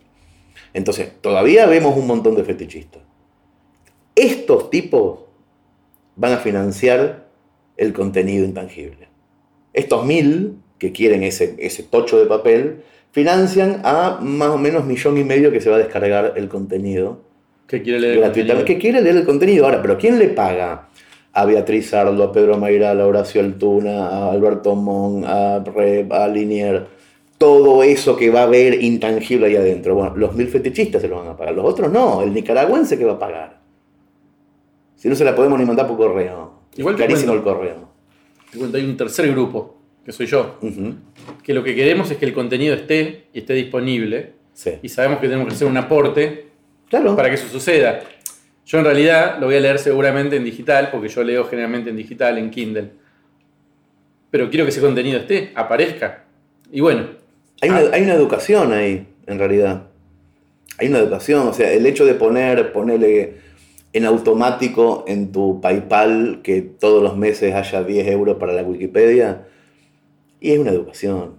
Entonces, 0.73 1.09
todavía 1.21 1.65
vemos 1.65 1.97
un 1.97 2.05
montón 2.07 2.35
de 2.35 2.43
fetichistas. 2.43 3.01
Estos 4.15 4.69
tipos 4.69 5.19
van 6.15 6.33
a 6.33 6.37
financiar 6.37 7.24
el 7.77 7.93
contenido 7.93 8.45
intangible. 8.45 9.07
Estos 9.73 10.05
mil 10.05 10.57
que 10.79 10.91
quieren 10.91 11.23
ese, 11.23 11.55
ese 11.59 11.83
tocho 11.83 12.17
de 12.17 12.25
papel 12.25 12.83
financian 13.11 13.81
a 13.83 14.19
más 14.21 14.49
o 14.49 14.57
menos 14.57 14.85
millón 14.85 15.17
y 15.17 15.23
medio 15.23 15.51
que 15.51 15.61
se 15.61 15.69
va 15.69 15.77
a 15.77 15.79
descargar 15.79 16.33
el 16.35 16.47
contenido 16.49 17.21
Que 17.67 17.81
quiere 17.81 17.99
leer 17.99 18.13
el 18.15 18.19
gratuitamente. 18.21 18.55
contenido. 18.55 18.65
Que 18.65 18.81
quiere 18.81 19.01
leer 19.01 19.15
el 19.17 19.25
contenido 19.25 19.65
ahora, 19.65 19.81
pero 19.81 19.97
¿quién 19.97 20.19
le 20.19 20.27
paga? 20.29 20.89
A 21.33 21.45
Beatriz 21.45 21.89
Sardo, 21.89 22.23
a 22.23 22.31
Pedro 22.31 22.57
Mayral, 22.57 23.01
a 23.01 23.07
Horacio 23.07 23.41
Altuna, 23.41 24.07
a 24.07 24.31
Alberto 24.31 24.75
Mon, 24.75 25.25
a 25.25 25.59
Rep, 25.59 26.11
a 26.13 26.27
Linier. 26.29 26.87
Todo 27.37 27.83
eso 27.83 28.15
que 28.15 28.29
va 28.29 28.41
a 28.41 28.43
haber 28.43 28.81
intangible 28.81 29.47
ahí 29.47 29.57
adentro. 29.57 29.95
Bueno, 29.95 30.15
los 30.15 30.33
mil 30.33 30.47
fetichistas 30.47 31.01
se 31.01 31.09
lo 31.09 31.17
van 31.17 31.27
a 31.27 31.35
pagar. 31.35 31.53
Los 31.53 31.65
otros 31.65 31.91
no. 31.91 32.21
El 32.21 32.33
nicaragüense 32.33 32.97
que 32.97 33.03
va 33.03 33.13
a 33.13 33.19
pagar. 33.19 33.59
Si 34.95 35.09
no 35.09 35.15
se 35.15 35.25
la 35.25 35.35
podemos 35.35 35.59
ni 35.59 35.65
mandar 35.65 35.87
por 35.87 35.97
correo. 35.97 36.53
Igual 36.77 36.95
Carísimo 36.95 37.33
cuento. 37.33 37.49
el 37.49 37.55
correo. 37.55 37.89
Te 38.51 38.57
cuento, 38.57 38.77
hay 38.77 38.85
un 38.85 38.97
tercer 38.97 39.29
grupo, 39.31 39.77
que 40.05 40.11
soy 40.11 40.25
yo, 40.27 40.59
que 41.43 41.53
lo 41.53 41.63
que 41.63 41.75
queremos 41.75 42.09
es 42.11 42.17
que 42.17 42.25
el 42.25 42.33
contenido 42.33 42.73
esté 42.75 43.25
y 43.33 43.39
esté 43.39 43.53
disponible. 43.53 44.33
Sí. 44.53 44.71
Y 44.81 44.89
sabemos 44.89 45.19
que 45.19 45.27
tenemos 45.27 45.47
que 45.47 45.53
hacer 45.55 45.67
un 45.67 45.77
aporte 45.77 46.47
Claro. 46.89 47.15
para 47.15 47.29
que 47.29 47.35
eso 47.35 47.47
suceda. 47.47 48.01
Yo 48.65 48.79
en 48.79 48.85
realidad 48.85 49.37
lo 49.39 49.47
voy 49.47 49.55
a 49.55 49.59
leer 49.59 49.79
seguramente 49.79 50.35
en 50.37 50.43
digital, 50.43 50.89
porque 50.91 51.07
yo 51.09 51.23
leo 51.23 51.45
generalmente 51.45 51.89
en 51.89 51.95
digital, 51.97 52.37
en 52.37 52.49
Kindle. 52.49 52.91
Pero 54.31 54.49
quiero 54.49 54.65
que 54.65 54.71
ese 54.71 54.81
contenido 54.81 55.19
esté, 55.19 55.51
aparezca. 55.55 56.23
Y 56.71 56.81
bueno, 56.81 57.07
Hay 57.61 57.69
una, 57.69 57.79
hay 57.93 58.01
una 58.03 58.13
educación 58.13 58.73
ahí, 58.73 59.07
en 59.27 59.39
realidad. 59.39 59.87
Hay 60.77 60.87
una 60.87 60.99
educación, 60.99 61.47
o 61.47 61.53
sea, 61.53 61.71
el 61.71 61.85
hecho 61.85 62.05
de 62.05 62.15
poner, 62.15 62.73
ponerle 62.73 63.35
en 63.95 64.03
automático 64.03 65.05
en 65.07 65.31
tu 65.31 65.61
PayPal 65.61 66.41
que 66.43 66.61
todos 66.61 67.01
los 67.01 67.15
meses 67.15 67.55
haya 67.55 67.81
10 67.81 68.07
euros 68.09 68.35
para 68.35 68.51
la 68.51 68.61
Wikipedia, 68.61 69.47
y 70.41 70.51
es 70.51 70.59
una 70.59 70.71
educación. 70.71 71.35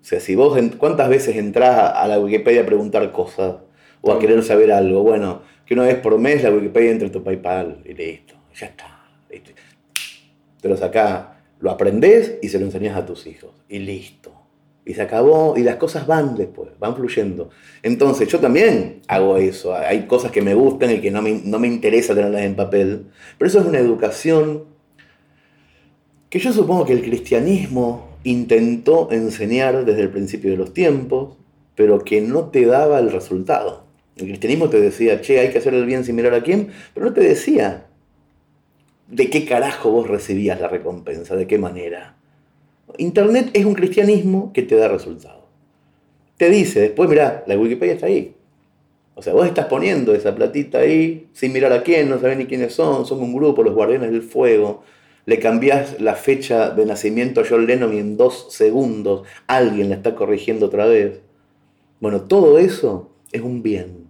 O 0.00 0.04
sea, 0.04 0.18
si 0.18 0.34
vos, 0.34 0.58
¿cuántas 0.78 1.08
veces 1.08 1.36
entras 1.36 1.76
a, 1.76 2.02
a 2.02 2.08
la 2.08 2.18
Wikipedia 2.18 2.62
a 2.62 2.66
preguntar 2.66 3.12
cosas 3.12 3.54
o 4.00 4.12
a 4.12 4.18
querer 4.18 4.42
saber 4.42 4.72
algo? 4.72 5.04
Bueno, 5.04 5.42
que 5.64 5.74
una 5.74 5.84
vez 5.84 5.94
por 5.94 6.18
mes 6.18 6.42
la 6.42 6.50
Wikipedia 6.50 6.90
entre 6.90 7.06
en 7.06 7.12
tu 7.12 7.22
PayPal 7.22 7.82
y 7.84 7.94
listo, 7.94 8.34
ya 8.52 8.66
está. 8.66 9.04
listo. 9.30 9.52
Te 10.60 10.68
lo 10.68 10.76
sacás. 10.76 11.26
Lo 11.60 11.70
aprendés 11.70 12.38
y 12.42 12.48
se 12.48 12.58
lo 12.58 12.64
enseñás 12.64 12.96
a 12.96 13.06
tus 13.06 13.28
hijos. 13.28 13.52
Y 13.68 13.78
listo. 13.78 14.32
Y 14.84 14.94
se 14.94 15.02
acabó. 15.02 15.54
Y 15.56 15.62
las 15.62 15.76
cosas 15.76 16.06
van 16.06 16.36
después, 16.36 16.70
van 16.78 16.96
fluyendo. 16.96 17.50
Entonces 17.82 18.28
yo 18.28 18.38
también 18.38 19.02
hago 19.08 19.36
eso. 19.36 19.74
Hay 19.74 20.06
cosas 20.06 20.30
que 20.30 20.42
me 20.42 20.54
gustan 20.54 20.90
y 20.90 21.00
que 21.00 21.10
no 21.10 21.22
me, 21.22 21.40
no 21.44 21.58
me 21.58 21.68
interesa 21.68 22.14
tenerlas 22.14 22.42
en 22.42 22.56
papel. 22.56 23.06
Pero 23.38 23.48
eso 23.48 23.60
es 23.60 23.66
una 23.66 23.78
educación 23.78 24.64
que 26.30 26.38
yo 26.38 26.52
supongo 26.52 26.84
que 26.84 26.92
el 26.92 27.02
cristianismo 27.02 28.16
intentó 28.22 29.10
enseñar 29.10 29.84
desde 29.84 30.02
el 30.02 30.10
principio 30.10 30.52
de 30.52 30.56
los 30.56 30.72
tiempos, 30.72 31.36
pero 31.74 32.04
que 32.04 32.20
no 32.20 32.44
te 32.50 32.66
daba 32.66 33.00
el 33.00 33.10
resultado. 33.10 33.84
El 34.16 34.26
cristianismo 34.26 34.68
te 34.68 34.80
decía, 34.80 35.20
che, 35.20 35.40
hay 35.40 35.50
que 35.50 35.58
hacer 35.58 35.74
el 35.74 35.86
bien 35.86 36.04
sin 36.04 36.14
mirar 36.14 36.34
a 36.34 36.42
quién, 36.42 36.68
pero 36.94 37.06
no 37.06 37.12
te 37.12 37.22
decía 37.22 37.86
de 39.08 39.28
qué 39.28 39.44
carajo 39.44 39.90
vos 39.90 40.06
recibías 40.06 40.60
la 40.60 40.68
recompensa, 40.68 41.34
de 41.36 41.46
qué 41.46 41.58
manera. 41.58 42.16
Internet 42.98 43.50
es 43.52 43.64
un 43.64 43.74
cristianismo 43.74 44.52
que 44.52 44.62
te 44.62 44.76
da 44.76 44.88
resultado. 44.88 45.46
Te 46.36 46.48
dice, 46.48 46.80
después 46.80 47.08
mirá, 47.08 47.44
la 47.46 47.58
Wikipedia 47.58 47.94
está 47.94 48.06
ahí. 48.06 48.34
O 49.14 49.22
sea, 49.22 49.34
vos 49.34 49.46
estás 49.46 49.66
poniendo 49.66 50.14
esa 50.14 50.34
platita 50.34 50.78
ahí 50.78 51.28
sin 51.34 51.52
mirar 51.52 51.72
a 51.72 51.82
quién, 51.82 52.08
no 52.08 52.18
sabés 52.18 52.38
ni 52.38 52.46
quiénes 52.46 52.72
son, 52.72 53.04
son 53.04 53.20
un 53.20 53.34
grupo, 53.34 53.62
los 53.62 53.74
guardianes 53.74 54.10
del 54.12 54.22
fuego. 54.22 54.82
Le 55.26 55.38
cambiás 55.38 56.00
la 56.00 56.14
fecha 56.14 56.70
de 56.70 56.86
nacimiento 56.86 57.42
a 57.42 57.44
John 57.46 57.66
Lennon 57.66 57.94
y 57.94 57.98
en 57.98 58.16
dos 58.16 58.46
segundos 58.50 59.26
alguien 59.46 59.90
la 59.90 59.96
está 59.96 60.14
corrigiendo 60.14 60.66
otra 60.66 60.86
vez. 60.86 61.20
Bueno, 62.00 62.22
todo 62.22 62.58
eso 62.58 63.10
es 63.30 63.42
un 63.42 63.62
bien. 63.62 64.08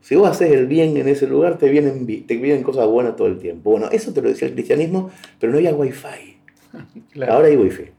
Si 0.00 0.16
vos 0.16 0.30
haces 0.30 0.50
el 0.52 0.66
bien 0.66 0.96
en 0.96 1.06
ese 1.06 1.26
lugar, 1.26 1.58
te 1.58 1.68
vienen, 1.68 2.06
te 2.26 2.62
cosas 2.62 2.86
buenas 2.86 3.16
todo 3.16 3.28
el 3.28 3.38
tiempo. 3.38 3.70
Bueno, 3.70 3.90
eso 3.92 4.12
te 4.14 4.22
lo 4.22 4.30
decía 4.30 4.48
el 4.48 4.54
cristianismo, 4.54 5.10
pero 5.38 5.52
no 5.52 5.58
había 5.58 5.74
wifi. 5.74 6.39
Ahora 7.28 7.48
hay 7.48 7.56
wifi. 7.56 7.90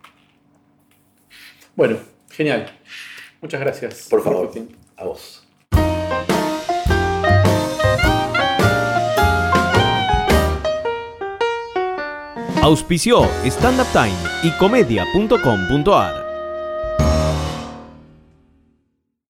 Bueno, 1.76 1.98
genial. 2.30 2.68
Muchas 3.42 3.60
gracias. 3.60 4.08
Por 4.10 4.24
favor, 4.24 4.52
a 4.98 5.06
vos. 5.06 5.48
Auspició 12.62 13.24
Stand 13.44 13.80
Up 13.82 13.88
Time 13.92 14.14
y 14.44 14.52
comedia.com.ar. 14.60 16.31